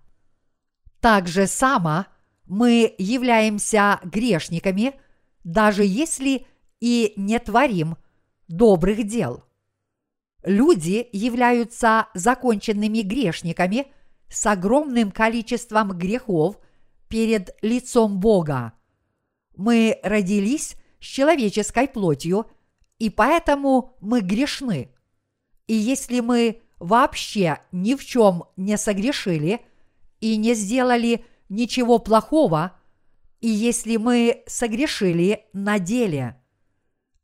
Так 1.00 1.28
же 1.28 1.46
само 1.46 2.06
мы 2.46 2.94
являемся 2.98 4.00
грешниками, 4.04 4.94
даже 5.44 5.84
если 5.84 6.46
и 6.80 7.12
не 7.16 7.38
творим 7.38 7.96
добрых 8.48 9.06
дел. 9.06 9.44
Люди 10.42 11.08
являются 11.12 12.08
законченными 12.14 13.02
грешниками 13.02 13.92
с 14.28 14.46
огромным 14.46 15.10
количеством 15.10 15.90
грехов 15.90 16.58
перед 17.08 17.56
лицом 17.62 18.18
Бога. 18.20 18.72
Мы 19.56 19.98
родились 20.02 20.76
с 21.00 21.04
человеческой 21.04 21.88
плотью, 21.88 22.46
и 22.98 23.10
поэтому 23.10 23.96
мы 24.00 24.20
грешны. 24.20 24.90
И 25.66 25.74
если 25.74 26.20
мы 26.20 26.62
вообще 26.78 27.58
ни 27.72 27.94
в 27.94 28.04
чем 28.04 28.44
не 28.56 28.76
согрешили 28.76 29.60
и 30.20 30.36
не 30.36 30.54
сделали 30.54 31.24
ничего 31.48 31.98
плохого, 31.98 32.78
и 33.40 33.48
если 33.48 33.96
мы 33.96 34.42
согрешили 34.46 35.46
на 35.52 35.78
деле, 35.78 36.40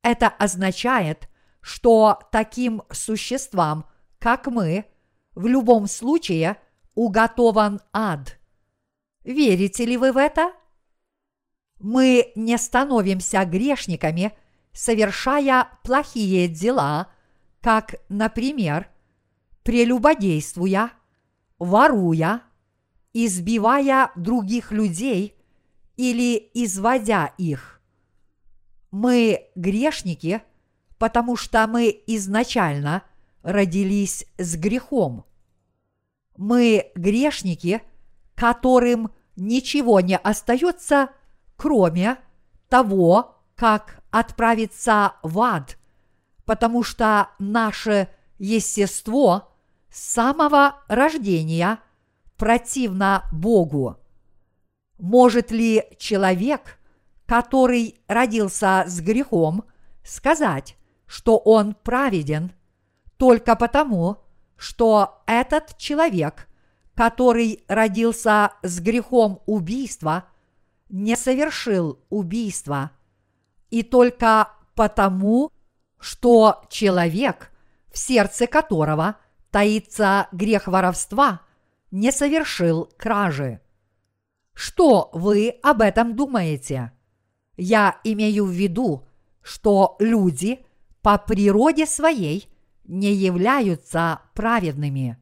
это 0.04 0.28
означает, 0.28 1.28
что 1.60 2.20
таким 2.30 2.82
существам, 2.92 3.86
как 4.20 4.46
мы, 4.46 4.84
в 5.34 5.46
любом 5.46 5.88
случае 5.88 6.58
уготован 6.94 7.80
ад. 7.92 8.38
Верите 9.24 9.86
ли 9.86 9.96
вы 9.96 10.12
в 10.12 10.18
это? 10.18 10.52
Мы 11.80 12.32
не 12.36 12.56
становимся 12.58 13.44
грешниками, 13.44 14.36
совершая 14.72 15.68
плохие 15.82 16.48
дела, 16.48 17.08
как, 17.60 17.94
например, 18.10 18.88
прелюбодействуя, 19.62 20.92
воруя, 21.58 22.42
избивая 23.14 24.10
других 24.16 24.70
людей 24.70 25.34
или 25.96 26.50
изводя 26.52 27.32
их. 27.38 27.73
Мы 28.94 29.50
грешники, 29.56 30.40
потому 30.98 31.34
что 31.34 31.66
мы 31.66 32.00
изначально 32.06 33.02
родились 33.42 34.24
с 34.38 34.54
грехом. 34.54 35.24
Мы 36.36 36.92
грешники, 36.94 37.82
которым 38.36 39.10
ничего 39.34 39.98
не 39.98 40.16
остается, 40.16 41.08
кроме 41.56 42.18
того, 42.68 43.36
как 43.56 44.00
отправиться 44.12 45.14
в 45.24 45.40
ад, 45.40 45.76
потому 46.44 46.84
что 46.84 47.30
наше 47.40 48.06
естество 48.38 49.56
с 49.90 49.98
самого 50.04 50.76
рождения 50.86 51.80
противно 52.36 53.24
Богу. 53.32 53.96
Может 55.00 55.50
ли 55.50 55.82
человек, 55.98 56.78
который 57.26 58.00
родился 58.06 58.84
с 58.86 59.00
грехом, 59.00 59.64
сказать, 60.02 60.76
что 61.06 61.38
он 61.38 61.74
праведен 61.74 62.52
только 63.16 63.56
потому, 63.56 64.18
что 64.56 65.22
этот 65.26 65.76
человек, 65.76 66.48
который 66.94 67.64
родился 67.68 68.52
с 68.62 68.80
грехом 68.80 69.42
убийства, 69.46 70.24
не 70.88 71.16
совершил 71.16 71.98
убийства, 72.10 72.90
и 73.70 73.82
только 73.82 74.50
потому, 74.74 75.50
что 75.98 76.64
человек, 76.68 77.50
в 77.92 77.98
сердце 77.98 78.46
которого 78.46 79.16
таится 79.50 80.28
грех 80.32 80.66
воровства, 80.66 81.40
не 81.90 82.12
совершил 82.12 82.90
кражи. 82.96 83.60
Что 84.52 85.10
вы 85.12 85.58
об 85.62 85.80
этом 85.80 86.14
думаете? 86.14 86.92
Я 87.56 88.00
имею 88.04 88.46
в 88.46 88.50
виду, 88.50 89.06
что 89.42 89.96
люди 89.98 90.64
по 91.02 91.18
природе 91.18 91.86
своей 91.86 92.48
не 92.84 93.12
являются 93.12 94.22
праведными. 94.34 95.18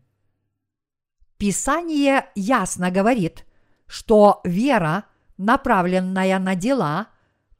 Писание 1.37 2.27
ясно 2.35 2.91
говорит, 2.91 3.45
что 3.87 4.41
вера, 4.45 5.05
направленная 5.37 6.39
на 6.39 6.55
дела, 6.55 7.09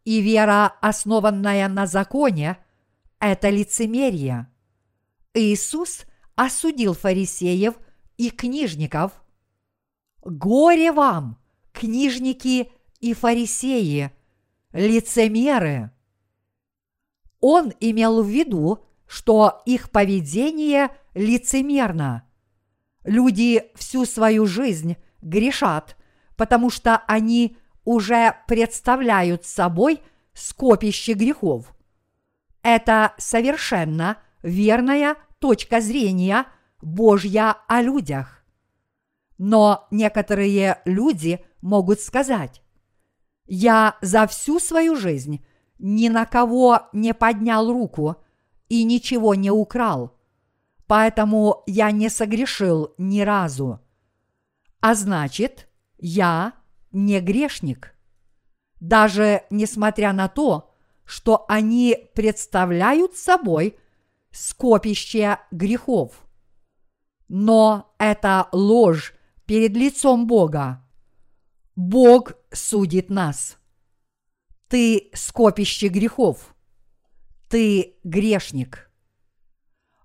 и 0.05 0.21
вера, 0.21 0.67
основанная 0.81 1.69
на 1.69 1.87
законе, 1.87 2.59
это 3.19 3.51
лицемерие. 3.51 4.49
Иисус 5.35 6.05
осудил 6.35 6.95
фарисеев 6.95 7.75
и 8.17 8.31
книжников. 8.31 9.13
Горе 10.25 10.93
вам, 10.93 11.39
книжники 11.73 12.71
и 13.01 13.15
фарисеи, 13.15 14.13
лицемеры! 14.73 15.91
Он 17.41 17.73
имел 17.81 18.23
в 18.23 18.29
виду, 18.29 18.85
что 19.07 19.63
их 19.67 19.91
поведение 19.91 20.91
лицемерно. 21.15 22.29
Люди 23.05 23.71
всю 23.75 24.07
свою 24.07 24.47
жизнь 24.47 24.97
грешат, 25.21 25.97
потому 26.37 26.71
что 26.71 27.03
они 27.09 27.57
уже 27.85 28.37
представляют 28.47 29.45
собой 29.45 30.01
скопище 30.35 31.15
грехов. 31.15 31.75
Это 32.63 33.13
совершенно 33.19 34.19
верная 34.43 35.17
точка 35.41 35.81
зрения 35.81 36.47
Божья 36.81 37.57
о 37.67 37.83
людях. 37.83 38.45
Но 39.37 39.89
некоторые 39.91 40.81
люди 40.85 41.45
могут 41.61 42.01
сказать, 42.01 42.63
я 43.55 43.99
за 44.01 44.27
всю 44.27 44.59
свою 44.59 44.97
жизнь 44.97 45.45
ни 45.79 46.09
на 46.09 46.25
кого 46.25 46.89
не 46.95 47.13
поднял 47.13 47.71
руку 47.71 48.17
и 48.71 48.83
ничего 48.83 49.35
не 49.35 49.51
украл, 49.51 50.19
поэтому 50.87 51.63
я 51.67 51.91
не 51.91 52.09
согрешил 52.09 52.95
ни 52.97 53.21
разу. 53.21 53.81
А 54.81 54.95
значит, 54.95 55.69
я 55.99 56.55
не 56.93 57.21
грешник. 57.21 57.95
Даже 58.81 59.43
несмотря 59.51 60.15
на 60.15 60.29
то, 60.29 60.75
что 61.05 61.45
они 61.47 62.09
представляют 62.15 63.17
собой 63.17 63.77
скопище 64.31 65.41
грехов. 65.51 66.27
Но 67.29 67.95
это 67.99 68.49
ложь 68.51 69.13
перед 69.45 69.77
лицом 69.77 70.27
Бога. 70.27 70.82
Бог 71.83 72.35
судит 72.53 73.11
нас. 73.11 73.59
Ты 74.69 75.11
скопище 75.15 75.89
грехов. 75.89 76.55
Ты 77.49 77.97
грешник. 78.05 78.89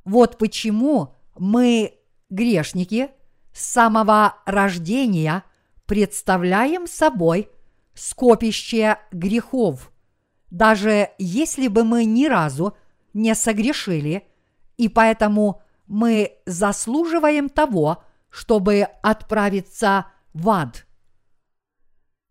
Вот 0.04 0.40
почему 0.40 1.14
мы, 1.38 1.94
грешники, 2.32 3.12
с 3.54 3.64
самого 3.64 4.38
рождения 4.48 5.44
представляем 5.86 6.88
собой 6.88 7.48
скопище 7.94 8.98
грехов, 9.12 9.92
даже 10.50 11.12
если 11.20 11.68
бы 11.68 11.84
мы 11.84 12.06
ни 12.06 12.26
разу 12.26 12.76
не 13.14 13.36
согрешили, 13.36 14.28
и 14.78 14.90
поэтому 14.90 15.62
мы 15.86 16.40
заслуживаем 16.48 17.50
того, 17.50 18.04
чтобы 18.30 18.82
отправиться 19.04 20.08
в 20.34 20.50
ад. 20.50 20.87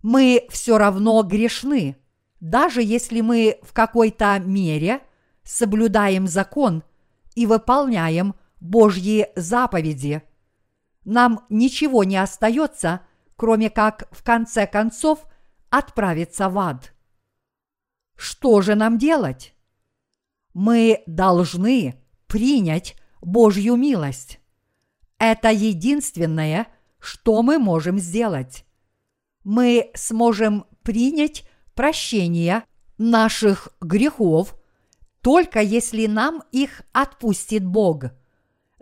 Мы 0.08 0.46
все 0.50 0.78
равно 0.78 1.20
грешны, 1.24 1.96
даже 2.38 2.80
если 2.80 3.22
мы 3.22 3.58
в 3.62 3.72
какой-то 3.72 4.38
мере 4.38 5.00
соблюдаем 5.42 6.28
закон 6.28 6.84
и 7.34 7.44
выполняем 7.44 8.36
Божьи 8.60 9.26
заповеди. 9.34 10.22
Нам 11.04 11.44
ничего 11.48 12.04
не 12.04 12.18
остается, 12.18 13.00
кроме 13.34 13.68
как 13.68 14.06
в 14.12 14.22
конце 14.22 14.68
концов 14.68 15.24
отправиться 15.70 16.50
в 16.50 16.56
ад. 16.60 16.94
Что 18.14 18.62
же 18.62 18.76
нам 18.76 18.98
делать? 18.98 19.56
Мы 20.54 21.02
должны 21.06 22.00
принять 22.28 22.94
Божью 23.20 23.74
милость. 23.74 24.38
Это 25.18 25.50
единственное, 25.50 26.68
что 27.00 27.42
мы 27.42 27.58
можем 27.58 27.98
сделать. 27.98 28.65
Мы 29.46 29.92
сможем 29.94 30.66
принять 30.82 31.48
прощение 31.76 32.64
наших 32.98 33.68
грехов 33.80 34.56
только 35.20 35.60
если 35.60 36.06
нам 36.06 36.42
их 36.50 36.82
отпустит 36.92 37.64
Бог. 37.64 38.06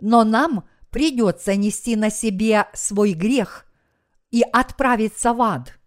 Но 0.01 0.23
нам 0.23 0.67
придется 0.89 1.55
нести 1.55 1.95
на 1.95 2.09
себе 2.09 2.65
свой 2.73 3.13
грех 3.13 3.67
и 4.31 4.41
отправиться 4.41 5.33
в 5.33 5.41
ад, 5.43 5.77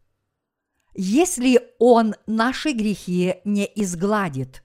если 0.94 1.60
Он 1.80 2.14
наши 2.28 2.70
грехи 2.70 3.40
не 3.44 3.68
изгладит. 3.74 4.62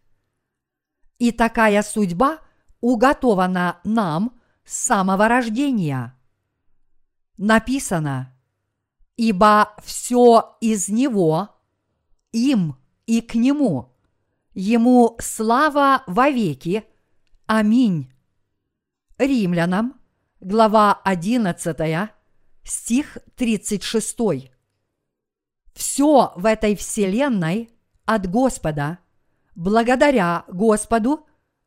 И 1.18 1.31
такая 1.31 1.81
судьба 1.81 2.38
уготована 2.81 3.80
нам 3.84 4.40
с 4.64 4.77
самого 4.77 5.27
рождения. 5.27 6.15
Написано, 7.38 8.33
ибо 9.18 9.73
все 9.84 10.57
из 10.61 10.90
Него, 10.90 11.49
им 12.31 12.77
и 13.06 13.22
к 13.22 13.35
Нему– 13.35 13.90
Ему 14.53 15.18
слава 15.19 16.03
вовеки. 16.06 16.85
Аминь. 17.48 18.14
Римлянам, 19.18 19.99
глава 20.40 21.02
11, 21.03 22.11
стих 22.64 23.18
36. 23.35 24.18
Все 25.73 26.34
в 26.35 26.45
этой 26.45 26.76
вселенной 26.76 27.72
от 28.06 28.30
Господа, 28.30 28.99
благодаря 29.56 30.45
Господу 30.48 31.26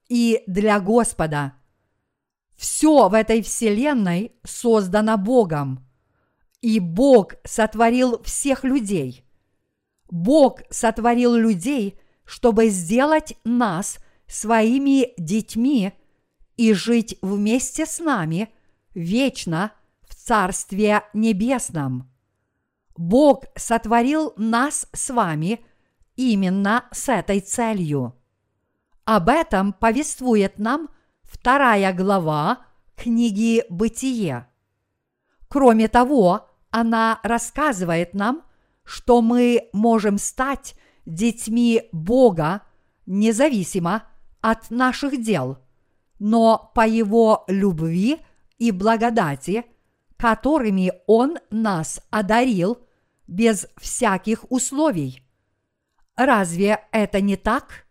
и 0.09 0.45
для 0.47 0.79
Господа. 0.79 1.55
Все 2.55 3.09
в 3.09 3.15
этой 3.15 3.43
вселенной 3.43 4.33
создано 4.45 5.19
Богом, 5.19 5.85
и 6.67 6.81
Бог 6.81 7.35
сотворил 7.45 8.23
всех 8.23 8.65
людей. 8.65 9.25
Бог 10.11 10.61
сотворил 10.71 11.35
людей– 11.35 11.99
чтобы 12.27 12.69
сделать 12.69 13.39
нас 13.45 13.99
своими 14.27 15.15
детьми 15.17 15.93
и 16.57 16.75
жить 16.75 17.17
вместе 17.23 17.87
с 17.87 18.01
нами 18.01 18.53
вечно 18.95 19.73
в 20.03 20.15
Царстве 20.15 21.03
Небесном. 21.15 22.11
Бог 22.97 23.45
сотворил 23.55 24.33
нас 24.37 24.89
с 24.93 25.11
вами 25.11 25.65
именно 26.17 26.87
с 26.93 27.09
этой 27.09 27.41
целью. 27.41 28.17
Об 29.05 29.29
этом 29.29 29.73
повествует 29.73 30.59
нам 30.59 30.89
вторая 31.23 31.93
глава 31.93 32.67
книги 32.97 33.65
«Бытие». 33.69 34.49
Кроме 35.49 35.87
того, 35.87 36.46
она 36.77 37.21
рассказывает 37.23 38.13
нам, 38.13 38.45
что 38.85 39.23
мы 39.23 39.71
можем 39.73 40.19
стать 40.19 40.75
детьми 41.07 41.89
Бога 41.91 42.67
независимо 43.07 44.03
от 44.43 44.71
наших 44.71 45.23
дел, 45.23 45.57
но 46.19 46.71
по 46.75 46.87
Его 46.87 47.45
любви 47.49 48.19
и 48.59 48.73
благодати, 48.73 49.65
которыми 50.19 50.93
Он 51.07 51.39
нас 51.49 52.03
одарил 52.11 52.87
без 53.27 53.67
всяких 53.79 54.45
условий. 54.53 55.23
Разве 56.15 56.87
это 56.93 57.23
не 57.23 57.37
так? 57.37 57.87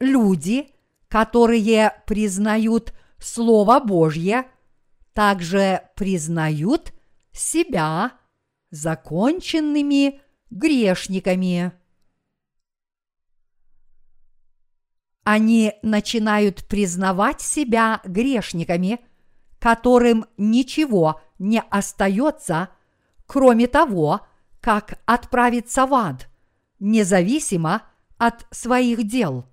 Люди, 0.00 0.66
которые 1.06 2.02
признают 2.08 2.92
Слово 3.18 3.80
Божье, 3.80 4.46
также 5.14 5.88
признают 5.94 6.92
себя 7.32 8.12
законченными 8.70 10.20
грешниками. 10.50 11.72
Они 15.22 15.72
начинают 15.82 16.66
признавать 16.66 17.40
себя 17.40 18.02
грешниками, 18.04 19.00
которым 19.58 20.26
ничего 20.36 21.20
не 21.38 21.62
остается, 21.70 22.68
кроме 23.26 23.66
того, 23.66 24.26
как 24.60 25.00
отправиться 25.06 25.86
в 25.86 25.94
ад, 25.94 26.28
независимо 26.78 27.82
от 28.18 28.46
своих 28.50 29.06
дел. 29.06 29.46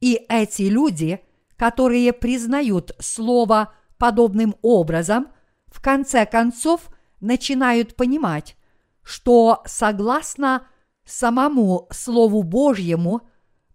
И 0.00 0.14
эти 0.28 0.62
люди, 0.62 1.20
которые 1.60 2.14
признают 2.14 2.92
Слово 2.98 3.74
подобным 3.98 4.56
образом– 4.62 5.28
в 5.70 5.80
конце 5.80 6.26
концов 6.26 6.90
начинают 7.20 7.96
понимать, 7.96 8.56
что 9.02 9.62
согласно 9.66 10.66
самому 11.04 11.86
Слову 11.90 12.42
Божьему 12.42 13.22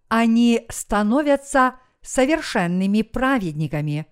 они 0.07 0.66
становятся 0.70 1.76
совершенными 2.02 3.02
праведниками. 3.02 4.07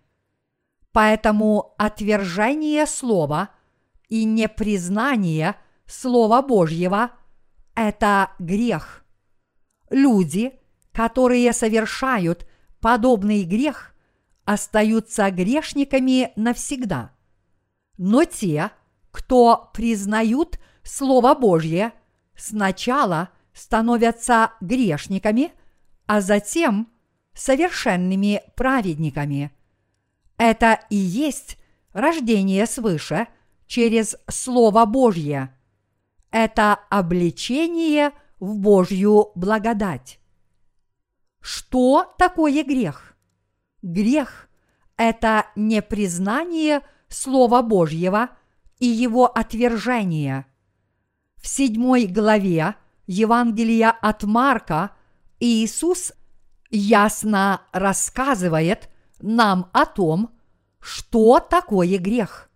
Поэтому 0.92 1.76
отвержение 1.78 2.86
Слова 2.86 3.50
и 4.08 4.24
непризнание 4.24 5.56
Слова 5.86 6.42
Божьего– 6.42 7.12
это 7.76 8.32
грех. 8.40 9.04
Люди, 9.90 10.60
которые 10.92 11.52
совершают 11.54 12.48
подобный 12.84 13.46
грех, 13.46 13.96
остаются 14.46 15.32
грешниками 15.32 16.32
навсегда– 16.36 17.10
но 17.98 18.26
те, 18.26 18.72
кто 19.12 19.70
признают 19.74 20.60
Слово 20.84 21.36
Божье, 21.36 21.94
сначала 22.36 23.30
становятся 23.54 24.54
грешниками, 24.62 25.52
а 26.08 26.20
затем 26.22 26.90
совершенными 27.34 28.42
праведниками. 28.56 29.52
Это 30.38 30.80
и 30.90 30.96
есть 30.96 31.58
рождение 31.94 32.66
свыше 32.66 33.28
через 33.68 34.18
Слово 34.28 34.86
Божье. 34.86 35.56
Это 36.32 36.80
обличение 36.90 38.12
в 38.40 38.58
Божью 38.58 39.32
благодать. 39.36 40.20
Что 41.44 42.16
такое 42.18 42.64
грех? 42.64 43.18
Грех– 43.82 44.48
это 44.98 45.48
непризнание– 45.58 46.80
Слова 47.10 47.62
Божьего 47.62 48.30
и 48.80 48.88
его 48.88 49.28
отвержение. 49.28 50.46
В 51.36 51.48
седьмой 51.48 52.08
главе 52.08 52.76
Евангелия 53.06 53.92
от 53.92 54.24
Марка 54.24 54.92
Иисус 55.42 56.14
ясно 56.72 57.62
рассказывает 57.74 58.90
нам 59.20 59.70
о 59.74 59.86
том, 59.86 60.32
что 60.80 61.40
такое 61.42 61.98
грех. 61.98 62.50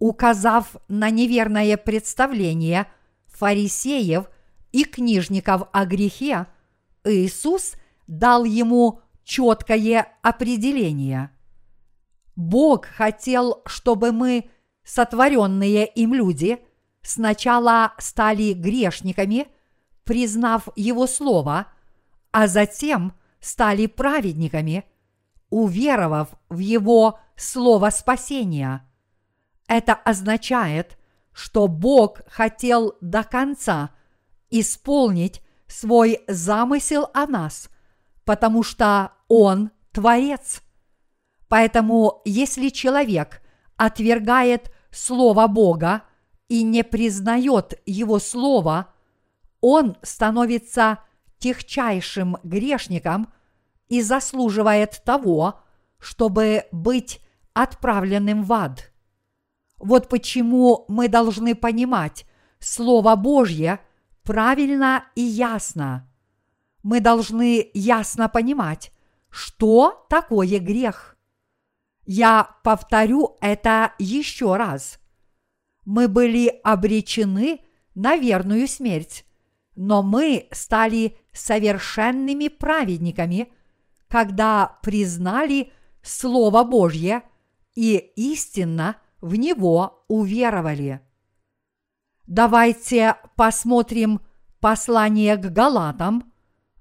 Указав 0.00 0.76
на 0.88 1.08
неверное 1.08 1.76
представление 1.76 2.88
фарисеев 3.28 4.26
и 4.72 4.84
книжников 4.84 5.68
о 5.72 5.86
грехе, 5.86 6.48
Иисус 7.04 7.74
дал 8.18 8.44
ему 8.44 9.00
четкое 9.24 10.08
определение– 10.22 11.30
Бог 12.36 12.86
хотел, 12.86 13.62
чтобы 13.66 14.12
мы, 14.12 14.50
сотворенные 14.84 15.86
им 15.86 16.14
люди, 16.14 16.58
сначала 17.02 17.92
стали 17.98 18.52
грешниками, 18.52 19.48
признав 20.04 20.68
Его 20.76 21.06
Слово, 21.06 21.66
а 22.30 22.46
затем 22.46 23.12
стали 23.40 23.86
праведниками, 23.86 24.84
уверовав 25.50 26.30
в 26.48 26.58
Его 26.58 27.20
Слово 27.36 27.90
спасения. 27.90 28.88
Это 29.66 29.94
означает, 29.94 30.98
что 31.32 31.68
Бог 31.68 32.20
хотел 32.28 32.96
до 33.00 33.24
конца 33.24 33.90
исполнить 34.50 35.42
свой 35.66 36.20
замысел 36.28 37.08
о 37.14 37.26
нас, 37.26 37.68
потому 38.24 38.62
что 38.62 39.12
Он 39.28 39.70
Творец– 39.92 40.62
Поэтому, 41.52 42.22
если 42.24 42.70
человек 42.70 43.42
отвергает 43.76 44.72
Слово 44.90 45.48
Бога 45.48 46.04
и 46.48 46.62
не 46.62 46.82
признает 46.82 47.74
Его 47.84 48.18
Слово, 48.18 48.94
он 49.60 49.98
становится 50.00 51.00
техчайшим 51.36 52.38
грешником 52.42 53.30
и 53.88 54.00
заслуживает 54.00 55.02
того, 55.04 55.60
чтобы 55.98 56.64
быть 56.72 57.20
отправленным 57.52 58.44
в 58.44 58.52
ад. 58.54 58.90
Вот 59.76 60.08
почему 60.08 60.86
мы 60.88 61.08
должны 61.08 61.54
понимать 61.54 62.24
Слово 62.60 63.14
Божье 63.14 63.78
правильно 64.22 65.04
и 65.14 65.20
ясно. 65.20 66.10
Мы 66.82 67.00
должны 67.00 67.70
ясно 67.74 68.28
понимать, 68.28 68.92
что 69.30 70.06
такое 70.08 70.58
грех. 70.58 71.16
Я 72.04 72.56
повторю 72.64 73.36
это 73.40 73.92
еще 73.98 74.56
раз. 74.56 74.98
Мы 75.84 76.08
были 76.08 76.48
обречены 76.64 77.60
на 77.94 78.16
верную 78.16 78.66
смерть, 78.68 79.24
но 79.74 80.02
мы 80.02 80.48
стали 80.50 81.16
совершенными 81.32 82.48
праведниками, 82.48 83.52
когда 84.08 84.78
признали 84.82 85.72
Слово 86.02 86.64
Божье 86.64 87.22
и 87.74 87.96
истинно 88.16 88.96
в 89.20 89.36
него 89.36 90.04
уверовали. 90.08 91.00
Давайте 92.26 93.16
посмотрим 93.36 94.20
послание 94.60 95.36
к 95.36 95.46
Галатам, 95.52 96.31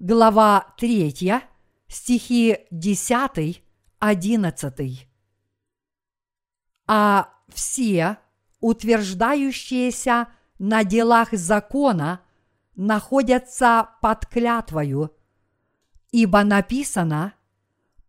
глава 0.01 0.65
3, 0.77 1.43
стихи 1.87 2.57
10, 2.71 3.63
11. 3.99 5.07
А 6.87 7.29
все, 7.53 8.17
утверждающиеся 8.59 10.27
на 10.57 10.83
делах 10.83 11.33
закона, 11.33 12.21
находятся 12.75 13.89
под 14.01 14.25
клятвою, 14.25 15.15
ибо 16.11 16.43
написано 16.43 17.33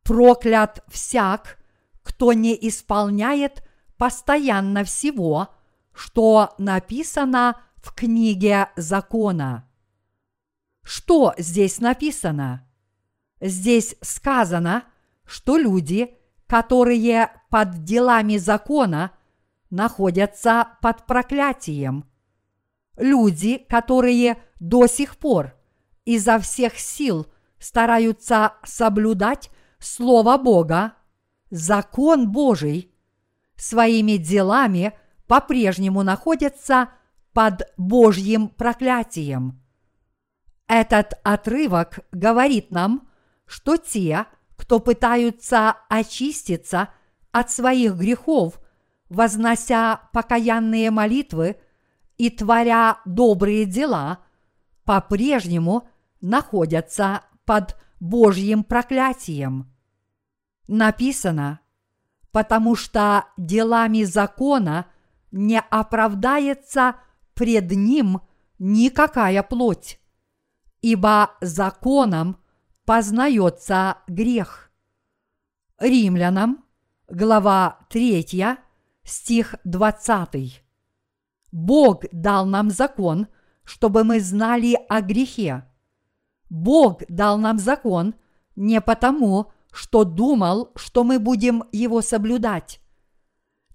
«Проклят 0.02 0.82
всяк, 0.89 1.59
кто 2.02 2.32
не 2.32 2.56
исполняет 2.69 3.62
постоянно 3.98 4.85
всего, 4.85 5.48
что 5.93 6.55
написано 6.56 7.60
в 7.77 7.93
книге 7.94 8.70
закона». 8.77 9.69
Что 10.83 11.35
здесь 11.39 11.81
написано? 11.81 12.69
Здесь 13.41 13.97
сказано, 14.01 14.85
что 15.25 15.57
люди, 15.57 16.15
которые 16.47 17.31
под 17.51 17.85
делами 17.85 18.37
закона 18.37 19.13
находятся 19.71 20.69
под 20.83 21.07
проклятием. 21.07 22.05
Люди, 22.97 23.59
которые 23.69 24.39
до 24.61 24.87
сих 24.87 25.17
пор 25.17 25.55
изо 26.05 26.39
всех 26.39 26.79
сил 26.79 27.27
стараются 27.59 28.55
соблюдать 28.65 29.51
Слово 29.79 30.37
Бога, 30.37 30.95
закон 31.51 32.31
Божий, 32.31 32.93
своими 33.57 34.17
делами 34.17 34.93
по-прежнему 35.27 36.03
находятся 36.03 36.91
под 37.33 37.63
Божьим 37.77 38.49
проклятием. 38.49 39.61
Этот 40.68 41.14
отрывок 41.22 42.01
говорит 42.12 42.70
нам, 42.70 43.09
что 43.47 43.76
те, 43.76 44.26
кто 44.56 44.80
пытаются 44.80 45.76
очиститься 45.89 46.89
от 47.30 47.51
своих 47.51 47.97
грехов, 47.97 48.60
вознося 49.09 50.09
покаянные 50.12 50.90
молитвы 50.90 51.56
и 52.16 52.30
творя 52.30 53.01
добрые 53.05 53.64
дела, 53.64 54.20
по-прежнему 54.84 55.89
находятся 56.20 57.22
под 57.44 57.76
Божьим 58.01 58.64
проклятием. 58.64 59.72
Написано, 60.68 61.60
потому 62.30 62.74
что 62.74 63.26
делами 63.36 64.05
закона 64.05 64.86
не 65.30 65.60
оправдается 65.60 66.97
пред 67.34 67.70
ним 67.70 68.20
никакая 68.59 69.43
плоть, 69.43 70.01
ибо 70.83 71.31
законом 71.41 72.37
познается 72.85 73.99
грех. 74.09 74.71
Римлянам, 75.79 76.65
глава 77.09 77.79
3, 77.89 78.59
стих 79.05 79.55
20. 79.65 80.63
Бог 81.53 82.05
дал 82.13 82.47
нам 82.47 82.71
закон, 82.71 83.29
чтобы 83.65 84.05
мы 84.05 84.21
знали 84.21 84.77
о 84.89 85.01
грехе. 85.01 85.65
Бог 86.51 87.03
дал 87.09 87.39
нам 87.39 87.59
закон 87.59 88.15
не 88.57 88.81
потому, 88.81 89.53
что 89.71 90.05
думал, 90.05 90.73
что 90.77 91.05
мы 91.05 91.19
будем 91.19 91.65
его 91.73 92.03
соблюдать. 92.03 92.81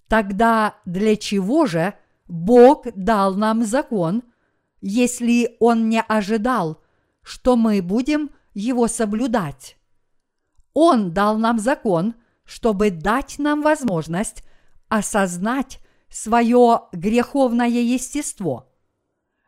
Тогда 0.07 0.75
для 0.85 1.15
чего 1.15 1.65
же 1.65 1.95
Бог 2.27 2.85
дал 2.95 3.35
нам 3.35 3.63
закон, 3.63 4.23
если 4.81 5.55
Он 5.59 5.89
не 5.89 6.01
ожидал, 6.01 6.81
что 7.27 7.57
мы 7.57 7.81
будем 7.81 8.29
его 8.53 8.87
соблюдать? 8.87 9.75
Он 10.73 11.11
дал 11.11 11.37
нам 11.37 11.59
закон, 11.59 12.15
чтобы 12.45 12.89
дать 12.89 13.37
нам 13.37 13.61
возможность 13.61 14.45
осознать 14.87 15.81
свое 16.09 16.83
греховное 16.93 17.67
естество. 17.67 18.71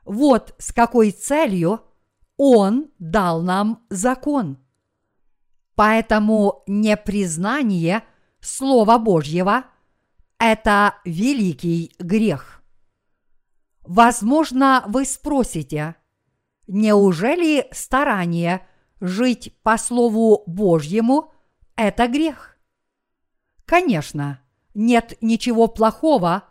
Вот 0.04 0.56
с 0.58 0.74
какой 0.74 1.12
целью 1.12 1.80
Он 2.36 2.92
дал 3.00 3.42
нам 3.44 3.86
закон. 3.90 4.58
Поэтому 5.76 6.64
непризнание 6.68 8.04
Слова 8.42 8.98
Божьего– 8.98 9.64
это 10.38 10.96
великий 11.06 11.96
грех. 11.98 12.62
Возможно, 13.84 14.84
вы 14.88 15.06
спросите, 15.06 15.96
неужели 16.70 17.68
старание 17.72 18.66
жить 19.02 19.54
по 19.64 19.78
Слову 19.78 20.44
Божьему– 20.46 21.34
это 21.76 22.08
грех? 22.08 22.58
Конечно, 23.66 24.40
нет 24.74 25.18
ничего 25.22 25.68
плохого 25.68 26.44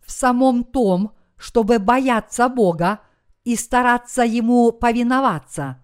в 0.00 0.10
самом 0.10 0.64
том, 0.64 1.16
чтобы 1.36 1.78
бояться 1.78 2.48
Бога 2.48 3.00
и 3.44 3.56
стараться 3.56 4.22
Ему 4.22 4.72
повиноваться. 4.72 5.78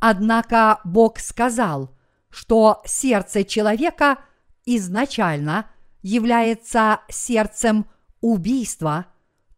Однако 0.00 0.80
Бог 0.84 1.18
сказал, 1.18 1.94
что 2.30 2.82
сердце 2.86 3.44
человека 3.44 4.18
изначально 4.64 5.70
является 6.02 7.00
сердцем 7.08 7.86
убийства, 8.20 9.06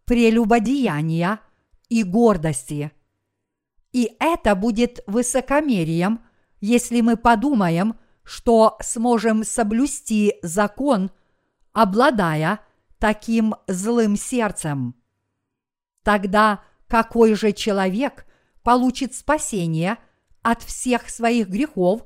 прелюбодеяния 0.05 1.41
и 1.89 2.03
гордости. 2.03 2.93
И 3.95 4.17
это 4.19 4.57
будет 4.57 5.05
высокомерием, 5.07 6.21
если 6.61 7.01
мы 7.01 7.17
подумаем, 7.17 7.95
что 8.25 8.77
сможем 8.81 9.45
соблюсти 9.45 10.35
закон, 10.43 11.13
обладая 11.73 12.59
таким 12.99 13.55
злым 13.69 14.17
сердцем. 14.17 14.97
Тогда 16.03 16.65
какой 16.89 17.35
же 17.35 17.53
человек 17.53 18.27
получит 18.65 19.15
спасение 19.15 19.99
от 20.43 20.63
всех 20.65 21.09
своих 21.09 21.49
грехов 21.49 22.03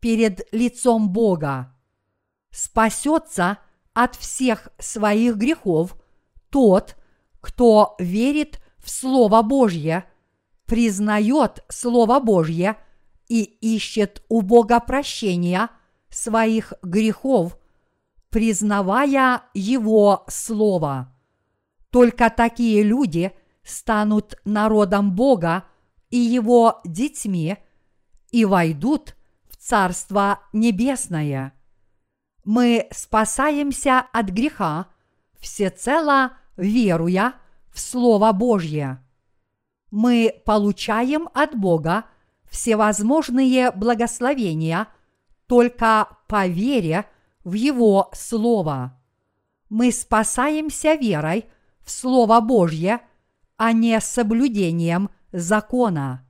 перед 0.00 0.40
лицом 0.52 1.10
Бога? 1.10 1.76
Спасется 2.50 3.58
от 3.92 4.16
всех 4.16 4.68
своих 4.78 5.36
грехов 5.36 6.00
тот, 6.48 6.96
кто 7.42 7.94
верит 7.98 8.58
в 8.78 8.88
Слово 8.88 9.42
Божье, 9.42 10.06
признает 10.66 11.64
Слово 11.68 12.20
Божье 12.20 12.76
и 13.28 13.42
ищет 13.42 14.22
у 14.28 14.42
Бога 14.42 14.80
прощения 14.80 15.70
своих 16.10 16.72
грехов, 16.82 17.58
признавая 18.30 19.42
Его 19.54 20.24
Слово. 20.28 21.12
Только 21.90 22.30
такие 22.30 22.82
люди 22.82 23.32
станут 23.62 24.36
народом 24.44 25.14
Бога 25.14 25.64
и 26.10 26.18
Его 26.18 26.80
детьми 26.84 27.56
и 28.30 28.44
войдут 28.44 29.16
в 29.48 29.56
Царство 29.56 30.40
Небесное. 30.52 31.52
Мы 32.44 32.86
спасаемся 32.92 34.06
от 34.12 34.26
греха, 34.26 34.86
всецело 35.40 36.32
веруя 36.56 37.34
в 37.72 37.80
Слово 37.80 38.32
Божье. 38.32 39.02
Мы 39.98 40.42
получаем 40.44 41.30
от 41.32 41.56
Бога 41.56 42.04
всевозможные 42.50 43.70
благословения 43.70 44.88
только 45.46 46.18
по 46.28 46.46
вере 46.46 47.06
в 47.44 47.54
Его 47.54 48.10
Слово. 48.12 49.00
Мы 49.70 49.90
спасаемся 49.92 50.96
верой 50.96 51.46
в 51.80 51.90
Слово 51.90 52.42
Божье, 52.42 53.00
а 53.56 53.72
не 53.72 53.98
соблюдением 54.02 55.08
закона. 55.32 56.28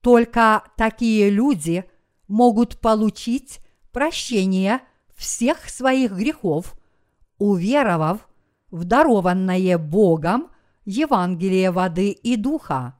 Только 0.00 0.62
такие 0.76 1.28
люди 1.28 1.90
могут 2.28 2.78
получить 2.78 3.58
прощение 3.90 4.80
всех 5.16 5.68
своих 5.70 6.12
грехов, 6.12 6.78
уверовав 7.38 8.28
в 8.70 8.84
дарованное 8.84 9.76
Богом 9.76 10.50
Евангелие 10.86 11.70
воды 11.72 12.10
и 12.10 12.36
духа. 12.36 12.96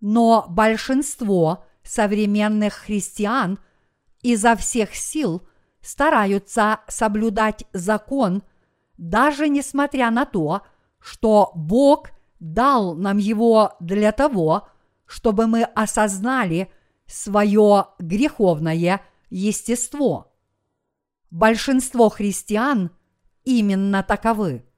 Но 0.00 0.46
большинство 0.48 1.64
современных 1.82 2.74
христиан 2.74 3.58
изо 4.22 4.54
всех 4.54 4.94
сил 4.94 5.42
стараются 5.80 6.80
соблюдать 6.88 7.64
закон, 7.72 8.42
даже 8.98 9.48
несмотря 9.48 10.10
на 10.10 10.26
то, 10.26 10.62
что 10.98 11.52
Бог 11.54 12.10
дал 12.38 12.94
нам 12.94 13.16
его 13.16 13.72
для 13.80 14.12
того, 14.12 14.68
чтобы 15.06 15.46
мы 15.46 15.62
осознали 15.64 16.70
свое 17.06 17.86
греховное 17.98 19.00
естество. 19.30 20.32
Большинство 21.30 22.10
христиан 22.10 22.90
именно 23.44 24.02
таковы. 24.02 24.69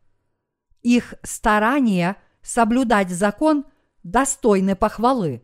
Их 0.83 1.15
старания 1.23 2.17
соблюдать 2.43 3.11
закон 3.11 3.65
достойны 4.03 4.75
похвалы, 4.75 5.43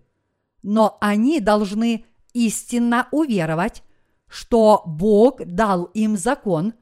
но 0.63 0.99
они 1.01 1.41
должны 1.41 2.07
истинно 2.33 3.09
уверовать, 3.13 3.83
что 4.27 4.83
Бог 4.85 5.45
дал 5.45 5.85
им 5.85 6.17
закон, 6.17 6.75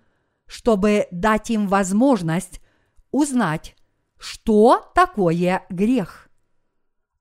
чтобы 0.46 1.06
дать 1.10 1.50
им 1.50 1.68
возможность 1.68 2.60
узнать, 3.10 3.76
что 4.18 4.90
такое 4.94 5.64
грех. 5.68 6.28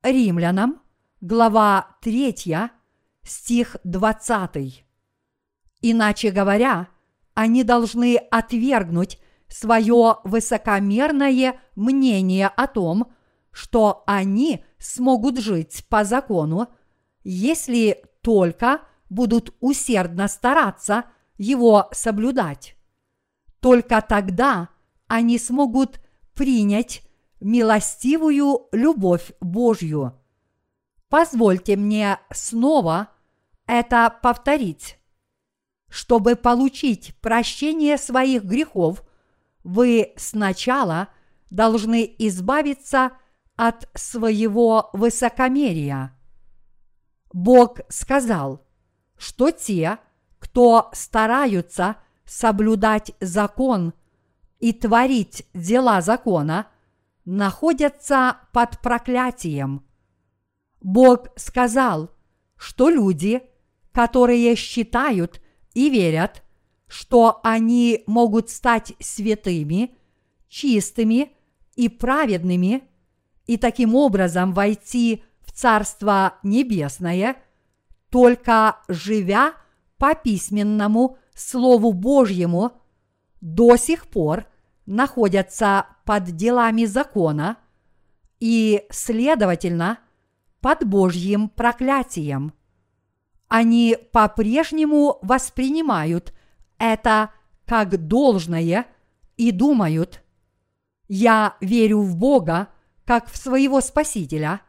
Римлянам, 0.02 0.82
глава 1.22 1.98
3, 2.02 2.70
стих 3.24 3.78
20. 3.84 4.86
Иначе 5.82 6.32
говоря, 6.32 6.88
они 7.34 7.64
должны 7.64 8.18
отвергнуть 8.32 9.20
свое 9.60 10.18
высокомерное 10.26 11.62
мнение 11.76 12.48
о 12.48 12.68
том, 12.68 13.14
что 13.52 14.04
они 14.06 14.66
смогут 14.78 15.40
жить 15.40 15.86
по 15.88 16.04
закону, 16.04 16.68
если 17.24 18.04
только 18.22 18.82
будут 19.10 19.56
усердно 19.62 20.28
стараться 20.28 21.06
его 21.38 21.88
соблюдать. 21.94 22.76
Только 23.62 24.02
тогда 24.02 24.70
они 25.08 25.40
смогут 25.40 26.02
принять 26.34 27.04
милостивую 27.40 28.68
любовь 28.74 29.32
Божью. 29.40 30.20
Позвольте 31.08 31.78
мне 31.78 32.20
снова 32.30 33.10
это 33.68 34.14
повторить. 34.22 35.00
Чтобы 35.88 36.36
получить 36.36 37.16
прощение 37.22 37.98
своих 37.98 38.44
грехов, 38.44 39.05
вы 39.66 40.14
сначала 40.16 41.10
должны 41.50 42.16
избавиться 42.20 43.12
от 43.56 43.90
своего 43.96 44.92
высокомерия. 44.94 46.16
Бог 47.34 47.80
сказал, 47.90 48.64
что 49.18 49.50
те, 49.50 49.98
кто 50.38 50.92
стараются 50.94 51.98
соблюдать 52.26 53.14
закон 53.20 53.94
и 54.60 54.72
творить 54.72 55.48
дела 55.56 56.00
закона, 56.02 56.68
находятся 57.26 58.38
под 58.54 58.80
проклятием. 58.82 59.84
Бог 60.80 61.30
сказал, 61.38 62.12
что 62.56 62.90
люди, 62.90 63.42
которые 63.92 64.56
считают 64.56 65.42
и 65.74 65.90
верят, 65.90 66.44
что 66.88 67.40
они 67.44 68.04
могут 68.08 68.50
стать 68.50 68.94
святыми, 69.00 69.96
чистыми 70.48 71.32
и 71.76 71.90
праведными, 71.90 72.84
и 73.46 73.58
таким 73.58 73.96
образом 73.96 74.54
войти 74.54 75.24
в 75.42 75.52
Царство 75.52 76.36
Небесное, 76.44 77.38
только 78.10 78.78
живя 78.88 79.54
по 79.98 80.16
письменному 80.16 81.18
Слову 81.36 81.94
Божьему, 81.94 82.72
до 83.42 83.76
сих 83.76 84.08
пор 84.08 84.48
находятся 84.86 85.88
под 86.06 86.36
делами 86.36 86.86
закона 86.86 87.58
и, 88.40 88.86
следовательно, 88.90 90.00
под 90.62 90.86
Божьим 90.88 91.50
проклятием. 91.50 92.54
Они 93.48 93.98
по-прежнему 94.12 95.20
воспринимают 95.22 96.34
это 96.94 97.32
как 97.66 98.08
должное 98.08 98.86
и 99.38 99.52
думают, 99.52 100.24
я 101.08 101.56
верю 101.62 102.02
в 102.02 102.16
Бога 102.16 102.70
как 103.06 103.30
в 103.30 103.38
своего 103.38 103.82
Спасителя, 103.82 104.62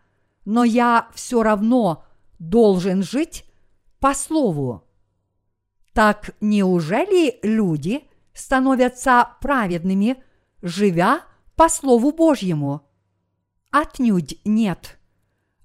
но 0.44 0.64
я 0.64 1.08
все 1.14 1.42
равно 1.42 2.04
должен 2.38 3.02
жить 3.02 3.44
по 3.98 4.14
слову. 4.14 4.84
Так 5.92 6.34
неужели 6.42 7.38
люди 7.42 8.04
становятся 8.34 9.30
праведными, 9.40 10.22
живя 10.60 11.22
по 11.56 11.70
Слову 11.70 12.12
Божьему? 12.12 12.82
Отнюдь 13.70 14.38
нет. 14.44 14.98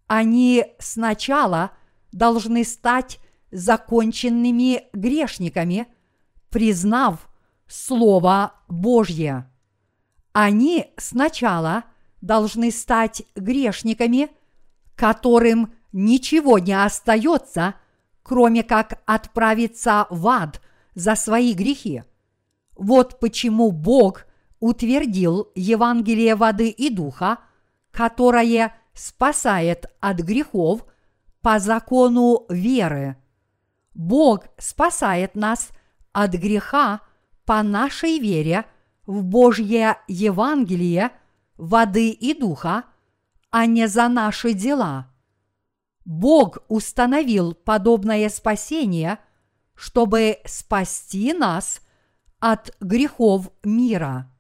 Они 0.08 0.66
сначала 0.80 1.72
должны 2.14 2.64
стать 2.64 3.20
законченными 3.52 4.84
грешниками, 4.94 5.88
признав 6.52 7.28
Слово 7.68 8.54
Божье. 8.68 9.50
Они 10.34 10.94
сначала 10.98 11.86
должны 12.22 12.72
стать 12.72 13.24
грешниками, 13.36 14.30
которым 14.96 15.74
ничего 15.92 16.60
не 16.60 16.74
остается, 16.74 17.76
кроме 18.22 18.64
как 18.64 19.02
отправиться 19.06 20.06
в 20.10 20.28
ад 20.28 20.62
за 20.94 21.16
свои 21.16 21.54
грехи. 21.54 22.04
Вот 22.78 23.20
почему 23.20 23.72
Бог 23.72 24.26
утвердил 24.60 25.50
Евангелие 25.56 26.36
воды 26.36 26.70
и 26.70 26.90
духа, 26.90 27.40
которое 27.92 28.74
спасает 28.94 29.86
от 30.00 30.20
грехов 30.20 30.86
по 31.42 31.60
закону 31.60 32.46
веры. 32.50 33.18
Бог 33.94 34.46
спасает 34.58 35.36
нас 35.36 35.72
от 36.14 36.34
греха 36.34 37.02
по 37.46 37.64
нашей 37.64 38.20
вере 38.20 38.66
в 39.06 39.24
Божье 39.24 39.98
Евангелие 40.08 41.12
воды 41.58 42.10
и 42.10 42.34
духа, 42.34 42.86
а 43.50 43.66
не 43.66 43.88
за 43.88 44.08
наши 44.08 44.54
дела. 44.54 45.08
Бог 46.06 46.60
установил 46.68 47.54
подобное 47.54 48.30
спасение, 48.30 49.20
чтобы 49.76 50.40
спасти 50.46 51.34
нас 51.34 51.82
от 52.40 52.76
грехов 52.80 53.50
мира. 53.64 54.32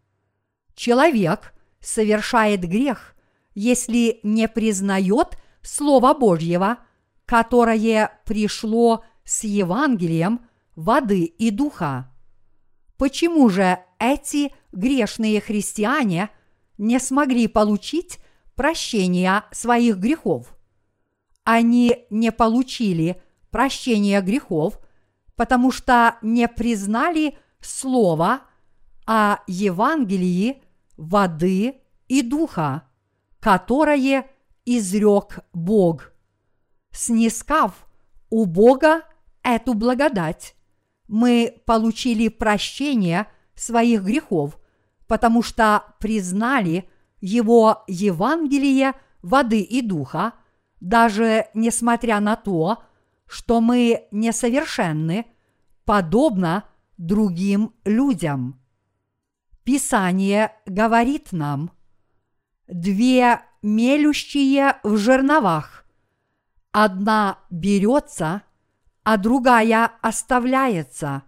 Человек 0.75 1.53
совершает 1.79 2.61
грех, 2.61 3.15
если 3.53 4.19
не 4.23 4.47
признает 4.47 5.37
Слова 5.61 6.13
Божьего, 6.13 6.77
которое 7.25 8.11
пришло 8.25 9.03
с 9.23 9.43
Евангелием 9.43 10.41
воды 10.81 11.23
и 11.23 11.51
духа. 11.51 12.11
Почему 12.97 13.49
же 13.49 13.79
эти 13.99 14.53
грешные 14.71 15.41
христиане 15.41 16.29
не 16.77 16.99
смогли 16.99 17.47
получить 17.47 18.19
прощения 18.55 19.43
своих 19.51 19.97
грехов? 19.97 20.55
они 21.43 22.05
не 22.09 22.31
получили 22.31 23.21
прощения 23.49 24.21
грехов, 24.21 24.79
потому 25.35 25.71
что 25.71 26.17
не 26.21 26.47
признали 26.47 27.37
Слово 27.59 28.41
о 29.05 29.37
Евангелии 29.45 30.63
воды 30.97 31.75
и 32.07 32.23
духа, 32.23 32.87
которое 33.39 34.27
изрек 34.65 35.39
Бог. 35.53 36.11
Снискав 36.91 37.85
у 38.31 38.45
Бога 38.45 39.03
эту 39.43 39.75
благодать, 39.75 40.55
мы 41.11 41.61
получили 41.67 42.27
прощение 42.27 43.27
своих 43.53 44.01
грехов, 44.01 44.57
потому 45.05 45.43
что 45.43 45.83
признали 45.99 46.89
Его 47.19 47.83
Евангелие 47.87 48.93
воды 49.21 49.61
и 49.61 49.83
духа– 49.83 50.33
даже 50.81 51.45
несмотря 51.53 52.19
на 52.19 52.35
то, 52.35 52.83
что 53.27 53.61
мы 53.61 54.07
несовершенны, 54.11 55.27
подобно 55.85 56.65
другим 56.97 57.73
людям. 57.85 58.59
Писание 59.63 60.53
говорит 60.65 61.31
нам, 61.31 61.71
две 62.67 63.41
мелющие 63.61 64.79
в 64.83 64.97
жерновах, 64.97 65.85
одна 66.71 67.39
берется, 67.51 68.41
а 69.03 69.17
другая 69.17 69.91
оставляется. 70.01 71.23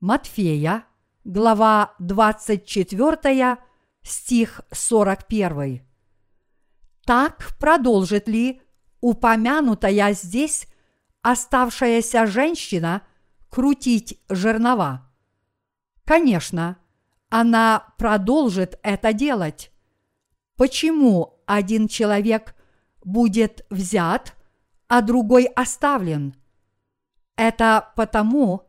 Матфея, 0.00 0.84
глава 1.24 1.94
24, 1.98 3.58
стих 4.02 4.60
41. 4.70 5.82
Так 7.04 7.56
продолжит 7.58 8.28
ли 8.28 8.62
упомянутая 9.00 10.12
здесь 10.12 10.66
оставшаяся 11.22 12.26
женщина 12.26 13.02
крутить 13.50 14.20
жернова? 14.28 15.10
Конечно, 16.04 16.78
она 17.30 17.94
продолжит 17.98 18.78
это 18.82 19.12
делать. 19.12 19.72
Почему 20.56 21.42
один 21.46 21.88
человек 21.88 22.54
будет 23.04 23.66
взят, 23.70 24.36
а 24.88 25.02
другой 25.02 25.46
оставлен? 25.46 26.36
Это 27.36 27.92
потому, 27.96 28.66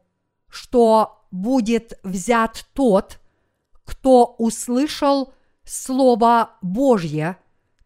что 0.50 1.26
будет 1.32 2.00
взят 2.04 2.66
тот, 2.74 3.20
кто 3.86 4.36
услышал 4.38 5.34
Слово 5.64 6.52
Божье, 6.62 7.38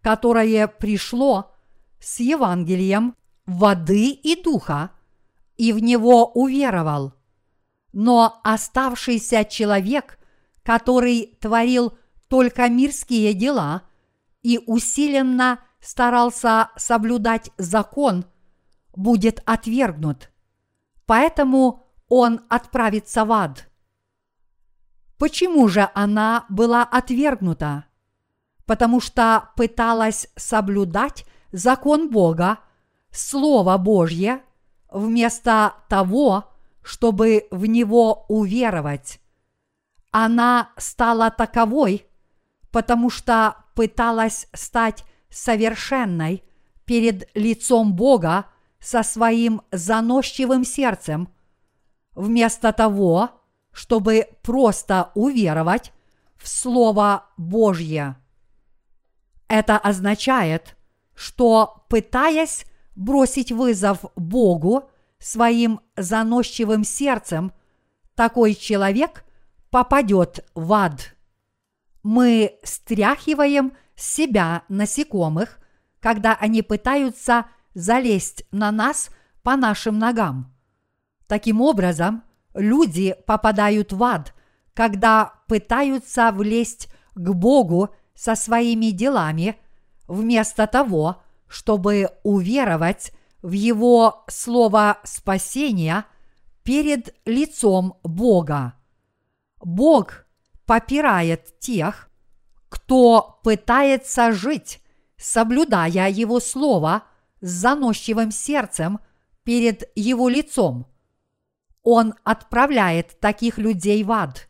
которое 0.02 0.68
пришло 0.68 1.52
с 1.99 2.20
Евангелием 2.20 3.16
воды 3.45 4.10
и 4.10 4.41
духа, 4.41 4.91
и 5.58 5.74
в 5.74 5.80
него 5.80 6.26
уверовал. 6.32 7.14
Но 7.94 8.40
оставшийся 8.44 9.45
человек, 9.45 10.18
который 10.64 11.38
творил 11.40 11.94
только 12.28 12.70
мирские 12.70 13.34
дела 13.34 13.84
и 14.41 14.60
усиленно 14.66 15.60
старался 15.80 16.70
соблюдать 16.78 17.52
закон, 17.58 18.26
будет 18.95 19.41
отвергнут. 19.45 20.32
Поэтому 21.12 21.84
он 22.08 22.40
отправится 22.48 23.26
в 23.26 23.34
ад. 23.34 23.70
Почему 25.18 25.68
же 25.68 25.90
она 25.94 26.46
была 26.48 26.84
отвергнута? 26.84 27.84
Потому 28.66 29.02
что 29.02 29.50
пыталась 29.58 30.30
соблюдать 30.38 31.26
закон 31.52 32.10
Бога, 32.10 32.60
Слово 33.12 33.78
Божье, 33.78 34.42
вместо 34.90 35.74
того, 35.90 36.46
чтобы 36.82 37.46
в 37.52 37.66
него 37.66 38.26
уверовать. 38.30 39.20
Она 40.12 40.70
стала 40.78 41.30
таковой, 41.30 42.08
потому 42.72 43.10
что 43.10 43.58
пыталась 43.76 44.48
стать 44.54 45.04
совершенной 45.30 46.42
перед 46.86 47.30
лицом 47.36 47.98
Бога 47.98 48.46
со 48.82 49.03
своим 49.03 49.62
заносчивым 49.72 50.66
сердцем, 50.66 51.30
вместо 52.14 52.74
того, 52.74 53.30
чтобы 53.72 54.28
просто 54.41 55.12
уверовать 55.16 55.94
в 56.36 56.49
Слово 56.49 57.26
Божье. 57.38 58.18
Это 59.48 59.78
означает, 59.78 60.76
что 61.14 61.86
пытаясь 61.90 62.66
бросить 62.95 63.52
вызов 63.52 63.99
Богу 64.16 64.90
своим 65.20 65.82
заносчивым 65.95 66.84
сердцем, 66.84 67.53
такой 68.16 68.56
человек 68.56 69.24
попадет 69.70 70.45
в 70.56 70.74
ад. 70.74 71.16
Мы 72.03 72.60
стряхиваем 72.64 73.74
с 73.95 74.16
себя 74.16 74.64
насекомых, 74.68 75.60
когда 75.99 76.34
они 76.34 76.64
пытаются 76.64 77.45
залезть 77.73 78.45
на 78.52 78.72
нас 78.72 79.10
по 79.43 79.56
нашим 79.56 79.98
ногам. 79.99 80.53
Таким 81.27 81.61
образом, 81.61 82.23
люди 82.53 83.15
попадают 83.26 83.93
в 83.93 84.03
ад, 84.03 84.34
когда 84.73 85.34
пытаются 85.48 86.31
влезть 86.31 86.89
к 87.15 87.30
Богу 87.34 87.89
со 88.14 88.35
своими 88.35 88.91
делами, 88.91 89.57
вместо 90.07 90.68
того, 90.68 91.22
чтобы 91.48 92.10
уверовать 92.23 93.11
в 93.41 93.52
Его 93.52 94.23
слово 94.27 94.99
спасения 95.03 96.06
перед 96.64 97.15
лицом 97.26 97.98
Бога. 98.03 98.73
Бог 99.60 100.26
попирает 100.65 101.60
тех, 101.60 102.10
кто 102.69 103.39
пытается 103.43 104.31
жить, 104.31 104.81
соблюдая 105.18 106.10
Его 106.10 106.39
Слово 106.39 107.03
с 107.41 107.49
заносчивым 107.49 108.31
сердцем 108.31 108.99
перед 109.43 109.89
Его 109.95 110.30
лицом. 110.30 110.88
Он 111.84 112.13
отправляет 112.23 113.19
таких 113.19 113.57
людей 113.57 114.03
в 114.03 114.11
ад. 114.11 114.47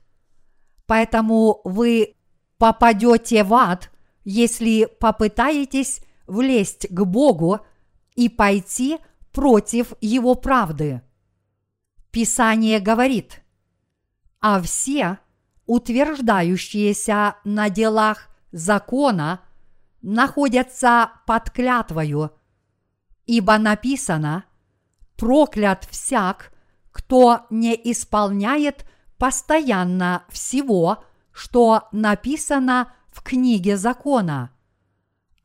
Поэтому 0.85 1.61
вы 1.63 2.15
попадете 2.57 3.43
в 3.43 3.53
ад, 3.53 3.89
если 4.23 4.85
попытаетесь 4.99 6.01
влезть 6.27 6.88
к 6.89 7.03
Богу 7.05 7.61
и 8.15 8.30
пойти 8.30 8.99
против 9.31 9.93
Его 10.01 10.35
правды. 10.35 11.01
Писание 12.11 12.80
говорит, 12.80 13.41
а 14.41 14.61
все, 14.61 15.19
утверждающиеся 15.65 17.35
на 17.45 17.69
делах 17.69 18.27
закона, 18.51 19.41
находятся 20.01 21.11
под 21.26 21.51
клятвою, 21.51 22.31
ибо 23.32 23.58
написано, 23.58 24.44
проклят 25.16 25.88
всяк, 25.90 26.52
кто 26.91 27.45
не 27.49 27.74
исполняет 27.90 28.86
постоянно 29.18 30.26
всего, 30.28 31.06
что 31.32 31.88
написано 31.94 32.91
в 33.10 33.24
книге 33.24 33.78
закона. 33.78 34.52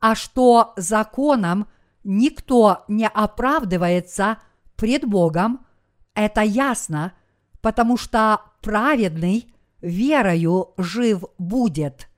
А 0.01 0.15
что 0.15 0.73
законом 0.75 1.69
никто 2.03 2.83
не 2.89 3.07
оправдывается 3.07 4.39
пред 4.75 5.05
Богом, 5.05 5.65
это 6.13 6.41
ясно, 6.41 7.13
потому 7.61 7.95
что 7.95 8.41
праведный 8.61 9.47
верою 9.79 10.73
жив 10.75 11.23
будет. 11.37 12.09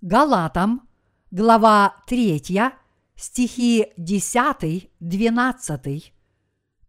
Галатам, 0.00 0.88
глава 1.30 1.94
3, 2.08 2.72
стихи 3.16 3.88
10-12. 3.98 6.12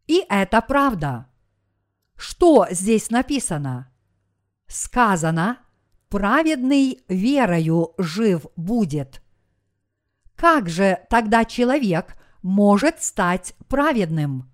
И 0.08 0.26
это 0.30 0.62
правда. 0.62 1.28
Что 2.16 2.68
здесь 2.72 3.10
написано? 3.10 3.92
Сказано, 4.68 5.60
праведный 6.10 7.04
верою 7.08 7.94
жив 7.98 8.46
будет. 8.56 9.22
Как 10.36 10.70
же 10.70 11.00
тогда 11.10 11.46
человек 11.46 12.16
может 12.42 13.02
стать 13.02 13.56
праведным? 13.68 14.52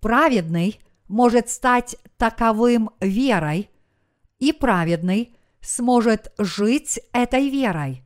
Праведный 0.00 0.80
может 1.08 1.48
стать 1.48 1.96
таковым 2.16 2.90
верой, 3.00 3.70
и 4.38 4.52
праведный 4.52 5.36
сможет 5.60 6.32
жить 6.38 7.00
этой 7.12 7.48
верой. 7.48 8.05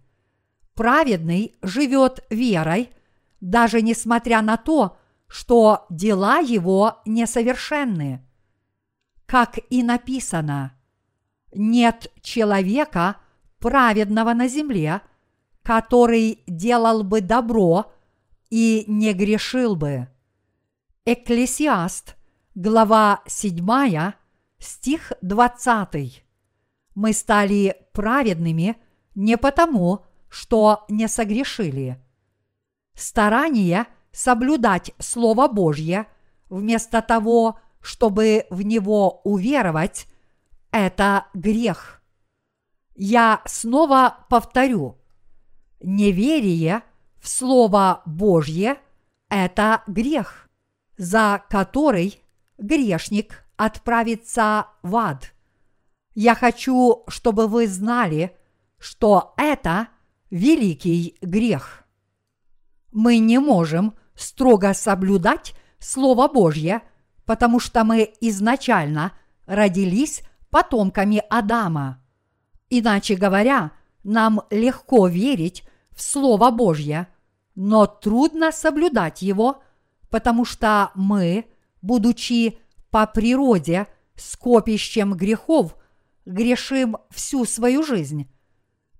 Праведный 0.80 1.58
живет 1.60 2.24
верой, 2.30 2.88
даже 3.42 3.82
несмотря 3.82 4.40
на 4.40 4.56
то, 4.56 4.96
что 5.26 5.84
дела 5.90 6.38
его 6.38 7.02
несовершенны. 7.04 8.26
Как 9.26 9.58
и 9.68 9.82
написано, 9.82 10.72
нет 11.52 12.10
человека 12.22 13.18
праведного 13.58 14.32
на 14.32 14.48
земле, 14.48 15.02
который 15.62 16.42
делал 16.46 17.02
бы 17.02 17.20
добро 17.20 17.92
и 18.48 18.84
не 18.86 19.12
грешил 19.12 19.76
бы. 19.76 20.08
Экклесиаст, 21.04 22.16
глава 22.54 23.20
7, 23.26 24.14
стих 24.58 25.12
20. 25.20 26.24
Мы 26.94 27.12
стали 27.12 27.76
праведными 27.92 28.78
не 29.14 29.36
потому, 29.36 30.06
что 30.30 30.84
не 30.88 31.08
согрешили. 31.08 32.02
Старание 32.94 33.86
соблюдать 34.12 34.92
Слово 34.98 35.48
Божье 35.48 36.06
вместо 36.48 37.02
того, 37.02 37.58
чтобы 37.80 38.46
в 38.50 38.62
него 38.62 39.20
уверовать, 39.24 40.06
это 40.70 41.26
грех. 41.34 42.02
Я 42.94 43.42
снова 43.46 44.26
повторю, 44.28 44.98
неверие 45.80 46.82
в 47.18 47.28
Слово 47.28 48.02
Божье– 48.06 48.78
это 49.28 49.82
грех, 49.86 50.48
за 50.96 51.42
который 51.48 52.20
грешник 52.58 53.44
отправится 53.56 54.68
в 54.82 54.96
ад. 54.96 55.32
Я 56.14 56.34
хочу, 56.34 57.04
чтобы 57.08 57.46
вы 57.46 57.66
знали, 57.66 58.36
что 58.78 59.34
это 59.36 59.88
великий 60.30 61.16
грех. 61.20 61.84
Мы 62.92 63.18
не 63.18 63.38
можем 63.38 63.94
строго 64.14 64.74
соблюдать 64.74 65.54
Слово 65.78 66.28
Божье, 66.28 66.82
потому 67.24 67.60
что 67.60 67.84
мы 67.84 68.12
изначально 68.20 69.12
родились 69.46 70.22
потомками 70.50 71.22
Адама. 71.30 72.02
Иначе 72.68 73.16
говоря, 73.16 73.72
нам 74.04 74.42
легко 74.50 75.08
верить 75.08 75.64
в 75.90 76.02
Слово 76.02 76.50
Божье, 76.50 77.08
но 77.54 77.86
трудно 77.86 78.52
соблюдать 78.52 79.22
его, 79.22 79.62
потому 80.08 80.44
что 80.44 80.90
мы, 80.94 81.46
будучи 81.82 82.58
по 82.90 83.06
природе 83.06 83.86
скопищем 84.16 85.14
грехов, 85.14 85.76
грешим 86.26 86.96
всю 87.10 87.44
свою 87.44 87.82
жизнь. 87.82 88.28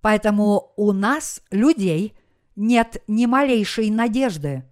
Поэтому 0.01 0.73
у 0.77 0.93
нас, 0.93 1.43
людей, 1.51 2.17
нет 2.57 3.03
ни 3.07 3.27
малейшей 3.27 3.91
надежды. 3.91 4.65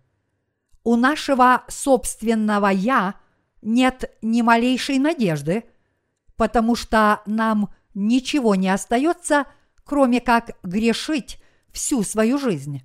У 0.85 0.97
нашего 0.97 1.65
собственного 1.69 2.69
«я» 2.69 3.15
нет 3.61 4.17
ни 4.23 4.41
малейшей 4.41 4.99
надежды, 4.99 5.65
потому 6.37 6.77
что 6.77 7.23
нам 7.27 7.75
ничего 7.95 8.55
не 8.55 8.69
остается, 8.69 9.47
кроме 9.85 10.21
как 10.21 10.53
грешить 10.63 11.43
всю 11.73 12.03
свою 12.05 12.39
жизнь. 12.39 12.83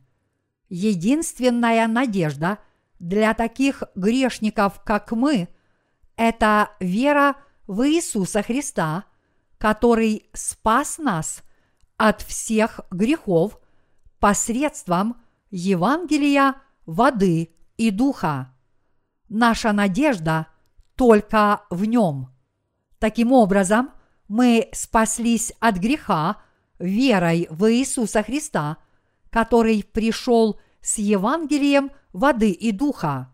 Единственная 0.70 1.88
надежда 1.88 2.58
для 3.00 3.34
таких 3.36 3.84
грешников, 3.96 4.82
как 4.84 5.12
мы, 5.12 5.48
это 6.16 6.72
вера 6.80 7.36
в 7.68 7.88
Иисуса 7.88 8.42
Христа, 8.42 9.06
который 9.60 10.30
спас 10.34 10.98
нас 10.98 11.44
от 12.04 12.22
всех 12.22 12.82
грехов 12.92 13.58
посредством 14.20 15.22
Евангелия, 15.52 16.56
воды 16.86 17.56
и 17.78 17.92
духа. 17.92 18.54
Наша 19.30 19.72
надежда 19.72 20.48
только 20.98 21.62
в 21.70 21.86
нем. 21.86 22.28
Таким 23.00 23.32
образом, 23.32 23.92
мы 24.28 24.68
спаслись 24.74 25.54
от 25.62 25.78
греха 25.78 26.42
верой 26.78 27.48
в 27.50 27.72
Иисуса 27.72 28.22
Христа, 28.22 28.80
который 29.30 29.82
пришел 29.82 30.60
с 30.82 30.98
Евангелием 30.98 31.90
воды 32.12 32.52
и 32.52 32.74
духа. 32.74 33.34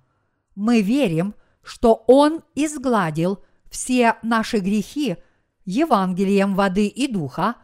Мы 0.53 0.83
верим, 0.83 1.33
что 1.63 2.03
Он 2.05 2.43
изгладил 2.53 3.43
все 3.71 4.17
наши 4.21 4.59
грехи 4.59 5.17
Евангелием 5.65 6.53
воды 6.53 6.85
и 6.85 7.11
духа, 7.11 7.55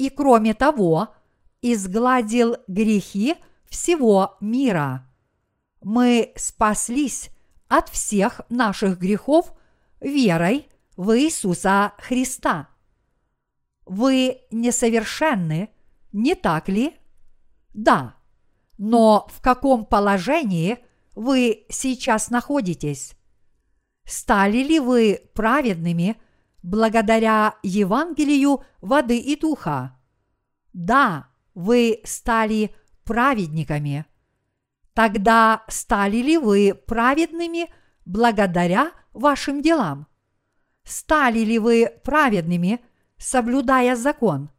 и 0.00 0.08
кроме 0.08 0.54
того, 0.54 1.14
изгладил 1.60 2.56
грехи 2.66 3.34
всего 3.68 4.38
мира. 4.40 5.06
Мы 5.82 6.32
спаслись 6.36 7.28
от 7.68 7.90
всех 7.90 8.40
наших 8.48 8.98
грехов 8.98 9.52
верой 10.00 10.70
в 10.96 11.14
Иисуса 11.18 11.92
Христа. 11.98 12.70
Вы 13.84 14.40
несовершенны, 14.50 15.68
не 16.12 16.34
так 16.34 16.70
ли? 16.70 16.96
Да. 17.74 18.16
Но 18.78 19.28
в 19.30 19.42
каком 19.42 19.84
положении 19.84 20.78
вы 21.14 21.66
сейчас 21.68 22.30
находитесь? 22.30 23.12
Стали 24.06 24.62
ли 24.62 24.80
вы 24.80 25.20
праведными 25.34 26.16
благодаря 26.62 27.56
Евангелию 27.62 28.62
воды 28.80 29.18
и 29.18 29.36
духа? 29.38 29.98
Да, 30.72 31.28
вы 31.54 32.00
стали 32.04 32.74
праведниками. 33.04 34.06
Тогда 34.94 35.64
стали 35.68 36.18
ли 36.18 36.38
вы 36.38 36.74
праведными 36.74 37.72
благодаря 38.04 38.92
вашим 39.12 39.62
делам? 39.62 40.06
Стали 40.84 41.40
ли 41.40 41.58
вы 41.58 41.90
праведными, 42.04 42.80
соблюдая 43.16 43.96
закон? 43.96 44.50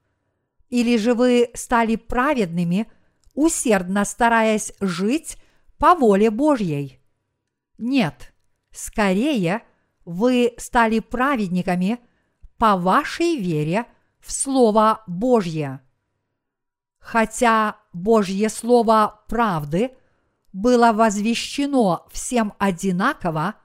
Или 0.69 0.97
же 0.97 1.13
вы 1.13 1.49
стали 1.53 1.97
праведными, 1.97 2.89
усердно 3.33 4.05
стараясь 4.05 4.73
жить 4.79 5.37
по 5.77 5.95
воле 5.95 6.29
Божьей? 6.29 7.01
Нет, 7.77 8.33
скорее 8.71 9.63
вы 10.11 10.53
стали 10.57 10.99
праведниками 10.99 11.99
по 12.57 12.77
вашей 12.77 13.37
вере 13.37 13.85
в 14.19 14.31
Слово 14.31 15.03
Божье. 15.07 15.81
Хотя 16.99 17.77
Божье 17.93 18.49
Слово 18.49 19.23
правды 19.27 19.91
было 20.53 20.91
возвещено 20.91 22.05
всем 22.11 22.53
одинаково, 22.59 23.55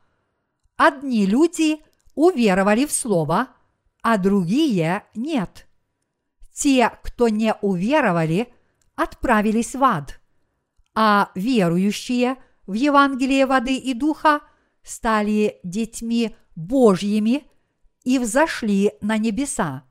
одни 0.76 1.26
люди 1.26 1.82
уверовали 2.14 2.86
в 2.86 2.92
Слово, 2.92 3.48
а 4.02 4.16
другие 4.16 5.04
нет. 5.14 5.66
Те, 6.52 6.90
кто 7.02 7.28
не 7.28 7.54
уверовали, 7.60 8.52
отправились 8.94 9.74
в 9.74 9.84
ад, 9.84 10.20
а 10.94 11.30
верующие 11.34 12.36
в 12.66 12.72
Евангелие 12.72 13.46
воды 13.46 13.76
и 13.76 13.92
духа 13.92 14.40
стали 14.86 15.58
детьми 15.64 16.36
Божьими 16.54 17.44
и 18.04 18.20
взошли 18.20 18.92
на 19.00 19.18
небеса. 19.18 19.82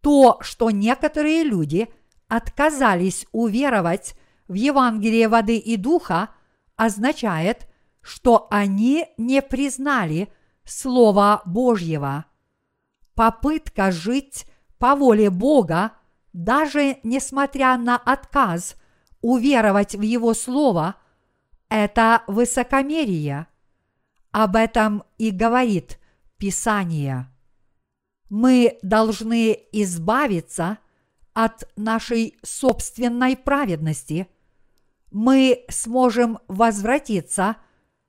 То, 0.00 0.38
что 0.40 0.70
некоторые 0.70 1.44
люди 1.44 1.88
отказались 2.26 3.26
уверовать 3.30 4.16
в 4.48 4.54
Евангелие 4.54 5.28
воды 5.28 5.56
и 5.56 5.76
духа, 5.76 6.30
означает, 6.74 7.68
что 8.00 8.48
они 8.50 9.06
не 9.16 9.40
признали 9.40 10.28
Слова 10.64 11.42
Божьего. 11.46 12.24
Попытка 13.14 13.92
жить 13.92 14.46
по 14.78 14.96
воле 14.96 15.30
Бога, 15.30 15.92
даже 16.32 16.98
несмотря 17.04 17.78
на 17.78 17.96
отказ 17.96 18.74
уверовать 19.20 19.94
в 19.94 20.00
Его 20.00 20.34
Слово, 20.34 20.96
это 21.68 22.24
высокомерие. 22.26 23.46
Об 24.34 24.56
этом 24.56 25.04
и 25.16 25.30
говорит 25.30 26.00
Писание. 26.38 27.28
Мы 28.28 28.78
должны 28.82 29.56
избавиться 29.70 30.78
от 31.34 31.70
нашей 31.76 32.36
собственной 32.42 33.36
праведности. 33.36 34.26
Мы 35.12 35.64
сможем 35.68 36.40
возвратиться 36.48 37.58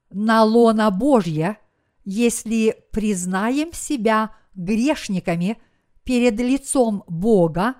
на 0.10 0.44
лона 0.44 0.90
Божье, 0.90 1.60
если 2.06 2.76
признаем 2.92 3.72
себя 3.72 4.36
грешниками 4.56 5.62
перед 6.04 6.40
лицом 6.40 7.04
Бога 7.08 7.76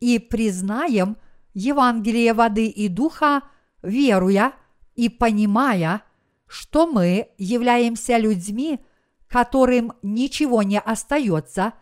и 0.00 0.18
признаем 0.18 1.16
Евангелие 1.52 2.34
воды 2.34 2.66
и 2.66 2.88
духа, 2.88 3.42
веруя 3.84 4.52
и 4.96 5.08
понимая, 5.08 6.02
что 6.46 6.86
мы 6.86 7.30
являемся 7.38 8.16
людьми, 8.18 8.80
которым 9.28 9.92
ничего 10.02 10.62
не 10.62 10.78
остается, 10.78 11.74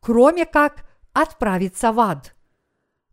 кроме 0.00 0.46
как 0.46 0.88
отправиться 1.12 1.92
в 1.92 2.00
ад. 2.00 2.34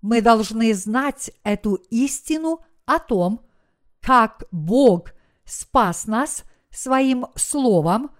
Мы 0.01 0.21
должны 0.21 0.73
знать 0.73 1.31
эту 1.43 1.75
истину 1.89 2.59
о 2.85 2.99
том, 2.99 3.45
как 4.01 4.43
Бог 4.51 5.13
спас 5.45 6.05
нас 6.05 6.43
своим 6.69 7.27
словом 7.35 8.11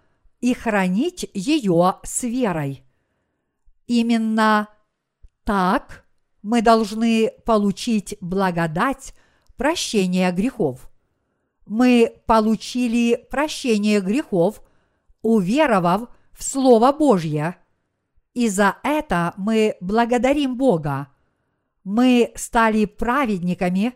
и 0.41 0.53
хранить 0.53 1.30
ее 1.34 1.99
с 2.03 2.23
верой. 2.23 2.84
Именно 3.88 4.69
так 5.43 6.06
мы 6.41 6.61
должны 6.61 7.31
получить 7.45 8.15
благодать 8.22 9.14
прощения 9.56 10.31
грехов. 10.31 10.89
Мы 11.69 12.21
получили 12.25 13.15
прощение 13.31 14.01
грехов, 14.01 14.61
уверовав 15.21 16.09
в 16.33 16.43
Слово 16.43 16.91
Божье, 16.91 17.55
и 18.33 18.49
за 18.49 18.75
это 18.83 19.33
мы 19.37 19.77
благодарим 19.79 20.57
Бога– 20.57 21.07
мы 21.89 22.31
стали 22.35 22.85
праведниками 22.85 23.93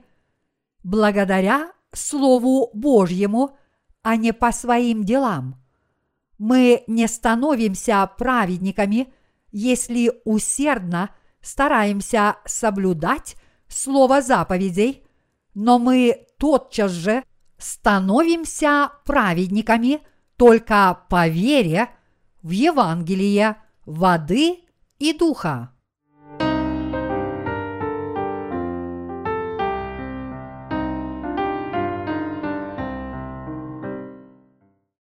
благодаря 0.84 1.74
Слову 1.94 2.72
Божьему, 2.74 3.56
а 4.02 4.16
не 4.16 4.34
по 4.34 4.52
своим 4.52 5.04
делам. 5.04 5.62
Мы 6.40 6.84
не 6.88 7.08
становимся 7.08 8.10
праведниками, 8.18 9.14
если 9.52 10.12
усердно 10.26 11.12
стараемся 11.42 12.38
соблюдать 12.46 13.36
Слово 13.68 14.24
заповедей, 14.24 15.04
но 15.54 15.78
мы 15.78 16.26
тотчас 16.40 16.92
же 16.92 17.24
становимся 17.64 18.92
праведниками 19.06 20.02
только 20.36 21.00
по 21.10 21.28
вере 21.28 21.90
в 22.42 22.50
Евангелие 22.50 23.58
воды 23.86 24.60
и 25.00 25.14
духа. 25.14 25.73